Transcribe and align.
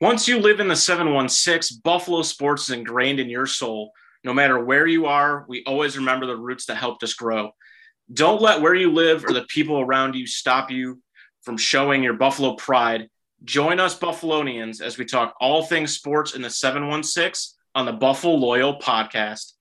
Once 0.00 0.26
you 0.26 0.38
live 0.38 0.60
in 0.60 0.68
the 0.68 0.74
716, 0.74 1.78
Buffalo 1.84 2.22
sports 2.22 2.62
is 2.62 2.70
ingrained 2.70 3.20
in 3.20 3.28
your 3.28 3.44
soul. 3.44 3.92
No 4.24 4.32
matter 4.32 4.64
where 4.64 4.86
you 4.86 5.04
are, 5.04 5.44
we 5.46 5.62
always 5.64 5.98
remember 5.98 6.24
the 6.24 6.36
roots 6.36 6.64
that 6.66 6.76
helped 6.76 7.02
us 7.02 7.12
grow. 7.12 7.50
Don't 8.10 8.40
let 8.40 8.62
where 8.62 8.74
you 8.74 8.90
live 8.90 9.26
or 9.26 9.34
the 9.34 9.44
people 9.44 9.78
around 9.78 10.14
you 10.14 10.26
stop 10.26 10.70
you 10.70 11.02
from 11.42 11.58
showing 11.58 12.02
your 12.02 12.14
Buffalo 12.14 12.54
pride. 12.54 13.10
Join 13.44 13.78
us, 13.78 13.98
Buffalonians, 13.98 14.80
as 14.80 14.96
we 14.96 15.04
talk 15.04 15.34
all 15.38 15.66
things 15.66 15.94
sports 15.94 16.34
in 16.34 16.40
the 16.40 16.48
716 16.48 17.58
on 17.74 17.84
the 17.84 17.92
Buffalo 17.92 18.36
Loyal 18.36 18.78
podcast. 18.78 19.52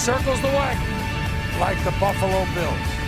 Circles 0.00 0.40
the 0.40 0.48
wagon 0.48 1.60
like 1.60 1.76
the 1.84 1.90
Buffalo 2.00 2.46
Bills. 2.54 3.00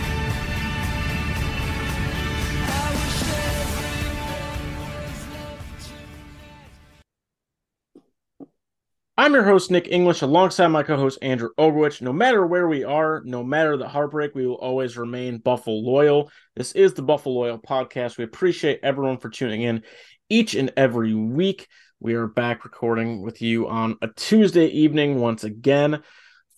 I'm 9.17 9.33
your 9.33 9.45
host, 9.45 9.71
Nick 9.71 9.89
English, 9.91 10.21
alongside 10.21 10.69
my 10.69 10.83
co 10.83 10.99
host, 10.99 11.19
Andrew 11.23 11.49
Ogwich. 11.59 12.03
No 12.03 12.13
matter 12.13 12.47
where 12.47 12.69
we 12.69 12.85
are, 12.85 13.23
no 13.25 13.43
matter 13.43 13.79
the 13.79 13.89
heartbreak, 13.89 14.35
we 14.35 14.47
will 14.47 14.57
always 14.57 14.99
remain 14.99 15.39
Buffalo 15.39 15.77
loyal. 15.77 16.31
This 16.57 16.73
is 16.73 16.93
the 16.93 17.03
Buffalo 17.03 17.37
Loyal 17.37 17.59
podcast. 17.59 18.19
We 18.19 18.25
appreciate 18.25 18.81
everyone 18.83 19.17
for 19.17 19.31
tuning 19.31 19.63
in 19.63 19.83
each 20.29 20.55
and 20.55 20.71
every 20.77 21.15
week. 21.15 21.69
We 22.01 22.15
are 22.15 22.27
back 22.27 22.65
recording 22.65 23.23
with 23.23 23.41
you 23.41 23.69
on 23.69 23.97
a 24.03 24.09
Tuesday 24.09 24.67
evening 24.67 25.21
once 25.21 25.45
again, 25.45 26.03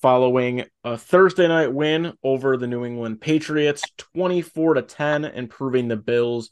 following 0.04 0.62
a 0.84 0.98
Thursday 0.98 1.48
night 1.48 1.72
win 1.72 2.12
over 2.22 2.58
the 2.58 2.66
New 2.66 2.84
England 2.84 3.22
Patriots, 3.22 3.82
24 4.14 4.74
to 4.74 4.82
10, 4.82 5.24
improving 5.24 5.88
the 5.88 5.96
Bills 5.96 6.50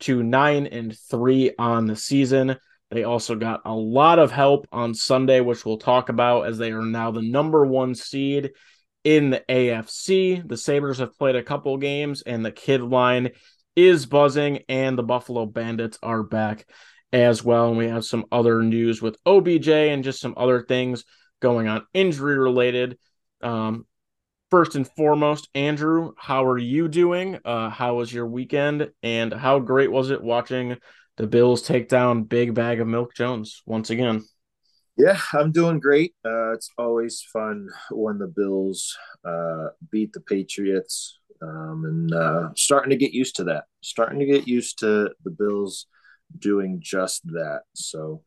to 0.00 0.22
9 0.22 0.66
and 0.68 0.98
3 1.10 1.50
on 1.58 1.84
the 1.84 1.96
season. 1.96 2.56
They 2.90 3.04
also 3.04 3.34
got 3.34 3.60
a 3.66 3.74
lot 3.74 4.18
of 4.18 4.32
help 4.32 4.66
on 4.72 4.94
Sunday, 4.94 5.40
which 5.40 5.66
we'll 5.66 5.76
talk 5.76 6.08
about 6.08 6.46
as 6.46 6.56
they 6.56 6.72
are 6.72 6.80
now 6.80 7.10
the 7.10 7.20
number 7.20 7.66
one 7.66 7.94
seed 7.94 8.52
in 9.04 9.28
the 9.28 9.44
AFC. 9.50 10.48
The 10.48 10.56
Sabres 10.56 10.96
have 10.96 11.18
played 11.18 11.36
a 11.36 11.42
couple 11.42 11.76
games, 11.76 12.22
and 12.22 12.42
the 12.42 12.52
kid 12.52 12.80
line 12.80 13.32
is 13.76 14.06
buzzing, 14.06 14.60
and 14.66 14.96
the 14.96 15.02
Buffalo 15.02 15.44
Bandits 15.44 15.98
are 16.02 16.22
back 16.22 16.66
as 17.12 17.44
well. 17.44 17.68
And 17.68 17.76
we 17.76 17.88
have 17.88 18.06
some 18.06 18.24
other 18.32 18.62
news 18.62 19.02
with 19.02 19.18
OBJ 19.26 19.68
and 19.68 20.04
just 20.04 20.20
some 20.20 20.32
other 20.38 20.62
things 20.62 21.04
going 21.40 21.68
on 21.68 21.86
injury 21.92 22.38
related. 22.38 22.98
Um, 23.42 23.86
first 24.50 24.76
and 24.76 24.88
foremost, 24.88 25.48
Andrew, 25.54 26.12
how 26.16 26.46
are 26.46 26.58
you 26.58 26.88
doing? 26.88 27.38
Uh, 27.44 27.70
how 27.70 27.96
was 27.96 28.12
your 28.12 28.26
weekend? 28.26 28.90
And 29.02 29.32
how 29.32 29.58
great 29.58 29.90
was 29.90 30.10
it 30.10 30.22
watching 30.22 30.76
the 31.16 31.26
Bills 31.26 31.62
take 31.62 31.88
down 31.88 32.24
Big 32.24 32.54
Bag 32.54 32.80
of 32.80 32.88
Milk 32.88 33.14
Jones 33.14 33.62
once 33.66 33.90
again. 33.90 34.24
Yeah, 34.96 35.18
I'm 35.32 35.52
doing 35.52 35.80
great. 35.80 36.14
Uh, 36.24 36.52
it's 36.52 36.70
always 36.78 37.22
fun 37.32 37.68
when 37.90 38.18
the 38.18 38.28
Bills 38.28 38.96
uh, 39.24 39.68
beat 39.90 40.12
the 40.12 40.20
Patriots, 40.20 41.18
um, 41.42 41.84
and 41.84 42.14
uh, 42.14 42.48
starting 42.54 42.90
to 42.90 42.96
get 42.96 43.12
used 43.12 43.36
to 43.36 43.44
that. 43.44 43.64
Starting 43.80 44.20
to 44.20 44.26
get 44.26 44.46
used 44.46 44.78
to 44.80 45.10
the 45.24 45.30
Bills 45.30 45.86
doing 46.38 46.78
just 46.80 47.24
that. 47.26 47.62
So, 47.74 48.22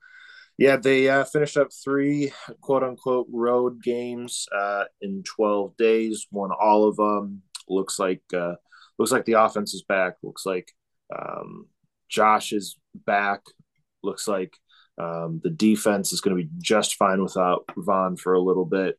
yeah, 0.57 0.77
they 0.77 1.07
uh, 1.07 1.23
finished 1.23 1.57
up 1.57 1.69
three 1.71 2.31
quote 2.61 2.83
unquote 2.83 3.27
road 3.31 3.83
games 3.83 4.47
uh, 4.55 4.85
in 5.01 5.23
12 5.23 5.77
days. 5.77 6.27
Won 6.31 6.49
all 6.51 6.87
of 6.87 6.95
them. 6.95 7.43
Looks 7.69 7.99
like 7.99 8.23
uh, 8.35 8.55
looks 8.97 9.11
like 9.11 9.25
the 9.25 9.33
offense 9.33 9.73
is 9.73 9.83
back. 9.83 10.15
Looks 10.23 10.45
like 10.45 10.71
um, 11.15 11.67
Josh 12.09 12.53
is 12.53 12.77
back. 12.95 13.41
Looks 14.01 14.27
like 14.27 14.53
um, 14.97 15.41
the 15.43 15.51
defense 15.51 16.11
is 16.11 16.21
going 16.21 16.35
to 16.35 16.43
be 16.43 16.49
just 16.59 16.95
fine 16.95 17.21
without 17.21 17.65
Von 17.77 18.17
for 18.17 18.33
a 18.33 18.41
little 18.41 18.65
bit. 18.65 18.97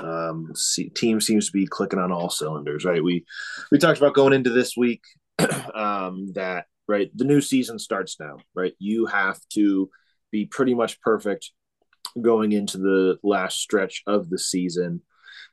Um, 0.00 0.52
see, 0.54 0.88
team 0.88 1.20
seems 1.20 1.46
to 1.46 1.52
be 1.52 1.66
clicking 1.66 1.98
on 1.98 2.10
all 2.10 2.30
cylinders, 2.30 2.84
right? 2.86 3.04
We 3.04 3.26
we 3.70 3.78
talked 3.78 3.98
about 3.98 4.14
going 4.14 4.32
into 4.32 4.50
this 4.50 4.76
week 4.76 5.02
um, 5.74 6.32
that 6.34 6.66
right 6.88 7.10
the 7.14 7.24
new 7.24 7.42
season 7.42 7.78
starts 7.78 8.18
now, 8.18 8.38
right? 8.54 8.72
You 8.78 9.06
have 9.06 9.38
to 9.54 9.90
be 10.34 10.46
pretty 10.46 10.74
much 10.74 11.00
perfect 11.00 11.52
going 12.20 12.50
into 12.50 12.76
the 12.76 13.18
last 13.22 13.58
stretch 13.58 14.02
of 14.08 14.28
the 14.30 14.38
season, 14.38 15.00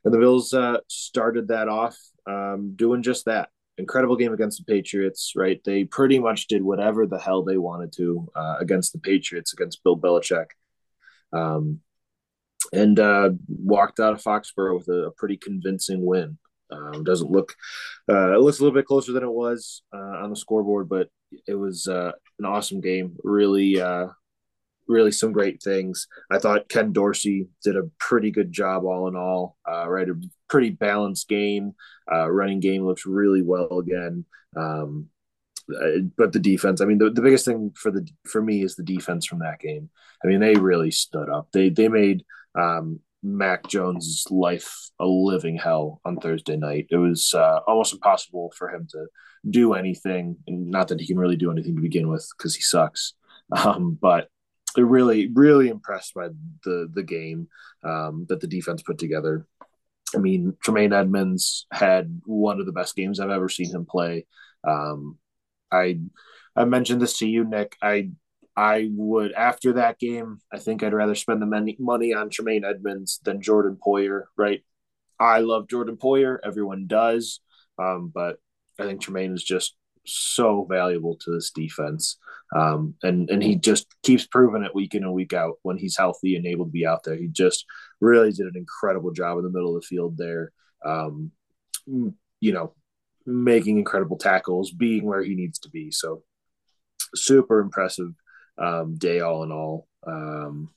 and 0.04 0.12
the 0.12 0.18
Bills 0.18 0.52
uh, 0.52 0.78
started 0.88 1.48
that 1.48 1.68
off 1.68 1.96
um, 2.26 2.72
doing 2.74 3.02
just 3.02 3.26
that 3.26 3.48
incredible 3.78 4.16
game 4.16 4.32
against 4.32 4.58
the 4.58 4.72
Patriots, 4.72 5.34
right? 5.36 5.60
They 5.64 5.84
pretty 5.84 6.18
much 6.18 6.48
did 6.48 6.62
whatever 6.62 7.06
the 7.06 7.20
hell 7.20 7.44
they 7.44 7.58
wanted 7.58 7.92
to 7.92 8.28
uh, 8.34 8.56
against 8.58 8.92
the 8.92 8.98
Patriots, 8.98 9.52
against 9.52 9.84
Bill 9.84 9.96
Belichick. 9.96 10.46
Um, 11.32 11.80
and 12.72 12.98
uh, 12.98 13.30
walked 13.48 14.00
out 14.00 14.14
of 14.14 14.22
Foxborough 14.22 14.78
with 14.78 14.88
a, 14.88 15.06
a 15.06 15.10
pretty 15.12 15.36
convincing 15.36 16.04
win. 16.04 16.38
Um, 16.70 17.04
doesn't 17.04 17.30
look, 17.30 17.54
uh, 18.10 18.34
it 18.34 18.40
looks 18.40 18.58
a 18.58 18.62
little 18.62 18.74
bit 18.74 18.86
closer 18.86 19.12
than 19.12 19.22
it 19.22 19.32
was 19.32 19.82
uh, 19.94 20.22
on 20.22 20.30
the 20.30 20.36
scoreboard, 20.36 20.88
but 20.88 21.08
it 21.46 21.54
was 21.54 21.86
uh, 21.86 22.12
an 22.38 22.46
awesome 22.46 22.80
game. 22.80 23.16
Really, 23.22 23.80
really 24.88 25.12
some 25.12 25.32
great 25.32 25.62
things. 25.62 26.06
I 26.30 26.38
thought 26.38 26.68
Ken 26.68 26.92
Dorsey 26.92 27.48
did 27.64 27.76
a 27.76 27.90
pretty 27.98 28.30
good 28.30 28.52
job 28.52 28.84
all 28.84 29.08
in 29.08 29.16
all. 29.16 29.56
Uh, 29.68 29.88
right, 29.88 30.08
a 30.08 30.20
pretty 30.48 30.70
balanced 30.70 31.28
game. 31.28 31.74
Uh, 32.10 32.30
running 32.30 32.60
game 32.60 32.84
looks 32.84 33.06
really 33.06 33.42
well 33.42 33.78
again. 33.78 34.24
Um, 34.56 35.08
uh, 35.72 36.00
but 36.16 36.32
the 36.32 36.38
defense, 36.38 36.80
I 36.80 36.84
mean, 36.84 36.98
the, 36.98 37.10
the 37.10 37.22
biggest 37.22 37.44
thing 37.44 37.72
for 37.74 37.90
the 37.90 38.06
for 38.26 38.42
me 38.42 38.62
is 38.62 38.74
the 38.74 38.82
defense 38.82 39.26
from 39.26 39.40
that 39.40 39.60
game. 39.60 39.90
I 40.22 40.26
mean, 40.26 40.40
they 40.40 40.54
really 40.54 40.90
stood 40.90 41.28
up. 41.28 41.48
They 41.52 41.68
they 41.68 41.88
made 41.88 42.24
um, 42.58 43.00
Mac 43.22 43.68
Jones' 43.68 44.26
life 44.30 44.90
a 44.98 45.06
living 45.06 45.56
hell 45.56 46.00
on 46.04 46.16
Thursday 46.16 46.56
night. 46.56 46.86
It 46.90 46.96
was 46.96 47.32
uh, 47.34 47.60
almost 47.66 47.92
impossible 47.92 48.52
for 48.56 48.68
him 48.68 48.86
to 48.92 49.06
do 49.48 49.74
anything, 49.74 50.36
and 50.46 50.68
not 50.68 50.88
that 50.88 51.00
he 51.00 51.06
can 51.06 51.18
really 51.18 51.36
do 51.36 51.50
anything 51.50 51.76
to 51.76 51.82
begin 51.82 52.08
with 52.08 52.28
because 52.36 52.54
he 52.54 52.62
sucks. 52.62 53.14
Um, 53.54 53.98
but 54.00 54.28
really, 54.76 55.30
really 55.32 55.68
impressed 55.68 56.14
by 56.14 56.28
the 56.64 56.88
the 56.92 57.02
game 57.02 57.48
um, 57.84 58.26
that 58.28 58.40
the 58.40 58.46
defense 58.46 58.82
put 58.82 58.98
together. 58.98 59.46
I 60.14 60.18
mean, 60.18 60.56
Tremaine 60.62 60.92
Edmunds 60.92 61.66
had 61.72 62.20
one 62.24 62.60
of 62.60 62.66
the 62.66 62.72
best 62.72 62.96
games 62.96 63.18
I've 63.18 63.30
ever 63.30 63.48
seen 63.48 63.70
him 63.70 63.86
play. 63.86 64.26
Um, 64.64 65.18
I 65.70 66.00
I 66.54 66.64
mentioned 66.64 67.00
this 67.00 67.18
to 67.18 67.26
you, 67.26 67.44
Nick. 67.44 67.76
I 67.82 68.10
I 68.56 68.90
would 68.92 69.32
after 69.32 69.74
that 69.74 69.98
game, 69.98 70.40
I 70.52 70.58
think 70.58 70.82
I'd 70.82 70.92
rather 70.92 71.14
spend 71.14 71.40
the 71.40 71.76
money 71.78 72.14
on 72.14 72.30
Tremaine 72.30 72.64
Edmunds 72.64 73.20
than 73.24 73.40
Jordan 73.40 73.78
Poyer. 73.84 74.24
Right? 74.36 74.62
I 75.18 75.40
love 75.40 75.68
Jordan 75.68 75.96
Poyer. 75.96 76.38
Everyone 76.44 76.86
does, 76.86 77.40
um, 77.78 78.10
but 78.14 78.38
I 78.78 78.84
think 78.84 79.00
Tremaine 79.00 79.34
is 79.34 79.44
just 79.44 79.76
so 80.04 80.66
valuable 80.68 81.16
to 81.16 81.30
this 81.32 81.50
defense. 81.50 82.16
Um, 82.54 82.94
and 83.02 83.30
and 83.30 83.42
he 83.42 83.56
just 83.56 83.86
keeps 84.02 84.26
proving 84.26 84.62
it 84.62 84.74
week 84.74 84.94
in 84.94 85.04
and 85.04 85.12
week 85.12 85.32
out 85.32 85.58
when 85.62 85.78
he's 85.78 85.96
healthy 85.96 86.36
and 86.36 86.46
able 86.46 86.66
to 86.66 86.70
be 86.70 86.86
out 86.86 87.02
there. 87.04 87.16
He 87.16 87.28
just 87.28 87.64
really 88.00 88.30
did 88.30 88.46
an 88.46 88.56
incredible 88.56 89.12
job 89.12 89.38
in 89.38 89.44
the 89.44 89.50
middle 89.50 89.74
of 89.74 89.82
the 89.82 89.86
field 89.86 90.16
there. 90.18 90.52
Um, 90.84 91.32
you 91.86 92.52
know, 92.52 92.74
making 93.24 93.78
incredible 93.78 94.18
tackles, 94.18 94.70
being 94.70 95.04
where 95.04 95.22
he 95.22 95.34
needs 95.34 95.58
to 95.60 95.70
be. 95.70 95.90
So 95.90 96.22
super 97.14 97.60
impressive 97.60 98.12
um, 98.58 98.96
day 98.96 99.20
all 99.20 99.42
in 99.44 99.52
all 99.52 99.88
um, 100.06 100.70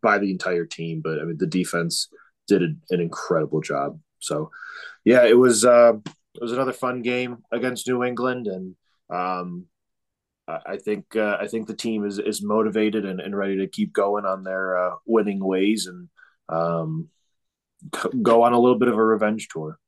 by 0.00 0.18
the 0.18 0.30
entire 0.30 0.66
team. 0.66 1.00
But 1.02 1.18
I 1.20 1.24
mean, 1.24 1.38
the 1.38 1.46
defense 1.46 2.08
did 2.48 2.62
an 2.62 2.80
incredible 2.90 3.60
job. 3.60 4.00
So 4.20 4.50
yeah, 5.04 5.24
it 5.24 5.36
was. 5.36 5.64
Uh, 5.64 5.94
it 6.34 6.42
was 6.42 6.52
another 6.52 6.72
fun 6.72 7.02
game 7.02 7.38
against 7.52 7.88
New 7.88 8.02
England, 8.02 8.46
and 8.46 8.74
um, 9.10 9.66
I 10.48 10.76
think 10.76 11.14
uh, 11.14 11.36
I 11.40 11.46
think 11.46 11.66
the 11.66 11.76
team 11.76 12.04
is 12.04 12.18
is 12.18 12.42
motivated 12.42 13.04
and, 13.04 13.20
and 13.20 13.36
ready 13.36 13.58
to 13.58 13.68
keep 13.68 13.92
going 13.92 14.24
on 14.24 14.42
their 14.42 14.76
uh, 14.76 14.96
winning 15.06 15.44
ways 15.44 15.86
and 15.86 16.08
um, 16.48 17.08
go 18.22 18.42
on 18.42 18.52
a 18.52 18.58
little 18.58 18.78
bit 18.78 18.88
of 18.88 18.96
a 18.96 19.04
revenge 19.04 19.48
tour. 19.48 19.78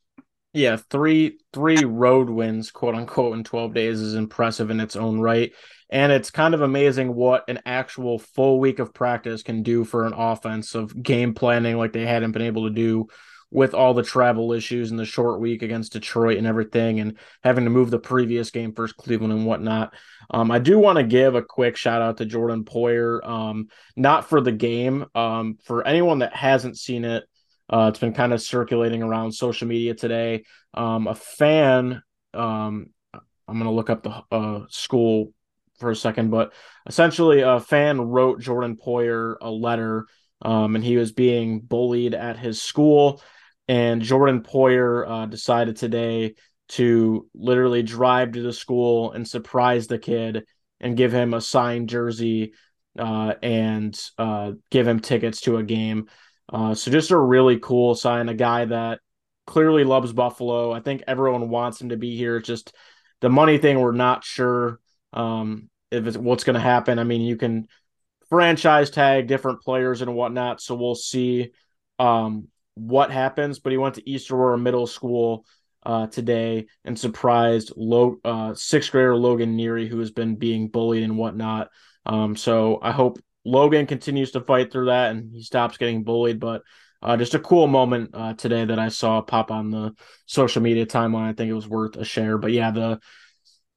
Yeah, 0.52 0.76
three 0.76 1.38
three 1.52 1.84
road 1.84 2.30
wins, 2.30 2.70
quote 2.70 2.94
unquote, 2.94 3.36
in 3.36 3.42
twelve 3.42 3.74
days 3.74 4.00
is 4.00 4.14
impressive 4.14 4.70
in 4.70 4.78
its 4.78 4.94
own 4.94 5.18
right, 5.18 5.52
and 5.90 6.12
it's 6.12 6.30
kind 6.30 6.54
of 6.54 6.60
amazing 6.60 7.14
what 7.14 7.44
an 7.48 7.60
actual 7.66 8.20
full 8.20 8.60
week 8.60 8.78
of 8.78 8.94
practice 8.94 9.42
can 9.42 9.64
do 9.64 9.84
for 9.84 10.06
an 10.06 10.12
offense 10.12 10.76
of 10.76 11.02
game 11.02 11.34
planning 11.34 11.76
like 11.76 11.92
they 11.92 12.06
hadn't 12.06 12.32
been 12.32 12.42
able 12.42 12.68
to 12.68 12.74
do 12.74 13.08
with 13.54 13.72
all 13.72 13.94
the 13.94 14.02
travel 14.02 14.52
issues 14.52 14.90
and 14.90 14.98
the 14.98 15.04
short 15.04 15.38
week 15.38 15.62
against 15.62 15.92
Detroit 15.92 16.38
and 16.38 16.46
everything, 16.46 16.98
and 16.98 17.16
having 17.44 17.62
to 17.62 17.70
move 17.70 17.88
the 17.88 18.00
previous 18.00 18.50
game 18.50 18.74
first 18.74 18.96
Cleveland 18.96 19.32
and 19.32 19.46
whatnot. 19.46 19.94
Um, 20.28 20.50
I 20.50 20.58
do 20.58 20.76
want 20.76 20.98
to 20.98 21.04
give 21.04 21.36
a 21.36 21.42
quick 21.42 21.76
shout 21.76 22.02
out 22.02 22.16
to 22.16 22.24
Jordan 22.24 22.64
Poyer, 22.64 23.24
um, 23.24 23.68
not 23.96 24.28
for 24.28 24.40
the 24.40 24.50
game, 24.50 25.06
um, 25.14 25.56
for 25.62 25.86
anyone 25.86 26.18
that 26.18 26.34
hasn't 26.34 26.76
seen 26.76 27.04
it. 27.04 27.22
Uh, 27.70 27.86
it's 27.90 28.00
been 28.00 28.12
kind 28.12 28.32
of 28.32 28.42
circulating 28.42 29.04
around 29.04 29.30
social 29.30 29.68
media 29.68 29.94
today. 29.94 30.44
Um, 30.74 31.06
a 31.06 31.14
fan, 31.14 32.02
um, 32.34 32.90
I'm 33.14 33.54
going 33.54 33.64
to 33.64 33.70
look 33.70 33.88
up 33.88 34.02
the 34.02 34.22
uh, 34.32 34.64
school 34.68 35.32
for 35.78 35.92
a 35.92 35.96
second, 35.96 36.30
but 36.30 36.52
essentially, 36.88 37.42
a 37.42 37.60
fan 37.60 38.00
wrote 38.00 38.40
Jordan 38.40 38.76
Poyer 38.76 39.36
a 39.40 39.50
letter, 39.50 40.06
um, 40.42 40.74
and 40.74 40.84
he 40.84 40.96
was 40.96 41.12
being 41.12 41.60
bullied 41.60 42.14
at 42.14 42.36
his 42.36 42.60
school. 42.60 43.22
And 43.68 44.02
Jordan 44.02 44.42
Poyer 44.42 45.08
uh, 45.08 45.26
decided 45.26 45.76
today 45.76 46.34
to 46.70 47.28
literally 47.34 47.82
drive 47.82 48.32
to 48.32 48.42
the 48.42 48.52
school 48.52 49.12
and 49.12 49.28
surprise 49.28 49.86
the 49.86 49.98
kid 49.98 50.44
and 50.80 50.96
give 50.96 51.12
him 51.12 51.34
a 51.34 51.40
signed 51.40 51.88
jersey 51.88 52.52
uh, 52.98 53.34
and 53.42 53.98
uh, 54.18 54.52
give 54.70 54.86
him 54.86 55.00
tickets 55.00 55.42
to 55.42 55.56
a 55.56 55.62
game. 55.62 56.08
Uh, 56.52 56.74
so 56.74 56.90
just 56.90 57.10
a 57.10 57.18
really 57.18 57.58
cool 57.58 57.94
sign. 57.94 58.28
A 58.28 58.34
guy 58.34 58.66
that 58.66 59.00
clearly 59.46 59.84
loves 59.84 60.12
Buffalo. 60.12 60.72
I 60.72 60.80
think 60.80 61.02
everyone 61.06 61.48
wants 61.48 61.80
him 61.80 61.90
to 61.90 61.96
be 61.96 62.16
here. 62.16 62.36
It's 62.36 62.46
just 62.46 62.74
the 63.20 63.30
money 63.30 63.58
thing. 63.58 63.80
We're 63.80 63.92
not 63.92 64.24
sure 64.24 64.80
um, 65.12 65.70
if 65.90 66.06
it's 66.06 66.16
what's 66.16 66.44
going 66.44 66.54
to 66.54 66.60
happen. 66.60 66.98
I 66.98 67.04
mean, 67.04 67.22
you 67.22 67.36
can 67.36 67.66
franchise 68.28 68.90
tag 68.90 69.26
different 69.26 69.62
players 69.62 70.02
and 70.02 70.14
whatnot. 70.14 70.60
So 70.60 70.74
we'll 70.74 70.94
see 70.94 71.52
um, 71.98 72.48
what 72.74 73.10
happens. 73.10 73.58
But 73.58 73.72
he 73.72 73.78
went 73.78 73.96
to 73.96 74.08
East 74.08 74.30
Aurora 74.30 74.58
Middle 74.58 74.86
School 74.86 75.44
uh, 75.84 76.06
today 76.06 76.66
and 76.84 76.98
surprised 76.98 77.72
low, 77.76 78.16
uh, 78.24 78.54
sixth 78.54 78.92
grader 78.92 79.16
Logan 79.16 79.56
Neary, 79.56 79.88
who 79.88 79.98
has 79.98 80.10
been 80.10 80.36
being 80.36 80.68
bullied 80.68 81.02
and 81.02 81.18
whatnot. 81.18 81.68
Um, 82.06 82.36
so 82.36 82.78
I 82.82 82.92
hope 82.92 83.18
Logan 83.44 83.86
continues 83.86 84.32
to 84.32 84.40
fight 84.40 84.72
through 84.72 84.86
that 84.86 85.10
and 85.10 85.32
he 85.32 85.42
stops 85.42 85.76
getting 85.76 86.04
bullied. 86.04 86.40
But 86.40 86.62
uh, 87.02 87.18
just 87.18 87.34
a 87.34 87.38
cool 87.38 87.66
moment 87.66 88.10
uh, 88.14 88.32
today 88.32 88.64
that 88.64 88.78
I 88.78 88.88
saw 88.88 89.20
pop 89.20 89.50
on 89.50 89.70
the 89.70 89.92
social 90.24 90.62
media 90.62 90.86
timeline. 90.86 91.28
I 91.28 91.34
think 91.34 91.50
it 91.50 91.54
was 91.54 91.68
worth 91.68 91.96
a 91.96 92.04
share. 92.04 92.38
But 92.38 92.52
yeah, 92.52 92.70
the 92.70 92.98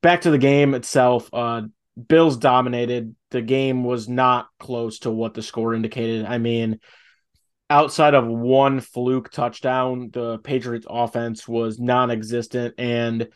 back 0.02 0.22
to 0.22 0.32
the 0.32 0.38
game 0.38 0.74
itself. 0.74 1.30
Uh, 1.34 1.64
Bills 2.08 2.38
dominated. 2.38 3.16
The 3.32 3.42
game 3.42 3.84
was 3.84 4.08
not 4.08 4.48
close 4.60 5.00
to 5.00 5.12
what 5.12 5.34
the 5.34 5.42
score 5.42 5.74
indicated. 5.74 6.26
I 6.26 6.38
mean, 6.38 6.80
outside 7.70 8.14
of 8.14 8.28
one 8.28 8.80
fluke 8.80 9.32
touchdown, 9.32 10.10
the 10.12 10.38
Patriots 10.40 10.88
offense 10.90 11.48
was 11.48 11.80
non-existent 11.80 12.76
and 12.78 13.28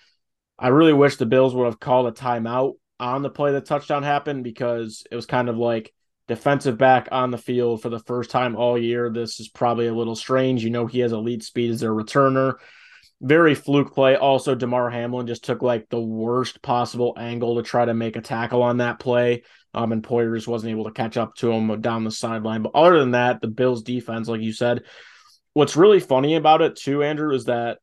I 0.57 0.67
really 0.67 0.93
wish 0.93 1.15
the 1.15 1.25
Bills 1.25 1.55
would 1.55 1.65
have 1.65 1.79
called 1.79 2.07
a 2.07 2.11
timeout 2.11 2.73
on 2.99 3.23
the 3.23 3.31
play 3.31 3.51
the 3.51 3.61
touchdown 3.61 4.03
happened 4.03 4.43
because 4.43 5.03
it 5.11 5.15
was 5.15 5.25
kind 5.25 5.49
of 5.49 5.57
like 5.57 5.91
defensive 6.27 6.77
back 6.77 7.09
on 7.11 7.31
the 7.31 7.37
field 7.37 7.81
for 7.81 7.89
the 7.89 7.99
first 7.99 8.29
time 8.29 8.55
all 8.55 8.77
year. 8.77 9.09
This 9.09 9.39
is 9.39 9.49
probably 9.49 9.87
a 9.87 9.93
little 9.93 10.15
strange. 10.15 10.63
You 10.63 10.69
know, 10.69 10.85
he 10.85 10.99
has 10.99 11.11
elite 11.11 11.43
speed 11.43 11.71
as 11.71 11.79
their 11.79 11.91
returner. 11.91 12.53
Very 13.19 13.55
fluke 13.55 13.93
play. 13.93 14.15
Also, 14.15 14.53
Damar 14.53 14.91
Hamlin 14.91 15.27
just 15.27 15.43
took 15.43 15.63
like 15.63 15.89
the 15.89 15.99
worst 15.99 16.61
possible 16.61 17.15
angle 17.17 17.55
to 17.55 17.63
try 17.63 17.83
to 17.83 17.93
make 17.93 18.15
a 18.15 18.21
tackle 18.21 18.61
on 18.61 18.77
that 18.77 18.99
play. 18.99 19.43
Um, 19.73 19.91
and 19.91 20.03
Poyer 20.03 20.35
just 20.35 20.47
wasn't 20.47 20.71
able 20.71 20.85
to 20.85 20.91
catch 20.91 21.17
up 21.17 21.35
to 21.35 21.51
him 21.51 21.79
down 21.81 22.03
the 22.03 22.11
sideline. 22.11 22.61
But 22.61 22.75
other 22.75 22.99
than 22.99 23.11
that, 23.11 23.41
the 23.41 23.47
Bills 23.47 23.83
defense, 23.83 24.27
like 24.27 24.41
you 24.41 24.51
said, 24.53 24.83
what's 25.53 25.77
really 25.77 25.99
funny 25.99 26.35
about 26.35 26.61
it 26.61 26.75
too, 26.75 27.03
Andrew, 27.03 27.33
is 27.33 27.45
that 27.45 27.79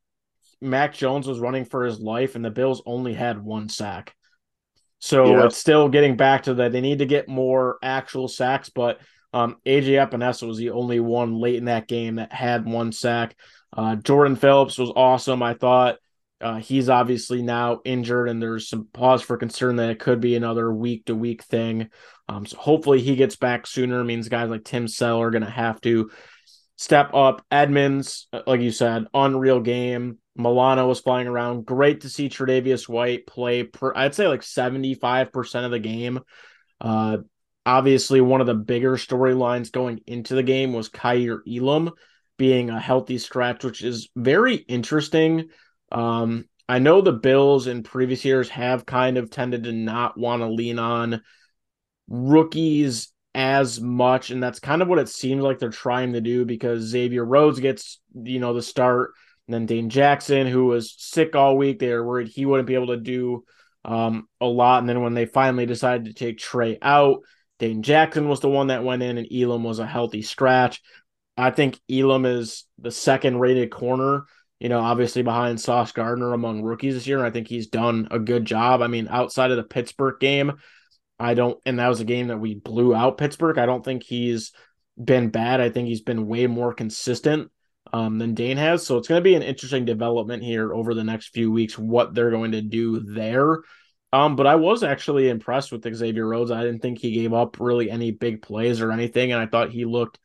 Mac 0.60 0.94
Jones 0.94 1.26
was 1.26 1.38
running 1.38 1.64
for 1.64 1.84
his 1.84 1.98
life 2.00 2.34
and 2.34 2.44
the 2.44 2.50
Bills 2.50 2.82
only 2.84 3.14
had 3.14 3.42
one 3.42 3.68
sack. 3.68 4.14
So 4.98 5.26
Yeah. 5.26 5.46
it's 5.46 5.56
still 5.56 5.88
getting 5.88 6.16
back 6.16 6.44
to 6.44 6.54
that. 6.54 6.72
They 6.72 6.80
need 6.80 6.98
to 6.98 7.06
get 7.06 7.28
more 7.28 7.78
actual 7.82 8.28
sacks, 8.28 8.68
but 8.68 9.00
um, 9.32 9.56
AJ 9.66 9.92
Epenesa 10.04 10.46
was 10.46 10.58
the 10.58 10.70
only 10.70 11.00
one 11.00 11.38
late 11.38 11.56
in 11.56 11.66
that 11.66 11.86
game 11.86 12.16
that 12.16 12.32
had 12.32 12.64
one 12.66 12.92
sack. 12.92 13.36
Uh, 13.76 13.96
Jordan 13.96 14.34
Phillips 14.36 14.78
was 14.78 14.90
awesome. 14.96 15.42
I 15.42 15.54
thought 15.54 15.98
uh, 16.40 16.56
he's 16.56 16.88
obviously 16.88 17.42
now 17.42 17.80
injured, 17.84 18.28
and 18.28 18.40
there's 18.40 18.68
some 18.68 18.88
pause 18.92 19.22
for 19.22 19.36
concern 19.36 19.76
that 19.76 19.90
it 19.90 19.98
could 19.98 20.20
be 20.20 20.36
another 20.36 20.72
week 20.72 21.06
to 21.06 21.14
week 21.14 21.42
thing. 21.42 21.88
Um, 22.28 22.46
so 22.46 22.56
hopefully 22.56 23.00
he 23.00 23.16
gets 23.16 23.36
back 23.36 23.66
sooner. 23.66 24.00
It 24.00 24.04
means 24.04 24.28
guys 24.28 24.50
like 24.50 24.64
Tim 24.64 24.86
Settle 24.86 25.20
are 25.20 25.30
going 25.30 25.44
to 25.44 25.50
have 25.50 25.80
to 25.82 26.10
step 26.76 27.12
up. 27.14 27.44
Edmunds, 27.50 28.28
uh, 28.32 28.42
like 28.46 28.60
you 28.60 28.70
said, 28.70 29.06
unreal 29.12 29.60
game. 29.60 30.18
Milano 30.36 30.86
was 30.86 31.00
flying 31.00 31.26
around. 31.26 31.66
Great 31.66 32.02
to 32.02 32.08
see 32.08 32.28
Tre'Davious 32.28 32.88
White 32.88 33.26
play. 33.26 33.64
Per, 33.64 33.92
I'd 33.96 34.14
say 34.14 34.28
like 34.28 34.44
seventy 34.44 34.94
five 34.94 35.32
percent 35.32 35.64
of 35.64 35.72
the 35.72 35.80
game. 35.80 36.20
Uh, 36.80 37.18
obviously, 37.66 38.20
one 38.20 38.40
of 38.40 38.46
the 38.46 38.54
bigger 38.54 38.96
storylines 38.96 39.72
going 39.72 40.00
into 40.06 40.36
the 40.36 40.44
game 40.44 40.72
was 40.72 40.88
Kaiir 40.88 41.40
Elam 41.48 41.90
being 42.36 42.70
a 42.70 42.78
healthy 42.78 43.18
scratch, 43.18 43.64
which 43.64 43.82
is 43.82 44.10
very 44.14 44.54
interesting. 44.54 45.48
Um, 45.90 46.44
I 46.68 46.78
know 46.78 47.00
the 47.00 47.12
Bills 47.12 47.66
in 47.66 47.82
previous 47.82 48.24
years 48.24 48.48
have 48.50 48.84
kind 48.84 49.16
of 49.16 49.30
tended 49.30 49.64
to 49.64 49.72
not 49.72 50.18
want 50.18 50.42
to 50.42 50.48
lean 50.48 50.78
on 50.78 51.22
rookies 52.08 53.12
as 53.34 53.80
much, 53.80 54.30
and 54.30 54.42
that's 54.42 54.60
kind 54.60 54.82
of 54.82 54.88
what 54.88 54.98
it 54.98 55.08
seems 55.08 55.42
like 55.42 55.58
they're 55.58 55.70
trying 55.70 56.12
to 56.12 56.20
do 56.20 56.44
because 56.44 56.82
Xavier 56.82 57.24
Rhodes 57.24 57.60
gets, 57.60 58.00
you 58.14 58.40
know, 58.40 58.52
the 58.52 58.62
start, 58.62 59.12
and 59.46 59.54
then 59.54 59.66
Dane 59.66 59.88
Jackson, 59.88 60.46
who 60.46 60.66
was 60.66 60.94
sick 60.98 61.34
all 61.34 61.56
week, 61.56 61.78
they 61.78 61.88
were 61.88 62.04
worried 62.06 62.28
he 62.28 62.44
wouldn't 62.44 62.68
be 62.68 62.74
able 62.74 62.88
to 62.88 62.98
do 62.98 63.44
um, 63.84 64.28
a 64.40 64.46
lot. 64.46 64.80
And 64.80 64.88
then 64.88 65.00
when 65.00 65.14
they 65.14 65.24
finally 65.24 65.64
decided 65.64 66.04
to 66.06 66.12
take 66.12 66.38
Trey 66.38 66.78
out, 66.82 67.20
Dane 67.58 67.82
Jackson 67.82 68.28
was 68.28 68.40
the 68.40 68.50
one 68.50 68.66
that 68.66 68.84
went 68.84 69.02
in, 69.02 69.16
and 69.16 69.32
Elam 69.32 69.64
was 69.64 69.78
a 69.78 69.86
healthy 69.86 70.22
scratch. 70.22 70.82
I 71.36 71.50
think 71.50 71.78
Elam 71.90 72.26
is 72.26 72.64
the 72.78 72.90
second 72.90 73.38
rated 73.38 73.70
corner, 73.70 74.24
you 74.60 74.68
know, 74.68 74.80
obviously 74.80 75.22
behind 75.22 75.60
Sauce 75.60 75.92
Gardner 75.92 76.32
among 76.32 76.62
rookies 76.62 76.94
this 76.94 77.06
year. 77.06 77.24
I 77.24 77.30
think 77.30 77.48
he's 77.48 77.68
done 77.68 78.08
a 78.10 78.18
good 78.18 78.44
job. 78.44 78.82
I 78.82 78.88
mean, 78.88 79.08
outside 79.08 79.50
of 79.50 79.56
the 79.56 79.62
Pittsburgh 79.62 80.18
game, 80.20 80.54
I 81.18 81.34
don't, 81.34 81.58
and 81.64 81.78
that 81.78 81.88
was 81.88 82.00
a 82.00 82.04
game 82.04 82.28
that 82.28 82.38
we 82.38 82.54
blew 82.54 82.94
out 82.94 83.18
Pittsburgh. 83.18 83.58
I 83.58 83.66
don't 83.66 83.84
think 83.84 84.02
he's 84.02 84.52
been 85.02 85.30
bad. 85.30 85.60
I 85.60 85.70
think 85.70 85.88
he's 85.88 86.02
been 86.02 86.26
way 86.26 86.46
more 86.46 86.74
consistent 86.74 87.50
um, 87.92 88.18
than 88.18 88.34
Dane 88.34 88.56
has. 88.56 88.86
So 88.86 88.98
it's 88.98 89.08
going 89.08 89.20
to 89.20 89.24
be 89.24 89.34
an 89.34 89.42
interesting 89.42 89.84
development 89.84 90.42
here 90.42 90.74
over 90.74 90.94
the 90.94 91.04
next 91.04 91.28
few 91.28 91.50
weeks, 91.50 91.78
what 91.78 92.14
they're 92.14 92.30
going 92.30 92.52
to 92.52 92.62
do 92.62 93.00
there. 93.00 93.60
Um, 94.12 94.36
but 94.36 94.46
I 94.46 94.54
was 94.54 94.82
actually 94.82 95.28
impressed 95.28 95.70
with 95.70 95.94
Xavier 95.94 96.26
Rhodes. 96.26 96.50
I 96.50 96.62
didn't 96.62 96.80
think 96.80 96.98
he 96.98 97.12
gave 97.12 97.34
up 97.34 97.60
really 97.60 97.90
any 97.90 98.10
big 98.10 98.40
plays 98.40 98.80
or 98.80 98.90
anything, 98.90 99.32
and 99.32 99.40
I 99.40 99.46
thought 99.46 99.70
he 99.70 99.84
looked 99.84 100.18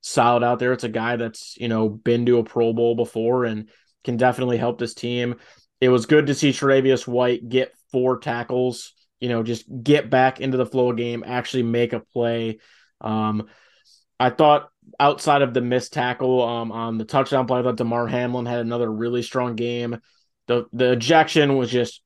solid 0.00 0.42
out 0.42 0.58
there. 0.58 0.72
It's 0.72 0.84
a 0.84 0.88
guy 0.88 1.16
that's 1.16 1.56
you 1.58 1.68
know 1.68 1.88
been 1.88 2.26
to 2.26 2.38
a 2.38 2.44
Pro 2.44 2.72
Bowl 2.72 2.94
before 2.94 3.44
and 3.44 3.68
can 4.04 4.16
definitely 4.16 4.56
help 4.56 4.78
this 4.78 4.94
team. 4.94 5.36
It 5.80 5.88
was 5.88 6.06
good 6.06 6.26
to 6.26 6.34
see 6.34 6.50
Tre'Davious 6.50 7.06
White 7.06 7.48
get 7.48 7.72
four 7.92 8.18
tackles. 8.18 8.94
You 9.20 9.28
know, 9.28 9.42
just 9.42 9.66
get 9.82 10.10
back 10.10 10.40
into 10.40 10.56
the 10.56 10.66
flow 10.66 10.92
game, 10.92 11.24
actually 11.26 11.64
make 11.64 11.92
a 11.92 12.00
play. 12.00 12.58
Um, 13.00 13.48
I 14.20 14.30
thought 14.30 14.70
outside 14.98 15.42
of 15.42 15.54
the 15.54 15.60
missed 15.60 15.92
tackle 15.92 16.42
um, 16.42 16.72
on 16.72 16.98
the 16.98 17.04
touchdown 17.04 17.46
play, 17.46 17.60
I 17.60 17.62
thought 17.62 17.76
Damar 17.76 18.06
Hamlin 18.06 18.46
had 18.46 18.60
another 18.60 18.90
really 18.90 19.22
strong 19.22 19.54
game. 19.56 19.98
The 20.46 20.66
the 20.72 20.92
ejection 20.92 21.56
was 21.56 21.70
just 21.70 22.02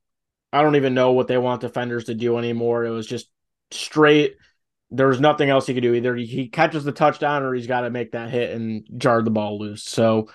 I 0.51 0.61
don't 0.61 0.75
even 0.75 0.93
know 0.93 1.13
what 1.13 1.27
they 1.27 1.37
want 1.37 1.61
defenders 1.61 2.05
to 2.05 2.13
do 2.13 2.37
anymore. 2.37 2.85
It 2.85 2.91
was 2.91 3.07
just 3.07 3.27
straight. 3.71 4.35
There 4.95 5.07
was 5.07 5.19
nothing 5.19 5.49
else 5.49 5.67
he 5.67 5.73
could 5.73 5.83
do. 5.83 5.93
Either 5.93 6.15
he 6.15 6.47
catches 6.47 6.83
the 6.83 6.91
touchdown 6.91 7.43
or 7.43 7.53
he's 7.53 7.67
got 7.67 7.81
to 7.81 7.89
make 7.89 8.11
that 8.11 8.29
hit 8.29 8.51
and 8.51 8.85
jar 8.97 9.21
the 9.21 9.31
ball 9.31 9.59
loose. 9.59 9.83
So, 9.83 10.29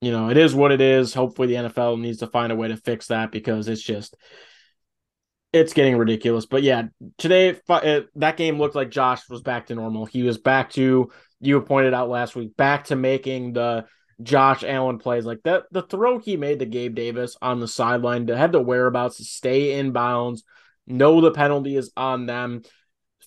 you 0.00 0.12
know, 0.12 0.30
it 0.30 0.36
is 0.36 0.54
what 0.54 0.72
it 0.72 0.80
is. 0.80 1.12
Hopefully, 1.12 1.48
the 1.48 1.68
NFL 1.68 2.00
needs 2.00 2.18
to 2.18 2.26
find 2.26 2.52
a 2.52 2.56
way 2.56 2.68
to 2.68 2.76
fix 2.76 3.08
that 3.08 3.32
because 3.32 3.68
it's 3.68 3.82
just 3.82 4.16
it's 5.52 5.72
getting 5.72 5.96
ridiculous. 5.96 6.46
But 6.46 6.62
yeah, 6.62 6.84
today 7.18 7.58
uh, 7.68 8.00
that 8.16 8.36
game 8.36 8.58
looked 8.58 8.76
like 8.76 8.90
Josh 8.90 9.28
was 9.28 9.42
back 9.42 9.66
to 9.66 9.74
normal. 9.74 10.06
He 10.06 10.22
was 10.22 10.38
back 10.38 10.70
to 10.70 11.10
you 11.40 11.60
pointed 11.62 11.94
out 11.94 12.08
last 12.08 12.36
week, 12.36 12.56
back 12.56 12.84
to 12.84 12.96
making 12.96 13.54
the 13.54 13.86
Josh 14.22 14.62
Allen 14.62 14.98
plays 14.98 15.24
like 15.24 15.42
that. 15.44 15.64
The 15.70 15.82
throw 15.82 16.18
he 16.18 16.36
made 16.36 16.58
to 16.58 16.66
Gabe 16.66 16.94
Davis 16.94 17.36
on 17.40 17.60
the 17.60 17.68
sideline 17.68 18.26
to 18.26 18.36
have 18.36 18.52
the 18.52 18.60
whereabouts 18.60 19.16
to 19.16 19.24
stay 19.24 19.78
in 19.78 19.92
bounds, 19.92 20.44
know 20.86 21.20
the 21.20 21.30
penalty 21.30 21.76
is 21.76 21.90
on 21.96 22.26
them, 22.26 22.62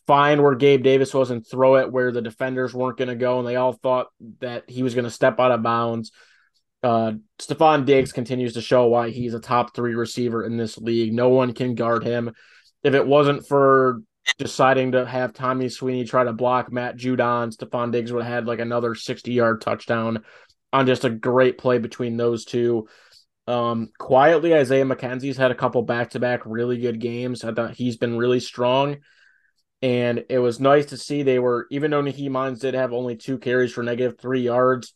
find 0.08 0.42
where 0.42 0.56
Gabe 0.56 0.84
Davis 0.84 1.14
was 1.14 1.32
and 1.32 1.46
throw 1.46 1.78
it 1.78 1.92
where 1.92 2.12
the 2.12 2.22
defenders 2.22 2.74
weren't 2.74 2.98
going 2.98 3.10
to 3.10 3.16
go, 3.16 3.40
and 3.40 3.48
they 3.48 3.56
all 3.56 3.74
thought 3.74 4.08
that 4.40 4.70
he 4.70 4.84
was 4.84 4.96
going 4.96 5.06
to 5.06 5.12
step 5.12 5.40
out 5.40 5.52
of 5.52 5.64
bounds. 5.64 6.12
Uh, 6.82 7.14
Stefon 7.40 7.86
Diggs 7.86 8.12
continues 8.12 8.54
to 8.54 8.62
show 8.62 8.88
why 8.88 9.10
he's 9.10 9.34
a 9.34 9.40
top 9.40 9.74
three 9.74 9.96
receiver 9.96 10.46
in 10.46 10.58
this 10.58 10.78
league. 10.78 11.14
No 11.14 11.30
one 11.30 11.54
can 11.54 11.76
guard 11.76 12.04
him. 12.04 12.34
If 12.84 12.94
it 12.94 13.08
wasn't 13.08 13.48
for 13.48 14.02
deciding 14.38 14.92
to 14.94 15.06
have 15.06 15.34
Tommy 15.34 15.70
Sweeney 15.70 16.04
try 16.04 16.26
to 16.26 16.34
block 16.34 16.72
Matt 16.72 16.98
Judon, 16.98 17.56
Stefon 17.56 17.92
Diggs 17.92 18.12
would 18.12 18.24
have 18.24 18.34
had 18.34 18.48
like 18.48 18.60
another 18.60 18.96
60 18.96 19.32
yard 19.32 19.62
touchdown 19.62 20.24
on 20.74 20.86
just 20.86 21.06
a 21.06 21.10
great 21.10 21.58
play 21.58 21.78
between 21.78 22.18
those 22.18 22.44
two. 22.44 22.88
Um, 23.48 23.90
quietly, 23.98 24.54
Isaiah 24.54 24.86
McKenzie's 24.86 25.38
had 25.38 25.52
a 25.52 25.56
couple 25.56 25.82
back 25.84 26.12
to 26.12 26.20
back 26.20 26.42
really 26.46 26.80
good 26.80 27.00
games. 27.00 27.44
I 27.44 27.54
thought 27.54 27.76
he's 27.76 27.98
been 27.98 28.18
really 28.18 28.40
strong. 28.40 28.98
And 29.84 30.26
it 30.30 30.40
was 30.40 30.60
nice 30.60 30.88
to 30.88 30.98
see 30.98 31.22
they 31.24 31.40
were, 31.40 31.68
even 31.70 31.92
though 31.92 32.02
Nyheim 32.02 32.34
Hines 32.36 32.60
did 32.62 32.74
have 32.74 32.94
only 32.94 33.18
two 33.18 33.38
carries 33.38 33.72
for 33.74 33.84
negative 33.84 34.18
three 34.20 34.42
yards, 34.42 34.94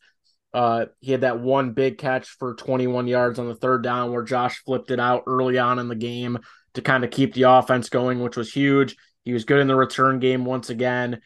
Uh, 0.54 0.86
he 1.00 1.12
had 1.12 1.20
that 1.20 1.40
one 1.40 1.72
big 1.72 1.98
catch 1.98 2.26
for 2.38 2.54
21 2.54 3.06
yards 3.06 3.38
on 3.38 3.48
the 3.48 3.54
third 3.54 3.82
down 3.82 4.12
where 4.12 4.24
Josh 4.24 4.64
flipped 4.64 4.90
it 4.90 4.98
out 4.98 5.24
early 5.26 5.58
on 5.58 5.78
in 5.78 5.88
the 5.88 5.94
game 5.94 6.38
to 6.74 6.82
kind 6.82 7.04
of 7.04 7.10
keep 7.10 7.34
the 7.34 7.42
offense 7.42 7.90
going, 7.90 8.20
which 8.20 8.36
was 8.36 8.50
huge. 8.52 8.96
He 9.24 9.34
was 9.34 9.44
good 9.44 9.60
in 9.60 9.68
the 9.68 9.76
return 9.76 10.20
game 10.20 10.46
once 10.46 10.70
again. 10.70 11.20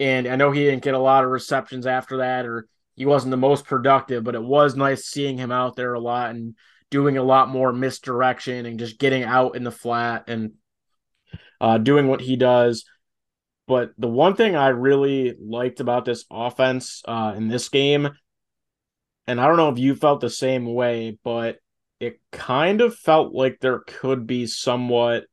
And 0.00 0.26
I 0.26 0.36
know 0.36 0.50
he 0.50 0.64
didn't 0.64 0.82
get 0.82 0.94
a 0.94 0.98
lot 0.98 1.24
of 1.24 1.30
receptions 1.30 1.86
after 1.86 2.18
that, 2.18 2.46
or 2.46 2.66
he 2.96 3.06
wasn't 3.06 3.30
the 3.30 3.36
most 3.36 3.64
productive, 3.64 4.24
but 4.24 4.34
it 4.34 4.42
was 4.42 4.74
nice 4.74 5.06
seeing 5.06 5.38
him 5.38 5.52
out 5.52 5.76
there 5.76 5.94
a 5.94 6.00
lot 6.00 6.30
and 6.30 6.56
doing 6.90 7.16
a 7.16 7.22
lot 7.22 7.48
more 7.48 7.72
misdirection 7.72 8.66
and 8.66 8.80
just 8.80 8.98
getting 8.98 9.22
out 9.22 9.54
in 9.56 9.62
the 9.62 9.70
flat 9.70 10.24
and 10.28 10.54
uh, 11.60 11.78
doing 11.78 12.08
what 12.08 12.20
he 12.20 12.34
does. 12.36 12.84
But 13.66 13.92
the 13.96 14.08
one 14.08 14.36
thing 14.36 14.56
I 14.56 14.68
really 14.68 15.34
liked 15.40 15.80
about 15.80 16.04
this 16.04 16.24
offense 16.30 17.02
uh, 17.06 17.34
in 17.36 17.48
this 17.48 17.68
game, 17.68 18.10
and 19.26 19.40
I 19.40 19.46
don't 19.46 19.56
know 19.56 19.70
if 19.70 19.78
you 19.78 19.94
felt 19.94 20.20
the 20.20 20.30
same 20.30 20.66
way, 20.66 21.18
but 21.24 21.58
it 21.98 22.20
kind 22.30 22.82
of 22.82 22.94
felt 22.94 23.34
like 23.34 23.58
there 23.60 23.80
could 23.86 24.26
be 24.26 24.46
somewhat 24.46 25.24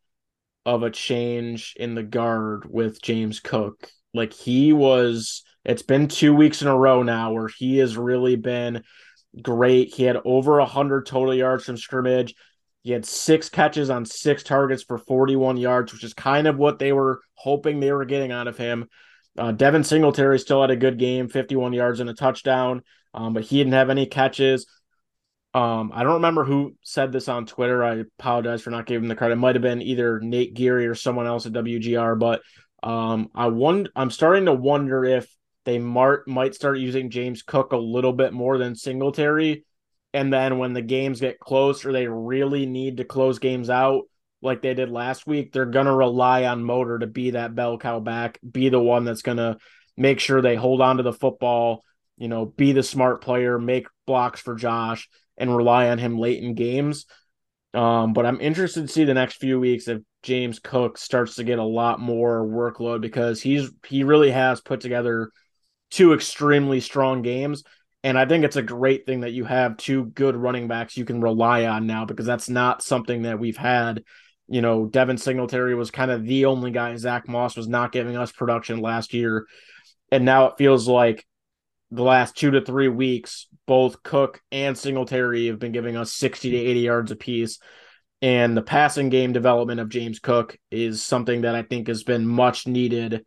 of 0.65 0.83
a 0.83 0.91
change 0.91 1.73
in 1.77 1.95
the 1.95 2.03
guard 2.03 2.65
with 2.69 3.01
James 3.01 3.39
Cook. 3.39 3.89
Like 4.13 4.31
he 4.31 4.71
was, 4.71 5.43
it's 5.65 5.81
been 5.81 6.07
two 6.07 6.33
weeks 6.33 6.61
in 6.61 6.67
a 6.67 6.77
row 6.77 7.03
now 7.03 7.33
where 7.33 7.49
he 7.49 7.79
has 7.79 7.97
really 7.97 8.35
been 8.35 8.83
great. 9.41 9.93
He 9.93 10.03
had 10.03 10.17
over 10.23 10.59
100 10.59 11.05
total 11.05 11.33
yards 11.33 11.65
from 11.65 11.77
scrimmage. 11.77 12.35
He 12.83 12.91
had 12.91 13.05
six 13.05 13.49
catches 13.49 13.89
on 13.89 14.05
six 14.05 14.43
targets 14.43 14.83
for 14.83 14.97
41 14.97 15.57
yards, 15.57 15.93
which 15.93 16.03
is 16.03 16.13
kind 16.13 16.47
of 16.47 16.57
what 16.57 16.79
they 16.79 16.91
were 16.91 17.21
hoping 17.35 17.79
they 17.79 17.91
were 17.91 18.05
getting 18.05 18.31
out 18.31 18.47
of 18.47 18.57
him. 18.57 18.87
Uh, 19.37 19.51
Devin 19.51 19.83
Singletary 19.83 20.39
still 20.39 20.61
had 20.61 20.71
a 20.71 20.75
good 20.75 20.97
game, 20.97 21.29
51 21.29 21.73
yards 21.73 21.99
and 21.99 22.09
a 22.09 22.13
touchdown, 22.13 22.81
um, 23.13 23.33
but 23.33 23.43
he 23.43 23.57
didn't 23.57 23.73
have 23.73 23.89
any 23.89 24.05
catches. 24.05 24.65
Um, 25.53 25.91
I 25.93 26.03
don't 26.03 26.15
remember 26.15 26.43
who 26.43 26.75
said 26.81 27.11
this 27.11 27.27
on 27.27 27.45
Twitter. 27.45 27.83
I 27.83 28.03
apologize 28.19 28.61
for 28.61 28.71
not 28.71 28.85
giving 28.85 29.09
the 29.09 29.15
credit. 29.15 29.33
It 29.33 29.37
might 29.37 29.55
have 29.55 29.61
been 29.61 29.81
either 29.81 30.19
Nate 30.19 30.53
Geary 30.53 30.87
or 30.87 30.95
someone 30.95 31.27
else 31.27 31.45
at 31.45 31.53
WGR, 31.53 32.17
but 32.17 32.41
um, 32.83 33.29
I 33.35 33.47
wonder. 33.47 33.89
I'm 33.95 34.11
starting 34.11 34.45
to 34.45 34.53
wonder 34.53 35.03
if 35.03 35.27
they 35.65 35.77
might 35.77 36.19
might 36.25 36.55
start 36.55 36.79
using 36.79 37.09
James 37.09 37.43
Cook 37.43 37.73
a 37.73 37.77
little 37.77 38.13
bit 38.13 38.33
more 38.33 38.57
than 38.57 38.75
Singletary, 38.75 39.65
and 40.13 40.31
then 40.31 40.57
when 40.57 40.73
the 40.73 40.81
games 40.81 41.21
get 41.21 41.39
close 41.39 41.85
or 41.85 41.91
they 41.91 42.07
really 42.07 42.65
need 42.65 42.97
to 42.97 43.05
close 43.05 43.39
games 43.39 43.69
out 43.69 44.03
like 44.41 44.61
they 44.61 44.73
did 44.73 44.89
last 44.89 45.27
week, 45.27 45.51
they're 45.51 45.65
gonna 45.65 45.95
rely 45.95 46.45
on 46.45 46.63
Motor 46.63 46.99
to 46.99 47.07
be 47.07 47.31
that 47.31 47.55
bell 47.55 47.77
cow 47.77 47.99
back, 47.99 48.39
be 48.49 48.69
the 48.69 48.79
one 48.79 49.05
that's 49.05 49.21
gonna 49.21 49.57
make 49.95 50.19
sure 50.19 50.41
they 50.41 50.55
hold 50.55 50.81
on 50.81 50.97
to 50.97 51.03
the 51.03 51.13
football. 51.13 51.83
You 52.17 52.27
know, 52.27 52.45
be 52.45 52.71
the 52.71 52.83
smart 52.83 53.21
player, 53.21 53.57
make 53.57 53.87
blocks 54.05 54.41
for 54.41 54.55
Josh 54.55 55.09
and 55.37 55.55
rely 55.55 55.89
on 55.89 55.97
him 55.97 56.19
late 56.19 56.43
in 56.43 56.53
games. 56.53 57.05
Um, 57.73 58.13
but 58.13 58.25
I'm 58.25 58.41
interested 58.41 58.81
to 58.81 58.87
see 58.87 59.05
the 59.05 59.13
next 59.13 59.37
few 59.37 59.59
weeks 59.59 59.87
if 59.87 60.01
James 60.23 60.59
Cook 60.59 60.97
starts 60.97 61.35
to 61.35 61.43
get 61.43 61.57
a 61.57 61.63
lot 61.63 61.99
more 61.99 62.45
workload 62.45 63.01
because 63.01 63.41
he's 63.41 63.71
he 63.87 64.03
really 64.03 64.31
has 64.31 64.61
put 64.61 64.81
together 64.81 65.31
two 65.89 66.13
extremely 66.13 66.79
strong 66.79 67.21
games. 67.21 67.63
And 68.03 68.17
I 68.17 68.25
think 68.25 68.43
it's 68.43 68.55
a 68.55 68.63
great 68.63 69.05
thing 69.05 69.21
that 69.21 69.33
you 69.33 69.45
have 69.45 69.77
two 69.77 70.05
good 70.05 70.35
running 70.35 70.67
backs 70.67 70.97
you 70.97 71.05
can 71.05 71.21
rely 71.21 71.65
on 71.65 71.85
now 71.85 72.05
because 72.05 72.25
that's 72.25 72.49
not 72.49 72.81
something 72.81 73.23
that 73.23 73.39
we've 73.39 73.57
had. 73.57 74.03
You 74.47 74.61
know, 74.61 74.85
Devin 74.85 75.17
Singletary 75.17 75.75
was 75.75 75.91
kind 75.91 76.09
of 76.09 76.25
the 76.25 76.45
only 76.45 76.71
guy. 76.71 76.95
Zach 76.95 77.27
Moss 77.27 77.55
was 77.55 77.67
not 77.67 77.91
giving 77.91 78.17
us 78.17 78.31
production 78.31 78.81
last 78.81 79.13
year. 79.13 79.45
And 80.11 80.25
now 80.25 80.47
it 80.47 80.57
feels 80.57 80.87
like 80.87 81.25
the 81.91 82.03
last 82.03 82.35
two 82.35 82.51
to 82.51 82.61
three 82.61 82.87
weeks, 82.87 83.47
both 83.67 84.01
Cook 84.01 84.41
and 84.51 84.77
Singletary 84.77 85.47
have 85.47 85.59
been 85.59 85.71
giving 85.71 85.95
us 85.95 86.13
60 86.13 86.51
to 86.51 86.57
80 86.57 86.79
yards 86.79 87.11
apiece. 87.11 87.59
And 88.21 88.55
the 88.55 88.61
passing 88.61 89.09
game 89.09 89.31
development 89.31 89.79
of 89.79 89.89
James 89.89 90.19
Cook 90.19 90.57
is 90.69 91.03
something 91.03 91.41
that 91.41 91.55
I 91.55 91.63
think 91.63 91.87
has 91.87 92.03
been 92.03 92.25
much 92.25 92.67
needed 92.67 93.25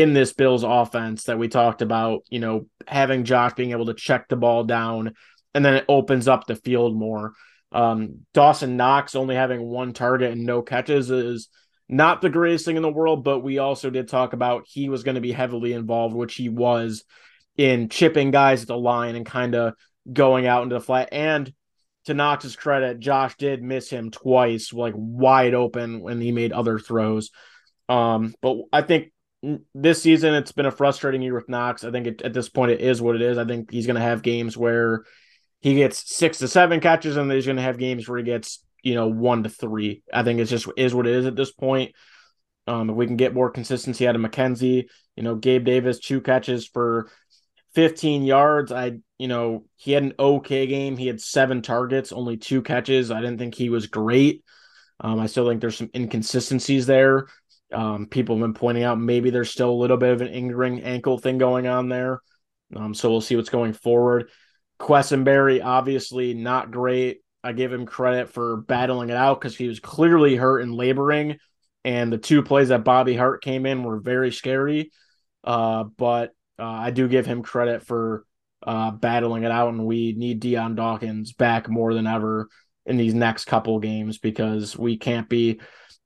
in 0.00 0.12
this 0.12 0.32
Bills 0.32 0.64
offense 0.64 1.24
that 1.24 1.38
we 1.38 1.48
talked 1.48 1.82
about, 1.82 2.22
you 2.30 2.40
know, 2.40 2.66
having 2.86 3.24
Josh 3.24 3.54
being 3.54 3.70
able 3.72 3.86
to 3.86 3.94
check 3.94 4.28
the 4.28 4.36
ball 4.36 4.64
down 4.64 5.14
and 5.54 5.64
then 5.64 5.74
it 5.74 5.84
opens 5.88 6.28
up 6.28 6.46
the 6.46 6.56
field 6.56 6.96
more. 6.96 7.32
Um, 7.72 8.20
Dawson 8.34 8.76
Knox 8.76 9.14
only 9.14 9.34
having 9.34 9.62
one 9.62 9.92
target 9.92 10.32
and 10.32 10.44
no 10.44 10.62
catches 10.62 11.10
is 11.10 11.48
not 11.88 12.20
the 12.20 12.30
greatest 12.30 12.64
thing 12.64 12.76
in 12.76 12.82
the 12.82 12.90
world, 12.90 13.24
but 13.24 13.40
we 13.40 13.58
also 13.58 13.90
did 13.90 14.08
talk 14.08 14.32
about 14.32 14.66
he 14.66 14.88
was 14.88 15.02
going 15.02 15.14
to 15.14 15.20
be 15.20 15.32
heavily 15.32 15.72
involved, 15.72 16.14
which 16.14 16.34
he 16.34 16.48
was 16.48 17.04
in 17.56 17.88
chipping 17.88 18.30
guys 18.30 18.62
at 18.62 18.68
the 18.68 18.76
line 18.76 19.16
and 19.16 19.26
kind 19.26 19.54
of 19.54 19.74
going 20.10 20.46
out 20.46 20.62
into 20.62 20.74
the 20.74 20.80
flat. 20.80 21.08
And 21.12 21.52
to 22.04 22.14
Knox's 22.14 22.56
credit, 22.56 23.00
Josh 23.00 23.36
did 23.36 23.62
miss 23.62 23.90
him 23.90 24.10
twice, 24.10 24.72
like 24.72 24.94
wide 24.96 25.54
open 25.54 26.00
when 26.00 26.20
he 26.20 26.32
made 26.32 26.52
other 26.52 26.78
throws. 26.78 27.30
Um, 27.88 28.34
but 28.40 28.56
I 28.72 28.82
think 28.82 29.12
this 29.74 30.02
season 30.02 30.34
it's 30.34 30.52
been 30.52 30.66
a 30.66 30.70
frustrating 30.70 31.22
year 31.22 31.34
with 31.34 31.48
Knox. 31.48 31.84
I 31.84 31.90
think 31.90 32.06
it, 32.06 32.22
at 32.22 32.32
this 32.32 32.48
point 32.48 32.72
it 32.72 32.80
is 32.80 33.00
what 33.00 33.14
it 33.14 33.22
is. 33.22 33.38
I 33.38 33.44
think 33.44 33.70
he's 33.70 33.86
going 33.86 33.96
to 33.96 34.02
have 34.02 34.22
games 34.22 34.56
where 34.56 35.04
he 35.60 35.74
gets 35.74 36.14
six 36.14 36.38
to 36.38 36.48
seven 36.48 36.80
catches, 36.80 37.16
and 37.16 37.30
he's 37.30 37.46
going 37.46 37.56
to 37.56 37.62
have 37.62 37.78
games 37.78 38.08
where 38.08 38.18
he 38.18 38.24
gets 38.24 38.64
you 38.82 38.94
know 38.94 39.08
one 39.08 39.42
to 39.44 39.48
three. 39.48 40.02
I 40.12 40.22
think 40.22 40.40
it's 40.40 40.50
just 40.50 40.68
is 40.76 40.94
what 40.94 41.06
it 41.06 41.14
is 41.14 41.26
at 41.26 41.36
this 41.36 41.52
point. 41.52 41.92
Um, 42.66 42.90
if 42.90 42.96
we 42.96 43.06
can 43.06 43.16
get 43.16 43.34
more 43.34 43.50
consistency 43.50 44.06
out 44.06 44.14
of 44.14 44.20
McKenzie, 44.20 44.88
you 45.16 45.22
know, 45.22 45.36
Gabe 45.36 45.64
Davis 45.64 45.98
two 45.98 46.20
catches 46.20 46.66
for 46.66 47.10
15 47.74 48.24
yards. 48.24 48.72
I, 48.72 48.98
you 49.18 49.28
know, 49.28 49.64
he 49.76 49.92
had 49.92 50.02
an 50.02 50.14
okay 50.18 50.66
game. 50.66 50.96
He 50.96 51.06
had 51.06 51.20
seven 51.20 51.62
targets, 51.62 52.12
only 52.12 52.36
two 52.36 52.60
catches. 52.62 53.10
I 53.10 53.20
didn't 53.20 53.38
think 53.38 53.54
he 53.54 53.70
was 53.70 53.86
great. 53.86 54.44
Um, 55.00 55.20
I 55.20 55.26
still 55.26 55.48
think 55.48 55.60
there's 55.60 55.78
some 55.78 55.90
inconsistencies 55.94 56.86
there. 56.86 57.28
Um, 57.72 58.06
people 58.06 58.36
have 58.36 58.42
been 58.42 58.54
pointing 58.54 58.84
out 58.84 58.98
maybe 58.98 59.30
there's 59.30 59.50
still 59.50 59.70
a 59.70 59.72
little 59.72 59.96
bit 59.96 60.12
of 60.12 60.20
an 60.20 60.32
lingering 60.32 60.82
ankle 60.82 61.18
thing 61.18 61.38
going 61.38 61.66
on 61.66 61.88
there. 61.88 62.20
Um, 62.74 62.94
so 62.94 63.10
we'll 63.10 63.20
see 63.20 63.36
what's 63.36 63.50
going 63.50 63.72
forward. 63.72 64.30
Quessenberry, 64.80 65.62
obviously 65.62 66.34
not 66.34 66.70
great. 66.70 67.20
I 67.42 67.52
give 67.52 67.72
him 67.72 67.86
credit 67.86 68.30
for 68.30 68.58
battling 68.58 69.10
it 69.10 69.16
out 69.16 69.40
because 69.40 69.56
he 69.56 69.68
was 69.68 69.80
clearly 69.80 70.36
hurt 70.36 70.60
and 70.60 70.74
laboring. 70.74 71.38
And 71.84 72.12
the 72.12 72.18
two 72.18 72.42
plays 72.42 72.68
that 72.68 72.84
Bobby 72.84 73.16
Hart 73.16 73.42
came 73.42 73.64
in 73.64 73.84
were 73.84 74.00
very 74.00 74.32
scary. 74.32 74.90
Uh, 75.44 75.84
but 75.84 76.32
uh, 76.58 76.64
I 76.64 76.90
do 76.90 77.08
give 77.08 77.26
him 77.26 77.42
credit 77.42 77.82
for 77.82 78.24
uh, 78.62 78.90
battling 78.90 79.44
it 79.44 79.50
out, 79.50 79.68
and 79.68 79.86
we 79.86 80.12
need 80.12 80.40
Dion 80.40 80.74
Dawkins 80.74 81.32
back 81.32 81.68
more 81.68 81.94
than 81.94 82.06
ever 82.06 82.48
in 82.88 82.96
these 82.96 83.14
next 83.14 83.44
couple 83.44 83.78
games 83.78 84.18
because 84.18 84.76
we 84.76 84.96
can't 84.96 85.28
be 85.28 85.60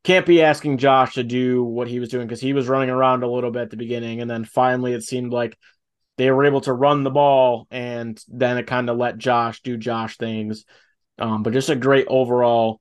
can't 0.04 0.26
be 0.26 0.42
asking 0.42 0.78
Josh 0.78 1.14
to 1.14 1.22
do 1.22 1.62
what 1.62 1.86
he 1.86 2.00
was 2.00 2.08
doing 2.08 2.26
because 2.26 2.40
he 2.40 2.52
was 2.52 2.68
running 2.68 2.90
around 2.90 3.22
a 3.22 3.30
little 3.30 3.52
bit 3.52 3.62
at 3.62 3.70
the 3.70 3.76
beginning, 3.76 4.20
and 4.20 4.28
then 4.28 4.44
finally 4.44 4.92
it 4.92 5.04
seemed 5.04 5.32
like 5.32 5.56
they 6.18 6.30
were 6.30 6.44
able 6.44 6.60
to 6.62 6.72
run 6.72 7.04
the 7.04 7.10
ball, 7.10 7.66
and 7.70 8.22
then 8.28 8.58
it 8.58 8.66
kind 8.66 8.90
of 8.90 8.98
let 8.98 9.16
Josh 9.16 9.62
do 9.62 9.76
Josh 9.76 10.16
things. 10.16 10.64
Um, 11.18 11.42
but 11.42 11.52
just 11.52 11.70
a 11.70 11.76
great 11.76 12.06
overall 12.08 12.80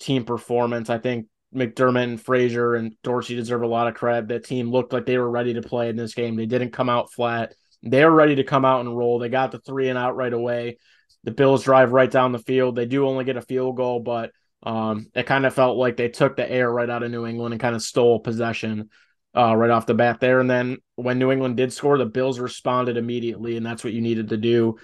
team 0.00 0.24
performance. 0.24 0.90
I 0.90 0.98
think 0.98 1.26
McDermott 1.54 2.04
and 2.04 2.20
Frazier 2.20 2.74
and 2.74 2.94
Dorsey 3.02 3.36
deserve 3.36 3.62
a 3.62 3.68
lot 3.68 3.86
of 3.86 3.94
credit. 3.94 4.28
That 4.28 4.44
team 4.44 4.70
looked 4.70 4.92
like 4.92 5.06
they 5.06 5.18
were 5.18 5.30
ready 5.30 5.54
to 5.54 5.62
play 5.62 5.88
in 5.88 5.96
this 5.96 6.14
game. 6.14 6.34
They 6.34 6.46
didn't 6.46 6.72
come 6.72 6.88
out 6.88 7.12
flat. 7.12 7.54
They 7.82 8.04
were 8.04 8.10
ready 8.10 8.36
to 8.36 8.44
come 8.44 8.64
out 8.64 8.80
and 8.80 8.96
roll. 8.96 9.18
They 9.18 9.28
got 9.28 9.52
the 9.52 9.60
three 9.60 9.88
and 9.88 9.98
out 9.98 10.16
right 10.16 10.32
away. 10.32 10.78
The 11.24 11.30
Bills 11.30 11.64
drive 11.64 11.92
right 11.92 12.10
down 12.10 12.32
the 12.32 12.38
field. 12.38 12.76
They 12.76 12.86
do 12.86 13.06
only 13.06 13.24
get 13.24 13.36
a 13.36 13.42
field 13.42 13.76
goal, 13.76 14.00
but 14.00 14.30
um, 14.62 15.06
it 15.14 15.26
kind 15.26 15.46
of 15.46 15.54
felt 15.54 15.76
like 15.76 15.96
they 15.96 16.08
took 16.08 16.36
the 16.36 16.50
air 16.50 16.70
right 16.70 16.88
out 16.88 17.02
of 17.02 17.10
New 17.10 17.26
England 17.26 17.54
and 17.54 17.60
kind 17.60 17.76
of 17.76 17.82
stole 17.82 18.20
possession 18.20 18.90
uh, 19.36 19.54
right 19.54 19.70
off 19.70 19.86
the 19.86 19.94
bat 19.94 20.20
there. 20.20 20.40
And 20.40 20.50
then 20.50 20.78
when 20.96 21.18
New 21.18 21.30
England 21.30 21.56
did 21.56 21.72
score, 21.72 21.98
the 21.98 22.06
Bills 22.06 22.40
responded 22.40 22.96
immediately, 22.96 23.56
and 23.56 23.64
that's 23.64 23.84
what 23.84 23.92
you 23.92 24.00
needed 24.00 24.30
to 24.30 24.36
do. 24.36 24.76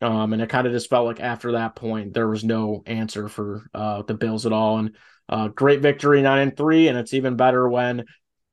Um, 0.00 0.32
and 0.32 0.40
it 0.40 0.48
kind 0.48 0.66
of 0.66 0.72
just 0.72 0.88
felt 0.88 1.06
like 1.06 1.20
after 1.20 1.52
that 1.52 1.76
point, 1.76 2.14
there 2.14 2.28
was 2.28 2.42
no 2.42 2.82
answer 2.86 3.28
for 3.28 3.68
uh, 3.74 4.02
the 4.02 4.14
Bills 4.14 4.46
at 4.46 4.52
all. 4.52 4.78
And 4.78 4.96
uh, 5.28 5.48
great 5.48 5.80
victory, 5.80 6.22
nine 6.22 6.40
and 6.40 6.56
three, 6.56 6.88
and 6.88 6.96
it's 6.96 7.14
even 7.14 7.36
better 7.36 7.68
when 7.68 8.04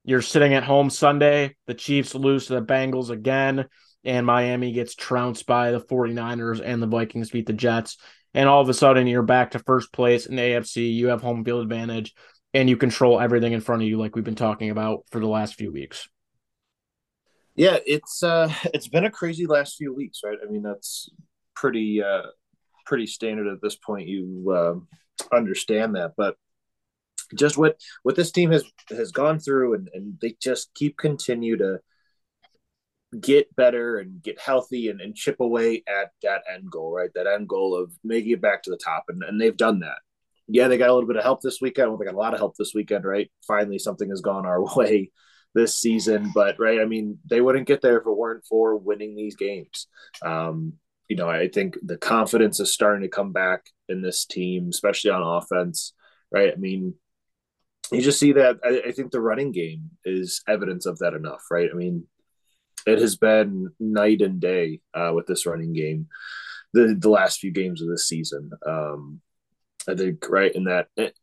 you're 0.03 0.21
sitting 0.21 0.53
at 0.53 0.63
home 0.63 0.89
Sunday. 0.89 1.55
The 1.65 1.73
Chiefs 1.73 2.13
lose 2.15 2.47
to 2.47 2.55
the 2.55 2.61
Bengals 2.61 3.09
again, 3.09 3.65
and 4.07 4.25
Miami 4.25 4.71
gets 4.71 4.95
trounced 4.95 5.45
by 5.45 5.71
the 5.71 5.81
49ers, 5.81 6.61
and 6.63 6.81
the 6.81 6.87
Vikings 6.87 7.29
beat 7.29 7.45
the 7.45 7.51
Jets. 7.51 7.97
And 8.33 8.47
all 8.47 8.61
of 8.61 8.69
a 8.69 8.73
sudden, 8.73 9.05
you're 9.05 9.21
back 9.21 9.51
to 9.51 9.59
first 9.59 9.91
place 9.91 10.25
in 10.25 10.37
the 10.37 10.41
AFC. 10.41 10.93
You 10.93 11.07
have 11.07 11.21
home 11.21 11.43
field 11.43 11.61
advantage, 11.61 12.15
and 12.53 12.69
you 12.69 12.77
control 12.77 13.19
everything 13.19 13.51
in 13.51 13.59
front 13.59 13.81
of 13.81 13.87
you, 13.89 13.97
like 13.97 14.15
we've 14.15 14.23
been 14.23 14.33
talking 14.33 14.69
about 14.69 15.03
for 15.11 15.19
the 15.19 15.27
last 15.27 15.55
few 15.55 15.73
weeks. 15.73 16.07
Yeah, 17.55 17.79
it's 17.85 18.23
uh, 18.23 18.51
it's 18.73 18.87
been 18.87 19.03
a 19.03 19.11
crazy 19.11 19.45
last 19.45 19.75
few 19.75 19.93
weeks, 19.93 20.21
right? 20.23 20.37
I 20.41 20.49
mean, 20.49 20.63
that's 20.63 21.09
pretty 21.53 22.01
uh, 22.01 22.27
pretty 22.85 23.07
standard 23.07 23.47
at 23.47 23.61
this 23.61 23.75
point. 23.75 24.07
You 24.07 24.51
uh, 24.55 25.35
understand 25.35 25.95
that, 25.95 26.13
but 26.15 26.37
just 27.35 27.57
what 27.57 27.77
what 28.03 28.15
this 28.15 28.31
team 28.31 28.51
has 28.51 28.63
has 28.89 29.11
gone 29.11 29.37
through 29.37 29.73
and, 29.73 29.89
and 29.93 30.17
they 30.21 30.37
just 30.41 30.73
keep 30.75 30.97
continue 30.97 31.57
to 31.57 31.79
get 33.19 33.55
better 33.55 33.97
and 33.97 34.21
get 34.21 34.39
healthy 34.39 34.89
and, 34.89 35.01
and 35.01 35.15
chip 35.15 35.39
away 35.39 35.83
at 35.87 36.11
that 36.23 36.43
end 36.51 36.69
goal, 36.69 36.91
right? 36.91 37.09
That 37.15 37.27
end 37.27 37.47
goal 37.47 37.75
of 37.75 37.91
making 38.03 38.31
it 38.31 38.41
back 38.41 38.63
to 38.63 38.69
the 38.69 38.77
top. 38.77 39.05
And, 39.09 39.23
and 39.23 39.39
they've 39.39 39.55
done 39.55 39.79
that. 39.79 39.97
Yeah, 40.47 40.67
they 40.67 40.77
got 40.77 40.89
a 40.89 40.93
little 40.93 41.07
bit 41.07 41.17
of 41.17 41.23
help 41.23 41.41
this 41.41 41.59
weekend. 41.61 41.89
Well, 41.89 41.97
they 41.97 42.05
got 42.05 42.13
a 42.13 42.17
lot 42.17 42.33
of 42.33 42.39
help 42.39 42.55
this 42.57 42.73
weekend, 42.73 43.05
right? 43.05 43.29
Finally, 43.45 43.79
something 43.79 44.09
has 44.09 44.21
gone 44.21 44.45
our 44.45 44.63
way 44.75 45.11
this 45.53 45.79
season. 45.79 46.31
But, 46.33 46.57
right, 46.59 46.79
I 46.79 46.85
mean, 46.85 47.19
they 47.29 47.41
wouldn't 47.41 47.67
get 47.67 47.81
there 47.81 47.97
if 47.97 48.05
it 48.05 48.17
weren't 48.17 48.45
for 48.45 48.77
winning 48.77 49.15
these 49.15 49.35
games. 49.35 49.87
Um, 50.21 50.73
you 51.07 51.15
know, 51.15 51.29
I 51.29 51.47
think 51.47 51.77
the 51.83 51.97
confidence 51.97 52.59
is 52.59 52.73
starting 52.73 53.03
to 53.03 53.09
come 53.09 53.31
back 53.31 53.65
in 53.87 54.01
this 54.01 54.25
team, 54.25 54.69
especially 54.69 55.11
on 55.11 55.21
offense, 55.21 55.93
right? 56.31 56.51
I 56.53 56.57
mean, 56.57 56.95
you 57.91 58.01
just 58.01 58.19
see 58.19 58.33
that. 58.33 58.57
I, 58.63 58.89
I 58.89 58.91
think 58.91 59.11
the 59.11 59.21
running 59.21 59.51
game 59.51 59.91
is 60.03 60.41
evidence 60.47 60.85
of 60.85 60.99
that 60.99 61.13
enough, 61.13 61.43
right? 61.49 61.69
I 61.71 61.75
mean, 61.75 62.05
it 62.85 62.99
has 62.99 63.17
been 63.17 63.69
night 63.79 64.21
and 64.21 64.39
day 64.39 64.81
uh, 64.93 65.11
with 65.13 65.27
this 65.27 65.45
running 65.45 65.73
game 65.73 66.07
the 66.73 66.95
the 66.97 67.09
last 67.09 67.39
few 67.39 67.51
games 67.51 67.81
of 67.81 67.89
this 67.89 68.07
season. 68.07 68.51
Um, 68.65 69.21
I 69.87 69.95
think 69.95 70.25
right 70.29 70.53
in 70.53 70.65
that. 70.65 70.87
It, 70.95 71.17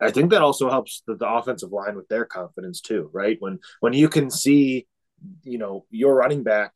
I 0.00 0.12
think 0.12 0.30
that 0.30 0.42
also 0.42 0.70
helps 0.70 1.02
the, 1.08 1.16
the 1.16 1.28
offensive 1.28 1.72
line 1.72 1.96
with 1.96 2.06
their 2.08 2.24
confidence 2.24 2.80
too, 2.80 3.10
right? 3.12 3.36
When 3.40 3.58
when 3.80 3.92
you 3.92 4.08
can 4.08 4.30
see, 4.30 4.86
you 5.42 5.58
know, 5.58 5.86
your 5.90 6.14
running 6.14 6.44
back 6.44 6.72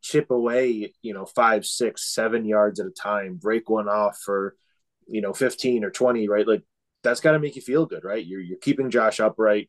chip 0.00 0.30
away, 0.30 0.94
you 1.02 1.12
know, 1.12 1.26
five, 1.26 1.66
six, 1.66 2.14
seven 2.14 2.46
yards 2.46 2.80
at 2.80 2.86
a 2.86 2.90
time, 2.90 3.34
break 3.34 3.68
one 3.68 3.88
off 3.88 4.18
for, 4.24 4.56
you 5.06 5.20
know, 5.20 5.34
15 5.34 5.84
or 5.84 5.90
20, 5.90 6.26
right? 6.28 6.48
Like 6.48 6.62
that's 7.02 7.20
got 7.20 7.32
to 7.32 7.38
make 7.38 7.56
you 7.56 7.62
feel 7.62 7.84
good, 7.84 8.04
right? 8.04 8.24
You're, 8.24 8.40
you're 8.40 8.58
keeping 8.58 8.90
Josh 8.90 9.20
upright. 9.20 9.68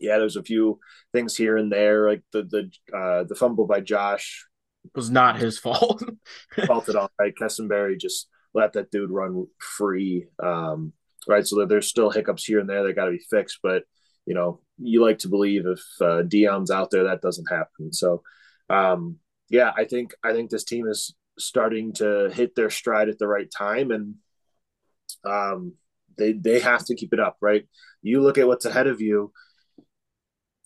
Yeah, 0.00 0.18
there's 0.18 0.36
a 0.36 0.42
few 0.42 0.78
things 1.12 1.36
here 1.36 1.56
and 1.56 1.70
there, 1.70 2.08
like 2.08 2.22
the 2.32 2.42
the 2.42 2.96
uh, 2.96 3.24
the 3.24 3.34
fumble 3.34 3.66
by 3.66 3.80
Josh 3.80 4.46
was 4.94 5.10
not 5.10 5.38
his 5.38 5.58
fault. 5.58 6.02
faulted 6.66 6.96
on 6.96 7.08
right. 7.18 7.34
Quessenberry 7.34 7.98
just 7.98 8.28
let 8.54 8.72
that 8.72 8.90
dude 8.90 9.10
run 9.10 9.46
free, 9.58 10.26
um, 10.42 10.92
right? 11.28 11.46
So 11.46 11.60
that 11.60 11.68
there's 11.68 11.88
still 11.88 12.10
hiccups 12.10 12.44
here 12.44 12.60
and 12.60 12.68
there 12.68 12.82
that 12.84 12.96
got 12.96 13.06
to 13.06 13.12
be 13.12 13.24
fixed, 13.30 13.58
but 13.62 13.84
you 14.26 14.34
know, 14.34 14.60
you 14.78 15.02
like 15.02 15.18
to 15.20 15.28
believe 15.28 15.66
if 15.66 15.80
uh, 16.00 16.22
Dion's 16.22 16.70
out 16.70 16.90
there, 16.90 17.04
that 17.04 17.22
doesn't 17.22 17.50
happen. 17.50 17.92
So, 17.92 18.22
um, 18.68 19.16
yeah, 19.48 19.72
I 19.76 19.84
think 19.84 20.14
I 20.24 20.32
think 20.32 20.50
this 20.50 20.64
team 20.64 20.88
is 20.88 21.14
starting 21.38 21.92
to 21.94 22.30
hit 22.32 22.54
their 22.56 22.70
stride 22.70 23.08
at 23.08 23.18
the 23.18 23.28
right 23.28 23.48
time, 23.56 23.90
and 23.92 24.14
um, 25.24 25.74
they 26.18 26.32
they 26.32 26.60
have 26.60 26.84
to 26.86 26.96
keep 26.96 27.12
it 27.12 27.20
up. 27.20 27.36
Right? 27.40 27.66
You 28.02 28.20
look 28.20 28.38
at 28.38 28.48
what's 28.48 28.64
ahead 28.64 28.88
of 28.88 29.00
you. 29.00 29.32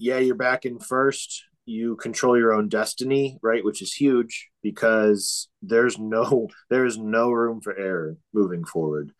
Yeah, 0.02 0.16
you're 0.16 0.34
back 0.34 0.64
in 0.64 0.78
first. 0.78 1.44
You 1.66 1.94
control 1.96 2.38
your 2.38 2.54
own 2.54 2.70
destiny, 2.70 3.38
right? 3.42 3.62
Which 3.62 3.82
is 3.82 3.92
huge 3.92 4.48
because 4.62 5.48
there's 5.60 5.98
no 5.98 6.48
there 6.70 6.86
is 6.86 6.96
no 6.96 7.30
room 7.30 7.60
for 7.60 7.76
error 7.76 8.16
moving 8.32 8.64
forward. 8.64 9.12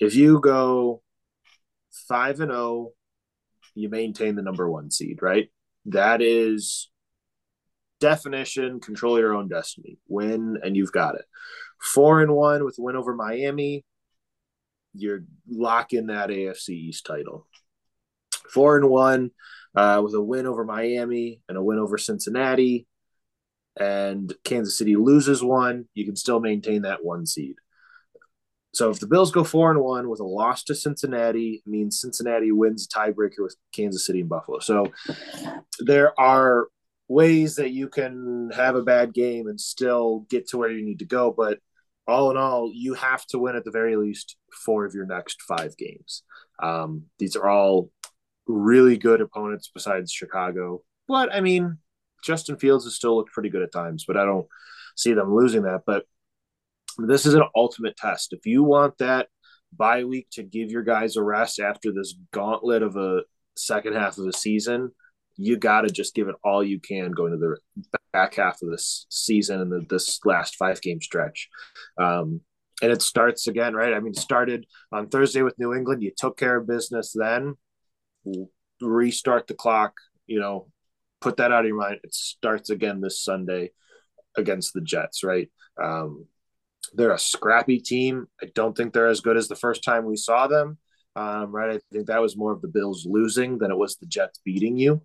If 0.00 0.16
you 0.16 0.40
go 0.40 1.02
five 2.08 2.40
and 2.40 2.50
zero, 2.50 2.60
oh, 2.60 2.92
you 3.76 3.88
maintain 3.88 4.34
the 4.34 4.42
number 4.42 4.68
one 4.68 4.90
seed, 4.90 5.22
right? 5.22 5.50
That 5.86 6.20
is 6.20 6.90
definition, 8.00 8.80
control 8.80 9.20
your 9.20 9.34
own 9.34 9.46
destiny. 9.46 9.98
Win 10.08 10.58
and 10.64 10.76
you've 10.76 10.90
got 10.90 11.14
it. 11.14 11.26
Four 11.80 12.22
and 12.22 12.34
one 12.34 12.64
with 12.64 12.74
win 12.76 12.96
over 12.96 13.14
Miami, 13.14 13.84
you're 14.94 15.22
locking 15.48 16.06
that 16.06 16.30
AFC 16.30 16.70
East 16.70 17.06
title. 17.06 17.46
Four 18.50 18.76
and 18.76 18.88
one 18.88 19.30
uh, 19.74 20.00
with 20.04 20.14
a 20.14 20.22
win 20.22 20.46
over 20.46 20.64
Miami 20.64 21.40
and 21.48 21.56
a 21.56 21.62
win 21.62 21.78
over 21.78 21.98
Cincinnati, 21.98 22.86
and 23.78 24.32
Kansas 24.44 24.76
City 24.76 24.96
loses 24.96 25.42
one, 25.42 25.86
you 25.94 26.04
can 26.04 26.16
still 26.16 26.40
maintain 26.40 26.82
that 26.82 27.04
one 27.04 27.26
seed. 27.26 27.56
So 28.74 28.90
if 28.90 29.00
the 29.00 29.06
Bills 29.06 29.32
go 29.32 29.44
four 29.44 29.70
and 29.70 29.80
one 29.80 30.08
with 30.08 30.20
a 30.20 30.24
loss 30.24 30.64
to 30.64 30.74
Cincinnati, 30.74 31.62
means 31.66 32.00
Cincinnati 32.00 32.52
wins 32.52 32.88
tiebreaker 32.88 33.40
with 33.40 33.56
Kansas 33.74 34.06
City 34.06 34.20
and 34.20 34.28
Buffalo. 34.28 34.60
So 34.60 34.92
there 35.80 36.18
are 36.18 36.68
ways 37.08 37.56
that 37.56 37.70
you 37.70 37.88
can 37.88 38.50
have 38.54 38.74
a 38.74 38.82
bad 38.82 39.12
game 39.12 39.46
and 39.46 39.60
still 39.60 40.26
get 40.30 40.48
to 40.48 40.58
where 40.58 40.70
you 40.70 40.84
need 40.84 41.00
to 41.00 41.04
go. 41.04 41.34
But 41.36 41.58
all 42.06 42.30
in 42.30 42.38
all, 42.38 42.70
you 42.72 42.94
have 42.94 43.26
to 43.26 43.38
win 43.38 43.56
at 43.56 43.64
the 43.64 43.70
very 43.70 43.96
least 43.96 44.36
four 44.64 44.86
of 44.86 44.94
your 44.94 45.06
next 45.06 45.42
five 45.42 45.76
games. 45.76 46.22
Um, 46.62 47.04
these 47.18 47.36
are 47.36 47.48
all 47.48 47.90
really 48.46 48.96
good 48.96 49.20
opponents 49.20 49.70
besides 49.72 50.12
Chicago. 50.12 50.82
But 51.08 51.34
I 51.34 51.40
mean, 51.40 51.78
Justin 52.24 52.56
Fields 52.56 52.84
has 52.84 52.94
still 52.94 53.16
looked 53.16 53.32
pretty 53.32 53.50
good 53.50 53.62
at 53.62 53.72
times, 53.72 54.04
but 54.06 54.16
I 54.16 54.24
don't 54.24 54.46
see 54.96 55.12
them 55.12 55.34
losing 55.34 55.62
that. 55.62 55.82
But 55.86 56.04
this 56.98 57.26
is 57.26 57.34
an 57.34 57.44
ultimate 57.56 57.96
test. 57.96 58.32
If 58.32 58.46
you 58.46 58.62
want 58.62 58.98
that 58.98 59.28
bye 59.76 60.04
week 60.04 60.28
to 60.32 60.42
give 60.42 60.70
your 60.70 60.82
guys 60.82 61.16
a 61.16 61.22
rest 61.22 61.58
after 61.58 61.92
this 61.92 62.14
gauntlet 62.32 62.82
of 62.82 62.96
a 62.96 63.22
second 63.56 63.94
half 63.94 64.18
of 64.18 64.24
the 64.24 64.32
season, 64.32 64.90
you 65.36 65.56
got 65.56 65.82
to 65.82 65.90
just 65.90 66.14
give 66.14 66.28
it 66.28 66.34
all 66.44 66.62
you 66.62 66.78
can 66.78 67.10
going 67.12 67.32
to 67.32 67.38
the 67.38 67.56
back 68.12 68.34
half 68.34 68.60
of 68.62 68.70
this 68.70 69.06
season 69.08 69.60
and 69.60 69.72
the, 69.72 69.86
this 69.88 70.20
last 70.24 70.56
five 70.56 70.80
game 70.82 71.00
stretch. 71.00 71.48
Um, 71.98 72.40
and 72.82 72.90
it 72.90 73.00
starts 73.00 73.46
again, 73.46 73.74
right? 73.74 73.94
I 73.94 74.00
mean, 74.00 74.14
started 74.14 74.66
on 74.90 75.08
Thursday 75.08 75.42
with 75.42 75.58
New 75.58 75.72
England. 75.72 76.02
You 76.02 76.12
took 76.16 76.36
care 76.36 76.56
of 76.56 76.66
business 76.66 77.14
then. 77.16 77.54
Restart 78.80 79.46
the 79.46 79.54
clock, 79.54 79.94
you 80.26 80.40
know, 80.40 80.68
put 81.20 81.36
that 81.36 81.52
out 81.52 81.60
of 81.60 81.66
your 81.66 81.76
mind. 81.76 82.00
It 82.02 82.14
starts 82.14 82.70
again 82.70 83.00
this 83.00 83.22
Sunday 83.22 83.70
against 84.36 84.74
the 84.74 84.80
Jets, 84.80 85.22
right? 85.22 85.50
Um, 85.82 86.26
they're 86.94 87.12
a 87.12 87.18
scrappy 87.18 87.78
team. 87.78 88.26
I 88.42 88.46
don't 88.54 88.76
think 88.76 88.92
they're 88.92 89.08
as 89.08 89.20
good 89.20 89.36
as 89.36 89.48
the 89.48 89.56
first 89.56 89.84
time 89.84 90.04
we 90.04 90.16
saw 90.16 90.46
them. 90.46 90.78
Um, 91.14 91.52
right. 91.52 91.76
I 91.76 91.80
think 91.92 92.06
that 92.06 92.22
was 92.22 92.36
more 92.36 92.52
of 92.52 92.62
the 92.62 92.68
Bills 92.68 93.06
losing 93.08 93.58
than 93.58 93.70
it 93.70 93.76
was 93.76 93.96
the 93.96 94.06
Jets 94.06 94.40
beating 94.44 94.78
you 94.78 95.02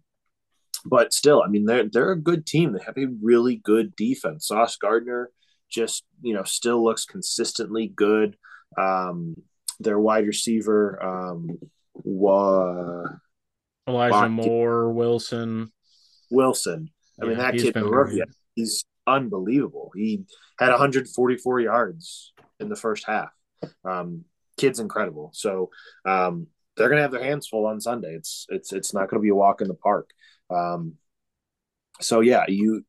but 0.86 1.14
still, 1.14 1.44
I 1.44 1.48
mean, 1.48 1.66
they're 1.66 1.88
they're 1.90 2.12
a 2.12 2.20
good 2.20 2.46
team. 2.46 2.74
They 2.74 2.84
have 2.84 2.98
a 2.98 3.08
really 3.22 3.56
good 3.56 3.96
defense. 3.96 4.48
Sauce 4.48 4.78
Gardner 4.78 5.32
just 5.70 6.06
you 6.22 6.34
know 6.34 6.44
still 6.44 6.84
looks 6.84 7.06
consistently 7.06 7.88
good. 7.88 8.38
Um, 8.78 9.36
their 9.80 10.00
wide 10.00 10.26
receiver, 10.26 11.04
um, 11.04 11.58
wa- 12.08 13.06
Elijah 13.88 14.30
Moore, 14.30 14.92
Wilson, 14.92 15.72
Wilson. 16.30 16.90
I 17.22 17.26
yeah, 17.26 17.30
mean, 17.30 17.38
that 17.40 17.54
kid, 17.54 17.76
rookie, 17.76 18.22
he's 18.56 18.84
unbelievable. 19.06 19.92
He 19.96 20.26
had 20.60 20.70
144 20.70 21.60
yards 21.62 22.34
in 22.60 22.70
the 22.70 22.76
first 22.76 23.06
half. 23.06 23.30
Um, 23.84 24.26
kid's 24.58 24.80
incredible. 24.80 25.32
So 25.34 25.70
um, 26.06 26.48
they're 26.76 26.90
gonna 26.90 27.02
have 27.02 27.12
their 27.12 27.24
hands 27.24 27.48
full 27.48 27.66
on 27.66 27.82
Sunday. 27.82 28.14
It's 28.14 28.46
it's 28.50 28.74
it's 28.74 28.94
not 28.94 29.10
gonna 29.10 29.22
be 29.22 29.30
a 29.30 29.36
walk 29.36 29.62
in 29.62 29.68
the 29.68 29.74
park. 29.74 30.10
Um, 30.50 30.96
so 32.02 32.20
yeah, 32.20 32.46
you 32.48 32.86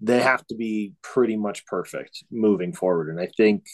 they 0.00 0.20
have 0.20 0.46
to 0.46 0.54
be 0.54 0.94
pretty 1.02 1.36
much 1.36 1.66
perfect 1.66 2.24
moving 2.30 2.72
forward, 2.72 3.08
and 3.08 3.20
I 3.20 3.28
think 3.36 3.64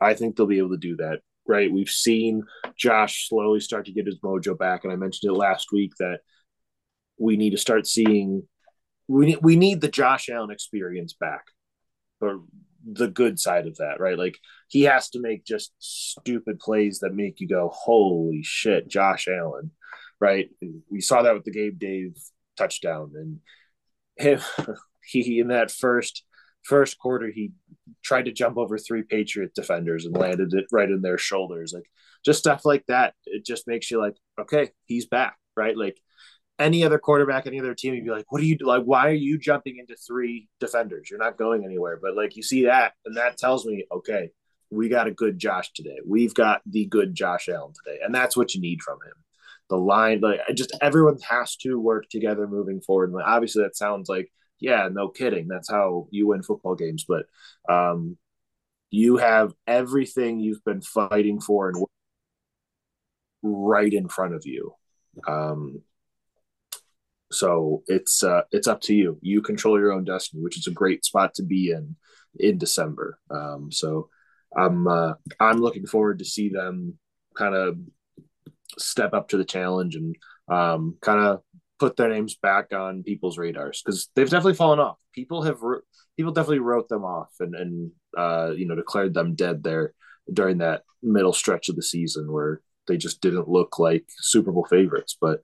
I 0.00 0.14
think 0.14 0.36
they'll 0.36 0.46
be 0.46 0.58
able 0.58 0.70
to 0.70 0.76
do 0.76 0.96
that. 0.96 1.20
Right? 1.48 1.70
We've 1.70 1.88
seen 1.88 2.42
Josh 2.76 3.28
slowly 3.28 3.60
start 3.60 3.86
to 3.86 3.92
get 3.92 4.06
his 4.06 4.18
mojo 4.20 4.58
back, 4.58 4.84
and 4.84 4.92
I 4.92 4.96
mentioned 4.96 5.30
it 5.30 5.36
last 5.36 5.72
week 5.72 5.92
that 5.98 6.20
we 7.18 7.36
need 7.36 7.50
to 7.50 7.58
start 7.58 7.86
seeing 7.86 8.46
we 9.08 9.36
we 9.36 9.56
need 9.56 9.80
the 9.80 9.88
Josh 9.88 10.28
Allen 10.28 10.50
experience 10.50 11.12
back, 11.12 11.44
or 12.20 12.42
the 12.84 13.08
good 13.08 13.38
side 13.38 13.66
of 13.66 13.76
that, 13.76 14.00
right? 14.00 14.18
Like 14.18 14.38
he 14.68 14.82
has 14.82 15.10
to 15.10 15.20
make 15.20 15.44
just 15.44 15.72
stupid 15.78 16.58
plays 16.58 17.00
that 17.00 17.14
make 17.14 17.40
you 17.40 17.48
go, 17.48 17.70
"Holy 17.72 18.42
shit, 18.42 18.88
Josh 18.88 19.28
Allen!" 19.28 19.70
Right? 20.20 20.48
We 20.90 21.00
saw 21.00 21.22
that 21.22 21.34
with 21.34 21.44
the 21.44 21.50
Gabe 21.52 21.78
Dave 21.78 22.16
touchdown. 22.56 23.12
And 23.14 23.40
him, 24.16 24.40
he 25.04 25.38
in 25.38 25.48
that 25.48 25.70
first 25.70 26.24
first 26.66 26.98
quarter, 26.98 27.30
he 27.32 27.52
tried 28.02 28.24
to 28.26 28.32
jump 28.32 28.58
over 28.58 28.78
three 28.78 29.02
Patriot 29.02 29.54
defenders 29.54 30.04
and 30.04 30.16
landed 30.16 30.52
it 30.52 30.66
right 30.72 30.90
in 30.90 31.02
their 31.02 31.18
shoulders. 31.18 31.72
Like 31.74 31.88
just 32.24 32.38
stuff 32.38 32.64
like 32.64 32.84
that. 32.88 33.14
It 33.24 33.44
just 33.44 33.66
makes 33.66 33.90
you 33.90 34.00
like, 34.00 34.16
okay, 34.40 34.70
he's 34.84 35.06
back, 35.06 35.36
right? 35.56 35.76
Like 35.76 35.98
any 36.58 36.84
other 36.84 36.98
quarterback, 36.98 37.46
any 37.46 37.60
other 37.60 37.74
team, 37.74 37.94
you'd 37.94 38.04
be 38.04 38.10
like, 38.10 38.30
what 38.30 38.40
are 38.40 38.46
you 38.46 38.56
like? 38.60 38.84
Why 38.84 39.08
are 39.08 39.12
you 39.12 39.38
jumping 39.38 39.78
into 39.78 39.96
three 39.96 40.48
defenders? 40.60 41.08
You're 41.10 41.18
not 41.20 41.38
going 41.38 41.64
anywhere. 41.64 41.98
But 42.00 42.16
like 42.16 42.36
you 42.36 42.42
see 42.42 42.64
that, 42.64 42.92
and 43.04 43.16
that 43.16 43.36
tells 43.36 43.64
me, 43.66 43.86
okay, 43.92 44.30
we 44.70 44.88
got 44.88 45.06
a 45.06 45.12
good 45.12 45.38
Josh 45.38 45.72
today. 45.72 45.98
We've 46.04 46.34
got 46.34 46.62
the 46.66 46.86
good 46.86 47.14
Josh 47.14 47.48
Allen 47.48 47.72
today. 47.84 47.98
And 48.02 48.14
that's 48.14 48.36
what 48.36 48.54
you 48.54 48.60
need 48.60 48.82
from 48.82 48.98
him 49.06 49.14
the 49.68 49.76
line, 49.76 50.20
like 50.20 50.40
just 50.54 50.76
everyone 50.80 51.18
has 51.28 51.56
to 51.56 51.78
work 51.78 52.08
together 52.08 52.46
moving 52.46 52.80
forward. 52.80 53.10
And 53.10 53.22
obviously, 53.22 53.62
that 53.62 53.76
sounds 53.76 54.08
like 54.08 54.30
yeah, 54.60 54.88
no 54.90 55.08
kidding. 55.08 55.48
That's 55.48 55.70
how 55.70 56.08
you 56.10 56.28
win 56.28 56.42
football 56.42 56.74
games. 56.74 57.04
But 57.06 57.26
um, 57.68 58.16
you 58.90 59.18
have 59.18 59.54
everything 59.66 60.40
you've 60.40 60.64
been 60.64 60.82
fighting 60.82 61.40
for 61.40 61.68
and 61.68 61.84
right 63.42 63.92
in 63.92 64.08
front 64.08 64.34
of 64.34 64.44
you. 64.46 64.74
Um, 65.26 65.82
So 67.32 67.82
it's 67.88 68.22
uh, 68.22 68.42
it's 68.52 68.68
up 68.68 68.80
to 68.82 68.94
you. 68.94 69.18
You 69.20 69.42
control 69.42 69.78
your 69.78 69.92
own 69.92 70.04
destiny, 70.04 70.42
which 70.42 70.58
is 70.58 70.66
a 70.68 70.72
great 70.72 71.04
spot 71.04 71.34
to 71.34 71.42
be 71.42 71.70
in 71.70 71.96
in 72.38 72.58
December. 72.58 73.18
Um, 73.30 73.72
so 73.72 74.08
I'm 74.56 74.86
uh, 74.86 75.14
I'm 75.40 75.60
looking 75.60 75.86
forward 75.86 76.20
to 76.20 76.24
see 76.24 76.50
them 76.50 76.98
kind 77.36 77.54
of 77.54 77.78
step 78.78 79.14
up 79.14 79.28
to 79.28 79.36
the 79.36 79.44
challenge 79.44 79.96
and 79.96 80.16
um, 80.48 80.96
kind 81.00 81.20
of 81.20 81.42
put 81.78 81.96
their 81.96 82.08
names 82.08 82.36
back 82.36 82.72
on 82.72 83.02
people's 83.02 83.38
radars 83.38 83.82
because 83.84 84.08
they've 84.14 84.30
definitely 84.30 84.54
fallen 84.54 84.78
off. 84.78 84.98
People 85.12 85.42
have 85.42 85.58
people 86.16 86.32
definitely 86.32 86.60
wrote 86.60 86.88
them 86.88 87.04
off 87.04 87.30
and 87.40 87.54
and 87.54 87.90
uh, 88.16 88.52
you 88.56 88.66
know 88.66 88.74
declared 88.74 89.14
them 89.14 89.34
dead 89.34 89.62
there 89.62 89.92
during 90.32 90.58
that 90.58 90.82
middle 91.02 91.32
stretch 91.32 91.68
of 91.68 91.76
the 91.76 91.82
season 91.82 92.32
where 92.32 92.60
they 92.88 92.96
just 92.96 93.20
didn't 93.20 93.48
look 93.48 93.78
like 93.78 94.04
Super 94.18 94.52
Bowl 94.52 94.66
favorites. 94.68 95.16
But 95.20 95.40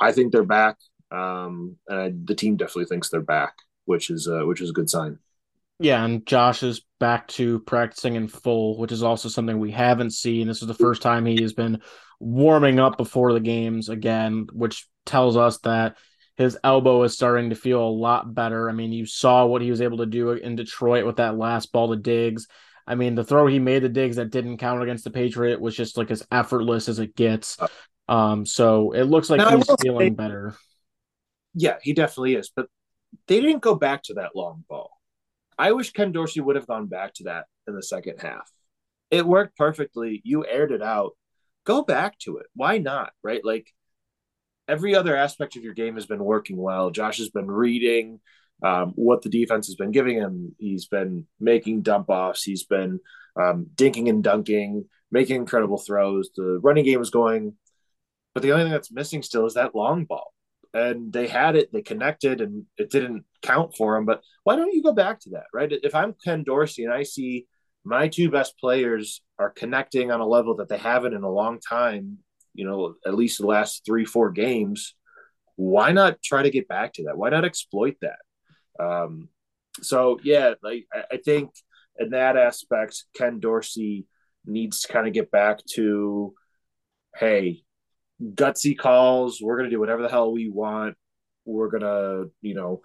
I 0.00 0.12
think 0.12 0.32
they're 0.32 0.44
back, 0.44 0.76
um, 1.10 1.76
and 1.88 2.00
I, 2.00 2.12
the 2.24 2.34
team 2.34 2.56
definitely 2.56 2.86
thinks 2.86 3.08
they're 3.08 3.20
back, 3.20 3.54
which 3.84 4.10
is 4.10 4.28
uh, 4.28 4.46
which 4.46 4.60
is 4.60 4.70
a 4.70 4.74
good 4.74 4.90
sign. 4.90 5.18
Yeah, 5.80 6.04
and 6.04 6.26
Josh 6.26 6.64
is 6.64 6.84
back 6.98 7.28
to 7.28 7.60
practicing 7.60 8.16
in 8.16 8.26
full, 8.26 8.76
which 8.78 8.90
is 8.90 9.04
also 9.04 9.28
something 9.28 9.58
we 9.60 9.70
haven't 9.70 10.10
seen. 10.10 10.48
This 10.48 10.60
is 10.60 10.66
the 10.66 10.74
first 10.74 11.02
time 11.02 11.24
he 11.24 11.40
has 11.42 11.52
been 11.52 11.80
warming 12.20 12.78
up 12.78 12.96
before 12.96 13.32
the 13.32 13.40
games 13.40 13.88
again, 13.88 14.46
which 14.52 14.86
tells 15.06 15.36
us 15.36 15.58
that 15.58 15.96
his 16.36 16.56
elbow 16.62 17.02
is 17.02 17.14
starting 17.14 17.50
to 17.50 17.56
feel 17.56 17.82
a 17.82 17.88
lot 17.88 18.32
better. 18.34 18.68
I 18.68 18.72
mean, 18.72 18.92
you 18.92 19.06
saw 19.06 19.46
what 19.46 19.62
he 19.62 19.70
was 19.70 19.80
able 19.80 19.98
to 19.98 20.06
do 20.06 20.30
in 20.30 20.56
Detroit 20.56 21.04
with 21.04 21.16
that 21.16 21.36
last 21.36 21.72
ball 21.72 21.88
to 21.90 21.96
Diggs. 21.96 22.46
I 22.86 22.94
mean, 22.94 23.14
the 23.14 23.24
throw 23.24 23.46
he 23.46 23.58
made 23.58 23.82
the 23.82 23.88
Diggs 23.88 24.16
that 24.16 24.30
didn't 24.30 24.58
count 24.58 24.82
against 24.82 25.04
the 25.04 25.10
Patriot 25.10 25.60
was 25.60 25.76
just 25.76 25.96
like 25.98 26.10
as 26.10 26.26
effortless 26.30 26.88
as 26.88 26.98
it 27.00 27.14
gets. 27.16 27.58
Um, 28.08 28.46
so 28.46 28.92
it 28.92 29.02
looks 29.04 29.28
like 29.28 29.38
Now, 29.38 29.56
he's 29.56 29.66
feeling 29.82 30.12
say- 30.12 30.14
better. 30.14 30.54
Yeah, 31.54 31.76
he 31.82 31.92
definitely 31.92 32.34
is. 32.36 32.50
But 32.54 32.66
they 33.26 33.40
didn't 33.40 33.62
go 33.62 33.74
back 33.74 34.04
to 34.04 34.14
that 34.14 34.36
long 34.36 34.64
ball. 34.68 34.90
I 35.58 35.72
wish 35.72 35.90
Ken 35.92 36.12
Dorsey 36.12 36.40
would 36.40 36.56
have 36.56 36.66
gone 36.68 36.86
back 36.86 37.14
to 37.14 37.24
that 37.24 37.46
in 37.66 37.74
the 37.74 37.82
second 37.82 38.20
half. 38.20 38.48
It 39.10 39.26
worked 39.26 39.56
perfectly. 39.56 40.20
You 40.24 40.46
aired 40.46 40.70
it 40.70 40.82
out. 40.82 41.12
Go 41.68 41.82
back 41.82 42.18
to 42.20 42.38
it. 42.38 42.46
Why 42.54 42.78
not? 42.78 43.12
Right? 43.22 43.44
Like 43.44 43.68
every 44.66 44.94
other 44.94 45.14
aspect 45.14 45.56
of 45.56 45.62
your 45.62 45.74
game 45.74 45.96
has 45.96 46.06
been 46.06 46.24
working 46.24 46.56
well. 46.56 46.90
Josh 46.90 47.18
has 47.18 47.28
been 47.28 47.50
reading 47.50 48.20
um, 48.64 48.92
what 48.96 49.20
the 49.20 49.28
defense 49.28 49.66
has 49.66 49.76
been 49.76 49.90
giving 49.90 50.16
him. 50.16 50.54
He's 50.58 50.86
been 50.86 51.26
making 51.38 51.82
dump 51.82 52.08
offs. 52.08 52.42
He's 52.42 52.64
been 52.64 53.00
um, 53.38 53.66
dinking 53.74 54.08
and 54.08 54.24
dunking, 54.24 54.86
making 55.12 55.36
incredible 55.36 55.76
throws. 55.76 56.30
The 56.34 56.58
running 56.62 56.86
game 56.86 57.02
is 57.02 57.10
going, 57.10 57.52
but 58.32 58.42
the 58.42 58.52
only 58.52 58.64
thing 58.64 58.72
that's 58.72 58.90
missing 58.90 59.22
still 59.22 59.44
is 59.44 59.54
that 59.54 59.74
long 59.74 60.06
ball 60.06 60.32
and 60.74 61.12
they 61.12 61.26
had 61.26 61.56
it, 61.56 61.72
they 61.72 61.82
connected, 61.82 62.40
and 62.40 62.64
it 62.76 62.90
didn't 62.90 63.24
count 63.42 63.76
for 63.76 63.94
them. 63.94 64.04
But 64.04 64.22
why 64.44 64.56
don't 64.56 64.72
you 64.72 64.82
go 64.82 64.92
back 64.92 65.20
to 65.20 65.30
that, 65.30 65.46
right? 65.52 65.70
If 65.70 65.94
I'm 65.94 66.14
Ken 66.24 66.44
Dorsey 66.44 66.84
and 66.84 66.92
I 66.92 67.02
see 67.02 67.46
my 67.88 68.06
two 68.06 68.30
best 68.30 68.58
players 68.58 69.22
are 69.38 69.50
connecting 69.50 70.10
on 70.10 70.20
a 70.20 70.26
level 70.26 70.56
that 70.56 70.68
they 70.68 70.76
haven't 70.76 71.14
in 71.14 71.22
a 71.22 71.30
long 71.30 71.58
time, 71.58 72.18
you 72.54 72.66
know, 72.66 72.94
at 73.06 73.14
least 73.14 73.38
the 73.38 73.46
last 73.46 73.82
three, 73.86 74.04
four 74.04 74.30
games, 74.30 74.94
why 75.56 75.92
not 75.92 76.22
try 76.22 76.42
to 76.42 76.50
get 76.50 76.68
back 76.68 76.92
to 76.92 77.04
that? 77.04 77.16
Why 77.16 77.30
not 77.30 77.46
exploit 77.46 77.96
that? 78.02 78.18
Um, 78.84 79.30
so 79.80 80.20
yeah, 80.22 80.54
like 80.62 80.86
I, 80.92 81.14
I 81.14 81.16
think 81.16 81.50
in 81.98 82.10
that 82.10 82.36
aspect, 82.36 83.04
Ken 83.16 83.40
Dorsey 83.40 84.06
needs 84.44 84.82
to 84.82 84.92
kind 84.92 85.06
of 85.06 85.14
get 85.14 85.30
back 85.30 85.60
to, 85.74 86.34
hey, 87.16 87.62
gutsy 88.22 88.76
calls. 88.76 89.40
We're 89.40 89.56
gonna 89.56 89.70
do 89.70 89.80
whatever 89.80 90.02
the 90.02 90.10
hell 90.10 90.30
we 90.30 90.50
want. 90.50 90.94
We're 91.46 91.70
gonna, 91.70 92.26
you 92.42 92.54
know, 92.54 92.82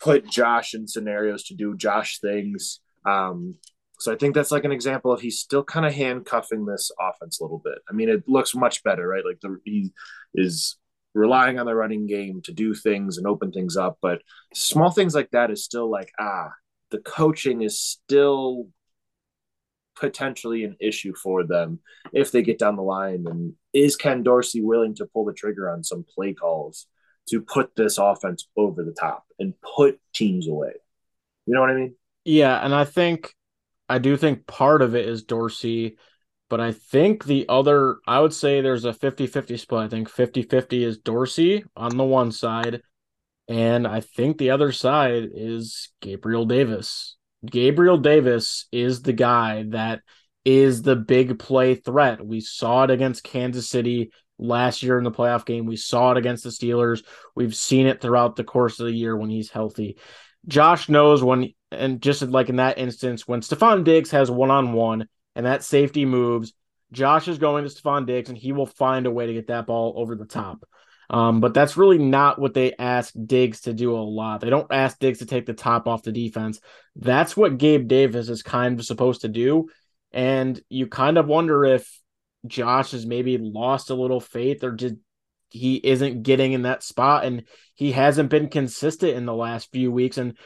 put 0.00 0.28
Josh 0.28 0.74
in 0.74 0.88
scenarios 0.88 1.44
to 1.44 1.54
do 1.54 1.76
Josh 1.76 2.18
things. 2.18 2.80
Um, 3.06 3.54
so 3.98 4.12
I 4.12 4.16
think 4.16 4.34
that's 4.34 4.50
like 4.50 4.64
an 4.64 4.72
example 4.72 5.12
of 5.12 5.20
he's 5.20 5.38
still 5.38 5.64
kind 5.64 5.86
of 5.86 5.94
handcuffing 5.94 6.66
this 6.66 6.90
offense 7.00 7.40
a 7.40 7.44
little 7.44 7.62
bit. 7.64 7.78
I 7.88 7.92
mean, 7.92 8.08
it 8.08 8.28
looks 8.28 8.54
much 8.54 8.82
better, 8.82 9.06
right? 9.06 9.24
Like 9.24 9.40
the 9.40 9.58
he 9.64 9.92
is 10.34 10.76
relying 11.14 11.58
on 11.58 11.66
the 11.66 11.74
running 11.74 12.06
game 12.06 12.42
to 12.42 12.52
do 12.52 12.74
things 12.74 13.18
and 13.18 13.26
open 13.26 13.52
things 13.52 13.76
up, 13.76 13.98
but 14.02 14.20
small 14.52 14.90
things 14.90 15.14
like 15.14 15.30
that 15.30 15.50
is 15.50 15.64
still 15.64 15.88
like 15.90 16.10
ah, 16.18 16.50
the 16.90 16.98
coaching 16.98 17.62
is 17.62 17.80
still 17.80 18.68
potentially 19.96 20.64
an 20.64 20.76
issue 20.80 21.14
for 21.14 21.44
them 21.44 21.78
if 22.12 22.32
they 22.32 22.42
get 22.42 22.58
down 22.58 22.76
the 22.76 22.82
line. 22.82 23.24
And 23.28 23.54
is 23.72 23.96
Ken 23.96 24.22
Dorsey 24.22 24.60
willing 24.60 24.94
to 24.96 25.06
pull 25.06 25.24
the 25.24 25.32
trigger 25.32 25.70
on 25.70 25.84
some 25.84 26.04
play 26.14 26.34
calls 26.34 26.86
to 27.28 27.40
put 27.40 27.74
this 27.76 27.96
offense 27.96 28.48
over 28.56 28.82
the 28.82 28.92
top 28.92 29.24
and 29.38 29.54
put 29.76 30.00
teams 30.12 30.48
away? 30.48 30.72
You 31.46 31.54
know 31.54 31.60
what 31.60 31.70
I 31.70 31.74
mean? 31.74 31.94
Yeah, 32.24 32.64
and 32.64 32.74
I 32.74 32.84
think 32.84 33.34
I 33.88 33.98
do 33.98 34.16
think 34.16 34.46
part 34.46 34.82
of 34.82 34.94
it 34.94 35.08
is 35.08 35.24
Dorsey, 35.24 35.96
but 36.48 36.60
I 36.60 36.72
think 36.72 37.24
the 37.24 37.46
other 37.48 37.96
I 38.06 38.20
would 38.20 38.32
say 38.32 38.60
there's 38.60 38.84
a 38.84 38.92
50-50 38.92 39.58
split. 39.58 39.82
I 39.82 39.88
think 39.88 40.10
50-50 40.10 40.84
is 40.84 40.98
Dorsey 40.98 41.64
on 41.76 41.96
the 41.96 42.04
one 42.04 42.32
side, 42.32 42.82
and 43.48 43.86
I 43.86 44.00
think 44.00 44.38
the 44.38 44.50
other 44.50 44.72
side 44.72 45.28
is 45.34 45.90
Gabriel 46.00 46.46
Davis. 46.46 47.16
Gabriel 47.44 47.98
Davis 47.98 48.66
is 48.72 49.02
the 49.02 49.12
guy 49.12 49.64
that 49.68 50.00
is 50.44 50.82
the 50.82 50.96
big 50.96 51.38
play 51.38 51.74
threat. 51.74 52.24
We 52.24 52.40
saw 52.40 52.84
it 52.84 52.90
against 52.90 53.24
Kansas 53.24 53.68
City 53.68 54.10
last 54.38 54.82
year 54.82 54.98
in 54.98 55.04
the 55.04 55.10
playoff 55.10 55.46
game. 55.46 55.66
We 55.66 55.76
saw 55.76 56.12
it 56.12 56.18
against 56.18 56.44
the 56.44 56.50
Steelers. 56.50 57.02
We've 57.34 57.54
seen 57.54 57.86
it 57.86 58.00
throughout 58.00 58.36
the 58.36 58.44
course 58.44 58.80
of 58.80 58.86
the 58.86 58.92
year 58.92 59.16
when 59.16 59.30
he's 59.30 59.50
healthy. 59.50 59.96
Josh 60.46 60.88
knows 60.88 61.22
when, 61.22 61.52
and 61.70 62.00
just 62.00 62.22
like 62.22 62.48
in 62.48 62.56
that 62.56 62.78
instance, 62.78 63.26
when 63.26 63.40
Stefon 63.40 63.84
Diggs 63.84 64.10
has 64.10 64.30
one 64.30 64.50
on 64.50 64.72
one 64.72 65.08
and 65.34 65.46
that 65.46 65.64
safety 65.64 66.04
moves, 66.04 66.52
Josh 66.92 67.28
is 67.28 67.38
going 67.38 67.64
to 67.64 67.70
Stefon 67.70 68.06
Diggs 68.06 68.28
and 68.28 68.38
he 68.38 68.52
will 68.52 68.66
find 68.66 69.06
a 69.06 69.10
way 69.10 69.26
to 69.26 69.32
get 69.32 69.48
that 69.48 69.66
ball 69.66 69.94
over 69.96 70.14
the 70.14 70.26
top. 70.26 70.64
Um, 71.10 71.40
but 71.40 71.52
that's 71.52 71.76
really 71.76 71.98
not 71.98 72.38
what 72.38 72.54
they 72.54 72.74
ask 72.78 73.12
Diggs 73.26 73.62
to 73.62 73.74
do 73.74 73.94
a 73.94 73.98
lot. 73.98 74.40
They 74.40 74.50
don't 74.50 74.72
ask 74.72 74.98
Diggs 74.98 75.18
to 75.18 75.26
take 75.26 75.46
the 75.46 75.52
top 75.52 75.86
off 75.86 76.02
the 76.02 76.12
defense. 76.12 76.60
That's 76.96 77.36
what 77.36 77.58
Gabe 77.58 77.88
Davis 77.88 78.28
is 78.28 78.42
kind 78.42 78.78
of 78.78 78.86
supposed 78.86 79.22
to 79.22 79.28
do. 79.28 79.68
And 80.12 80.60
you 80.68 80.86
kind 80.86 81.18
of 81.18 81.26
wonder 81.26 81.64
if 81.64 82.00
Josh 82.46 82.92
has 82.92 83.04
maybe 83.04 83.36
lost 83.38 83.90
a 83.90 83.94
little 83.94 84.20
faith 84.20 84.64
or 84.64 84.72
just 84.72 84.94
he 85.54 85.76
isn't 85.76 86.24
getting 86.24 86.52
in 86.52 86.62
that 86.62 86.82
spot 86.82 87.24
and 87.24 87.44
he 87.74 87.92
hasn't 87.92 88.28
been 88.28 88.48
consistent 88.48 89.16
in 89.16 89.24
the 89.24 89.34
last 89.34 89.70
few 89.70 89.92
weeks. 89.92 90.18
And 90.18 90.36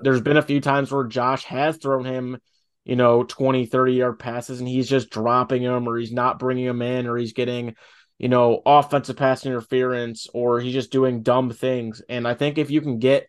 there's 0.00 0.20
been 0.20 0.36
a 0.36 0.42
few 0.42 0.60
times 0.60 0.90
where 0.90 1.04
Josh 1.04 1.44
has 1.44 1.76
thrown 1.76 2.04
him, 2.04 2.38
you 2.84 2.96
know, 2.96 3.22
20, 3.22 3.66
30 3.66 3.92
yard 3.92 4.18
passes 4.18 4.58
and 4.58 4.68
he's 4.68 4.88
just 4.88 5.08
dropping 5.08 5.62
them 5.62 5.88
or 5.88 5.96
he's 5.96 6.12
not 6.12 6.40
bringing 6.40 6.66
them 6.66 6.82
in 6.82 7.06
or 7.06 7.16
he's 7.16 7.32
getting, 7.32 7.76
you 8.18 8.28
know, 8.28 8.60
offensive 8.66 9.16
pass 9.16 9.46
interference 9.46 10.26
or 10.34 10.58
he's 10.58 10.74
just 10.74 10.90
doing 10.90 11.22
dumb 11.22 11.52
things. 11.52 12.02
And 12.08 12.26
I 12.26 12.34
think 12.34 12.58
if 12.58 12.68
you 12.68 12.80
can 12.80 12.98
get 12.98 13.28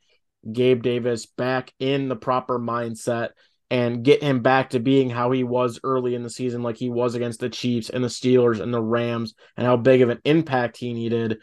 Gabe 0.52 0.82
Davis 0.82 1.28
back 1.28 1.71
in 1.80 2.10
the 2.10 2.15
proper 2.15 2.58
mindset 2.58 3.30
and 3.70 4.04
get 4.04 4.24
him 4.24 4.42
back 4.42 4.70
to 4.70 4.80
being 4.80 5.10
how 5.10 5.32
he 5.32 5.44
was 5.44 5.80
early 5.84 6.16
in 6.16 6.24
the 6.24 6.30
season, 6.30 6.64
like 6.64 6.78
he 6.78 6.90
was 6.90 7.16
against 7.16 7.40
the 7.40 7.50
Chiefs 7.50 7.90
and 7.90 8.04
the 8.04 8.08
Steelers 8.08 8.62
and 8.62 8.74
the 8.74 8.82
Rams, 8.82 9.34
and 9.58 9.66
how 9.66 9.78
big 9.78 10.02
of 10.02 10.10
an 10.10 10.20
impact 10.24 10.78
he 10.78 10.94
needed 10.94 11.40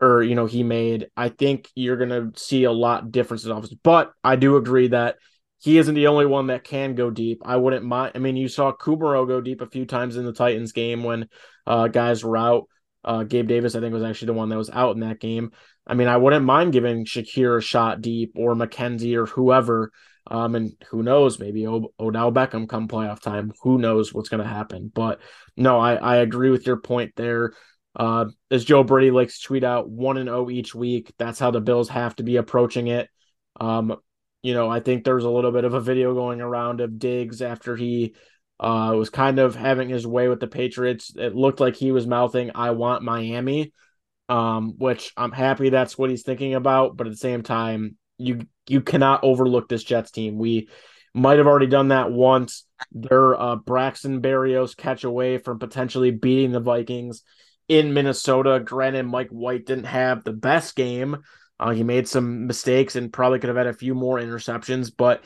or 0.00 0.22
you 0.22 0.34
know 0.34 0.46
he 0.46 0.62
made. 0.62 1.08
I 1.16 1.28
think 1.28 1.68
you're 1.74 1.96
gonna 1.96 2.30
see 2.36 2.64
a 2.64 2.72
lot 2.72 3.10
difference 3.10 3.44
in 3.44 3.50
offense. 3.50 3.74
But 3.82 4.12
I 4.22 4.36
do 4.36 4.56
agree 4.56 4.88
that 4.88 5.16
he 5.60 5.78
isn't 5.78 5.94
the 5.94 6.06
only 6.06 6.26
one 6.26 6.48
that 6.48 6.64
can 6.64 6.94
go 6.94 7.10
deep. 7.10 7.42
I 7.44 7.56
wouldn't 7.56 7.84
mind. 7.84 8.12
I 8.14 8.18
mean, 8.18 8.36
you 8.36 8.48
saw 8.48 8.72
Kumaro 8.72 9.26
go 9.26 9.40
deep 9.40 9.60
a 9.60 9.66
few 9.66 9.86
times 9.86 10.16
in 10.16 10.24
the 10.24 10.32
Titans 10.32 10.72
game 10.72 11.02
when 11.02 11.28
uh, 11.66 11.88
guys 11.88 12.24
were 12.24 12.36
out. 12.36 12.64
Uh, 13.04 13.24
Gabe 13.24 13.48
Davis, 13.48 13.74
I 13.74 13.80
think, 13.80 13.92
was 13.92 14.02
actually 14.02 14.26
the 14.26 14.34
one 14.34 14.50
that 14.50 14.58
was 14.58 14.70
out 14.70 14.94
in 14.94 15.00
that 15.00 15.20
game. 15.20 15.50
I 15.86 15.94
mean, 15.94 16.08
I 16.08 16.16
wouldn't 16.16 16.44
mind 16.44 16.72
giving 16.72 17.06
Shakir 17.06 17.56
a 17.56 17.60
shot 17.60 18.00
deep 18.00 18.32
or 18.36 18.54
McKenzie 18.54 19.16
or 19.16 19.26
whoever. 19.26 19.90
Um, 20.30 20.54
and 20.54 20.72
who 20.90 21.02
knows, 21.02 21.38
maybe 21.38 21.66
o- 21.66 21.92
Odell 21.98 22.30
Beckham 22.32 22.68
come 22.68 22.86
playoff 22.86 23.20
time. 23.20 23.52
Who 23.62 23.78
knows 23.78 24.12
what's 24.12 24.28
going 24.28 24.42
to 24.42 24.48
happen? 24.48 24.90
But 24.94 25.20
no, 25.56 25.78
I, 25.78 25.94
I 25.94 26.16
agree 26.16 26.50
with 26.50 26.66
your 26.66 26.76
point 26.76 27.12
there. 27.16 27.52
Uh, 27.96 28.26
as 28.50 28.64
Joe 28.64 28.84
Brady 28.84 29.10
likes 29.10 29.40
to 29.40 29.46
tweet 29.46 29.64
out, 29.64 29.88
one 29.88 30.18
and 30.18 30.28
zero 30.28 30.50
each 30.50 30.74
week. 30.74 31.12
That's 31.18 31.38
how 31.38 31.50
the 31.50 31.60
Bills 31.60 31.88
have 31.88 32.14
to 32.16 32.22
be 32.22 32.36
approaching 32.36 32.88
it. 32.88 33.08
Um, 33.58 33.96
you 34.42 34.54
know, 34.54 34.70
I 34.70 34.80
think 34.80 35.02
there's 35.02 35.24
a 35.24 35.30
little 35.30 35.50
bit 35.50 35.64
of 35.64 35.74
a 35.74 35.80
video 35.80 36.14
going 36.14 36.40
around 36.40 36.80
of 36.80 36.98
Diggs 36.98 37.42
after 37.42 37.74
he 37.74 38.14
uh, 38.60 38.94
was 38.96 39.10
kind 39.10 39.38
of 39.38 39.54
having 39.54 39.88
his 39.88 40.06
way 40.06 40.28
with 40.28 40.40
the 40.40 40.46
Patriots. 40.46 41.12
It 41.16 41.34
looked 41.34 41.60
like 41.60 41.74
he 41.74 41.90
was 41.90 42.06
mouthing, 42.06 42.52
"I 42.54 42.70
want 42.70 43.02
Miami," 43.02 43.72
um, 44.28 44.74
which 44.78 45.12
I'm 45.16 45.32
happy 45.32 45.70
that's 45.70 45.98
what 45.98 46.10
he's 46.10 46.22
thinking 46.22 46.54
about. 46.54 46.96
But 46.96 47.06
at 47.06 47.12
the 47.12 47.16
same 47.16 47.42
time, 47.42 47.96
you 48.18 48.42
you 48.70 48.80
cannot 48.80 49.24
overlook 49.24 49.68
this 49.68 49.84
Jets 49.84 50.10
team. 50.10 50.38
We 50.38 50.68
might 51.14 51.38
have 51.38 51.46
already 51.46 51.66
done 51.66 51.88
that 51.88 52.12
once. 52.12 52.64
Their 52.92 53.40
uh, 53.40 53.56
Braxton 53.56 54.22
Berrios 54.22 54.76
catch 54.76 55.04
away 55.04 55.38
from 55.38 55.58
potentially 55.58 56.10
beating 56.10 56.52
the 56.52 56.60
Vikings 56.60 57.22
in 57.68 57.92
Minnesota. 57.94 58.60
Granted, 58.60 59.04
Mike 59.04 59.30
White 59.30 59.66
didn't 59.66 59.84
have 59.84 60.24
the 60.24 60.32
best 60.32 60.76
game, 60.76 61.18
Uh, 61.60 61.70
he 61.70 61.82
made 61.82 62.06
some 62.06 62.46
mistakes 62.46 62.94
and 62.96 63.12
probably 63.12 63.38
could 63.40 63.48
have 63.48 63.56
had 63.56 63.66
a 63.66 63.72
few 63.72 63.94
more 63.94 64.18
interceptions, 64.18 64.92
but 64.96 65.24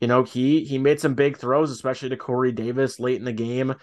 you 0.00 0.08
know 0.08 0.22
he 0.24 0.64
he 0.64 0.78
made 0.78 1.00
some 1.00 1.14
big 1.14 1.36
throws, 1.36 1.70
especially 1.70 2.08
to 2.10 2.16
Corey 2.16 2.52
Davis 2.52 2.98
late 2.98 3.18
in 3.18 3.24
the 3.24 3.32
game. 3.32 3.74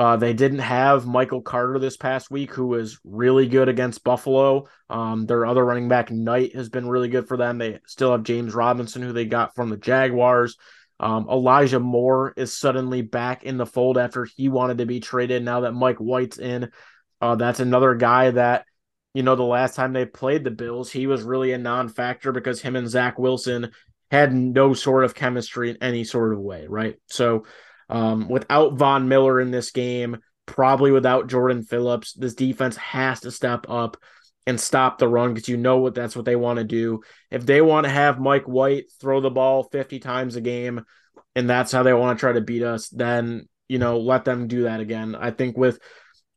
Uh, 0.00 0.16
they 0.16 0.32
didn't 0.32 0.60
have 0.60 1.06
Michael 1.06 1.42
Carter 1.42 1.78
this 1.78 1.98
past 1.98 2.30
week, 2.30 2.54
who 2.54 2.68
was 2.68 2.98
really 3.04 3.46
good 3.46 3.68
against 3.68 4.02
Buffalo. 4.02 4.66
Um, 4.88 5.26
their 5.26 5.44
other 5.44 5.62
running 5.62 5.90
back, 5.90 6.10
Knight, 6.10 6.54
has 6.54 6.70
been 6.70 6.88
really 6.88 7.10
good 7.10 7.28
for 7.28 7.36
them. 7.36 7.58
They 7.58 7.80
still 7.86 8.12
have 8.12 8.22
James 8.22 8.54
Robinson, 8.54 9.02
who 9.02 9.12
they 9.12 9.26
got 9.26 9.54
from 9.54 9.68
the 9.68 9.76
Jaguars. 9.76 10.56
Um, 11.00 11.28
Elijah 11.28 11.80
Moore 11.80 12.32
is 12.34 12.50
suddenly 12.50 13.02
back 13.02 13.44
in 13.44 13.58
the 13.58 13.66
fold 13.66 13.98
after 13.98 14.24
he 14.24 14.48
wanted 14.48 14.78
to 14.78 14.86
be 14.86 15.00
traded. 15.00 15.44
Now 15.44 15.60
that 15.60 15.72
Mike 15.72 15.98
White's 15.98 16.38
in, 16.38 16.70
uh, 17.20 17.34
that's 17.34 17.60
another 17.60 17.94
guy 17.94 18.30
that, 18.30 18.64
you 19.12 19.22
know, 19.22 19.36
the 19.36 19.42
last 19.42 19.76
time 19.76 19.92
they 19.92 20.06
played 20.06 20.44
the 20.44 20.50
Bills, 20.50 20.90
he 20.90 21.06
was 21.08 21.22
really 21.22 21.52
a 21.52 21.58
non 21.58 21.90
factor 21.90 22.32
because 22.32 22.62
him 22.62 22.74
and 22.74 22.88
Zach 22.88 23.18
Wilson 23.18 23.70
had 24.10 24.32
no 24.32 24.72
sort 24.72 25.04
of 25.04 25.14
chemistry 25.14 25.68
in 25.68 25.76
any 25.82 26.04
sort 26.04 26.32
of 26.32 26.38
way, 26.38 26.64
right? 26.66 26.96
So, 27.08 27.44
um, 27.90 28.28
without 28.28 28.74
Von 28.74 29.08
Miller 29.08 29.40
in 29.40 29.50
this 29.50 29.72
game, 29.72 30.18
probably 30.46 30.92
without 30.92 31.28
Jordan 31.28 31.62
Phillips, 31.62 32.12
this 32.14 32.34
defense 32.34 32.76
has 32.76 33.20
to 33.20 33.30
step 33.30 33.66
up 33.68 33.96
and 34.46 34.58
stop 34.58 34.98
the 34.98 35.08
run 35.08 35.34
because 35.34 35.48
you 35.48 35.56
know 35.56 35.78
what 35.78 35.94
that's 35.94 36.16
what 36.16 36.24
they 36.24 36.36
want 36.36 36.58
to 36.58 36.64
do. 36.64 37.02
If 37.30 37.44
they 37.44 37.60
want 37.60 37.84
to 37.84 37.90
have 37.90 38.20
Mike 38.20 38.46
White 38.46 38.84
throw 39.00 39.20
the 39.20 39.30
ball 39.30 39.64
50 39.64 39.98
times 39.98 40.36
a 40.36 40.40
game 40.40 40.84
and 41.34 41.50
that's 41.50 41.72
how 41.72 41.82
they 41.82 41.92
want 41.92 42.18
to 42.18 42.20
try 42.20 42.32
to 42.32 42.40
beat 42.40 42.62
us, 42.62 42.88
then 42.88 43.48
you 43.68 43.78
know, 43.78 43.98
let 44.00 44.24
them 44.24 44.48
do 44.48 44.64
that 44.64 44.80
again. 44.80 45.14
I 45.14 45.30
think 45.30 45.56
with 45.56 45.78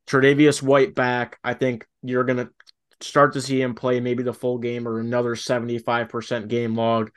Tre'Davious 0.08 0.62
White 0.62 0.94
back, 0.94 1.40
I 1.44 1.54
think 1.54 1.88
you're 2.02 2.26
gonna 2.26 2.50
start 3.02 3.34
to 3.34 3.42
see 3.42 3.62
him 3.62 3.74
play 3.74 4.00
maybe 4.00 4.24
the 4.24 4.34
full 4.34 4.58
game 4.58 4.88
or 4.88 5.00
another 5.00 5.36
75% 5.36 6.48
game 6.48 6.76
log. 6.76 7.12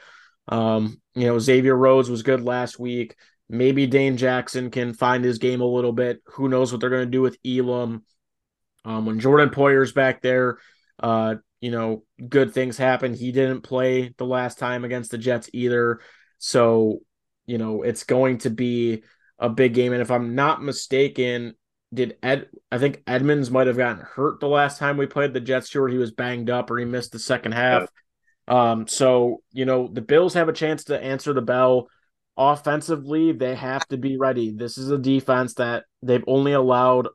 Um, 0.48 1.00
you 1.14 1.26
know, 1.26 1.38
Xavier 1.38 1.76
Rhodes 1.76 2.08
was 2.08 2.22
good 2.22 2.42
last 2.42 2.78
week. 2.78 3.16
Maybe 3.48 3.86
Dane 3.86 4.16
Jackson 4.16 4.70
can 4.70 4.92
find 4.92 5.24
his 5.24 5.38
game 5.38 5.60
a 5.60 5.66
little 5.66 5.92
bit. 5.92 6.20
Who 6.34 6.48
knows 6.48 6.72
what 6.72 6.80
they're 6.80 6.90
going 6.90 7.06
to 7.06 7.10
do 7.10 7.22
with 7.22 7.38
Elam? 7.44 8.04
Um, 8.84 9.06
when 9.06 9.20
Jordan 9.20 9.50
Poyer's 9.50 9.92
back 9.92 10.22
there, 10.22 10.58
uh, 11.00 11.36
you 11.60 11.70
know, 11.70 12.04
good 12.28 12.52
things 12.52 12.76
happen. 12.76 13.14
He 13.14 13.32
didn't 13.32 13.62
play 13.62 14.14
the 14.16 14.26
last 14.26 14.58
time 14.58 14.84
against 14.84 15.10
the 15.10 15.18
Jets 15.18 15.48
either. 15.52 16.00
So, 16.38 17.00
you 17.46 17.58
know, 17.58 17.82
it's 17.82 18.04
going 18.04 18.38
to 18.38 18.50
be 18.50 19.02
a 19.38 19.48
big 19.48 19.74
game. 19.74 19.92
And 19.92 20.02
if 20.02 20.10
I'm 20.10 20.34
not 20.34 20.62
mistaken, 20.62 21.54
did 21.92 22.16
Ed 22.22 22.48
I 22.70 22.78
think 22.78 23.02
Edmunds 23.06 23.50
might 23.50 23.68
have 23.68 23.76
gotten 23.76 24.04
hurt 24.04 24.40
the 24.40 24.48
last 24.48 24.78
time 24.78 24.96
we 24.96 25.06
played 25.06 25.32
the 25.32 25.40
Jets 25.40 25.68
sure 25.68 25.88
he 25.88 25.98
was 25.98 26.10
banged 26.10 26.50
up 26.50 26.70
or 26.70 26.78
he 26.78 26.84
missed 26.84 27.12
the 27.12 27.18
second 27.18 27.52
half. 27.52 27.88
Um, 28.48 28.86
so 28.86 29.42
you 29.52 29.64
know, 29.64 29.88
the 29.88 30.00
Bills 30.00 30.34
have 30.34 30.48
a 30.48 30.52
chance 30.52 30.84
to 30.84 31.02
answer 31.02 31.32
the 31.32 31.42
bell 31.42 31.88
offensively, 32.36 33.32
they 33.32 33.54
have 33.54 33.86
to 33.88 33.96
be 33.96 34.16
ready. 34.16 34.52
This 34.54 34.78
is 34.78 34.90
a 34.90 34.98
defense 34.98 35.54
that 35.54 35.84
they've 36.02 36.24
only 36.26 36.52
allowed 36.52 37.08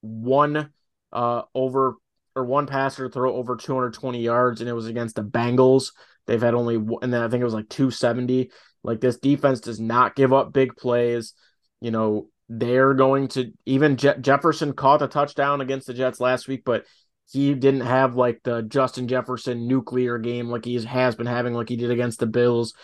one 0.00 0.70
uh 1.12 1.42
over 1.54 1.94
or 2.34 2.44
one 2.44 2.66
passer 2.66 3.08
to 3.08 3.12
throw 3.12 3.34
over 3.34 3.56
220 3.56 4.20
yards, 4.20 4.60
and 4.60 4.68
it 4.68 4.74
was 4.74 4.86
against 4.86 5.16
the 5.16 5.22
Bengals. 5.22 5.92
They've 6.26 6.42
had 6.42 6.54
only 6.54 6.76
and 6.76 7.12
then 7.12 7.22
I 7.22 7.28
think 7.28 7.40
it 7.40 7.44
was 7.44 7.54
like 7.54 7.68
270. 7.68 8.50
Like 8.82 9.00
this 9.00 9.18
defense 9.18 9.60
does 9.60 9.80
not 9.80 10.14
give 10.14 10.32
up 10.32 10.52
big 10.52 10.76
plays. 10.76 11.32
You 11.80 11.90
know, 11.90 12.28
they're 12.48 12.94
going 12.94 13.28
to 13.28 13.52
even 13.64 13.96
Je- 13.96 14.18
Jefferson 14.20 14.72
caught 14.72 15.02
a 15.02 15.08
touchdown 15.08 15.60
against 15.60 15.86
the 15.86 15.94
Jets 15.94 16.20
last 16.20 16.46
week, 16.46 16.62
but 16.64 16.84
he 17.30 17.54
didn't 17.54 17.80
have 17.80 18.14
like 18.14 18.40
the 18.44 18.62
Justin 18.62 19.08
Jefferson 19.08 19.66
nuclear 19.66 20.18
game 20.18 20.48
like 20.48 20.64
he 20.64 20.80
has 20.84 21.16
been 21.16 21.26
having, 21.26 21.54
like 21.54 21.68
he 21.68 21.76
did 21.76 21.90
against 21.90 22.20
the 22.20 22.26
Bills. 22.26 22.74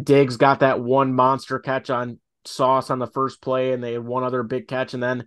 Diggs 0.00 0.36
got 0.36 0.60
that 0.60 0.80
one 0.80 1.14
monster 1.14 1.58
catch 1.58 1.90
on 1.90 2.18
Sauce 2.44 2.90
on 2.90 2.98
the 2.98 3.06
first 3.06 3.40
play, 3.40 3.72
and 3.72 3.82
they 3.82 3.94
had 3.94 4.04
one 4.04 4.24
other 4.24 4.42
big 4.42 4.68
catch, 4.68 4.94
and 4.94 5.02
then 5.02 5.26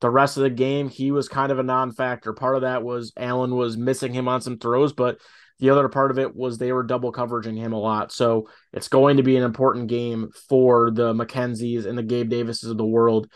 the 0.00 0.10
rest 0.10 0.36
of 0.36 0.42
the 0.42 0.50
game 0.50 0.88
he 0.88 1.10
was 1.10 1.28
kind 1.28 1.52
of 1.52 1.58
a 1.58 1.62
non-factor. 1.62 2.32
Part 2.32 2.56
of 2.56 2.62
that 2.62 2.82
was 2.82 3.12
Allen 3.16 3.54
was 3.54 3.76
missing 3.76 4.12
him 4.12 4.28
on 4.28 4.40
some 4.40 4.58
throws, 4.58 4.92
but 4.92 5.18
the 5.58 5.70
other 5.70 5.88
part 5.88 6.10
of 6.10 6.18
it 6.18 6.34
was 6.34 6.56
they 6.56 6.72
were 6.72 6.82
double 6.82 7.12
coveraging 7.12 7.56
him 7.56 7.72
a 7.72 7.78
lot. 7.78 8.12
So 8.12 8.48
it's 8.72 8.88
going 8.88 9.18
to 9.18 9.22
be 9.22 9.36
an 9.36 9.42
important 9.42 9.88
game 9.88 10.30
for 10.48 10.90
the 10.90 11.12
McKenzies 11.12 11.84
and 11.84 11.98
the 11.98 12.02
Gabe 12.02 12.30
Davises 12.30 12.70
of 12.70 12.78
the 12.78 12.84
world 12.84 13.30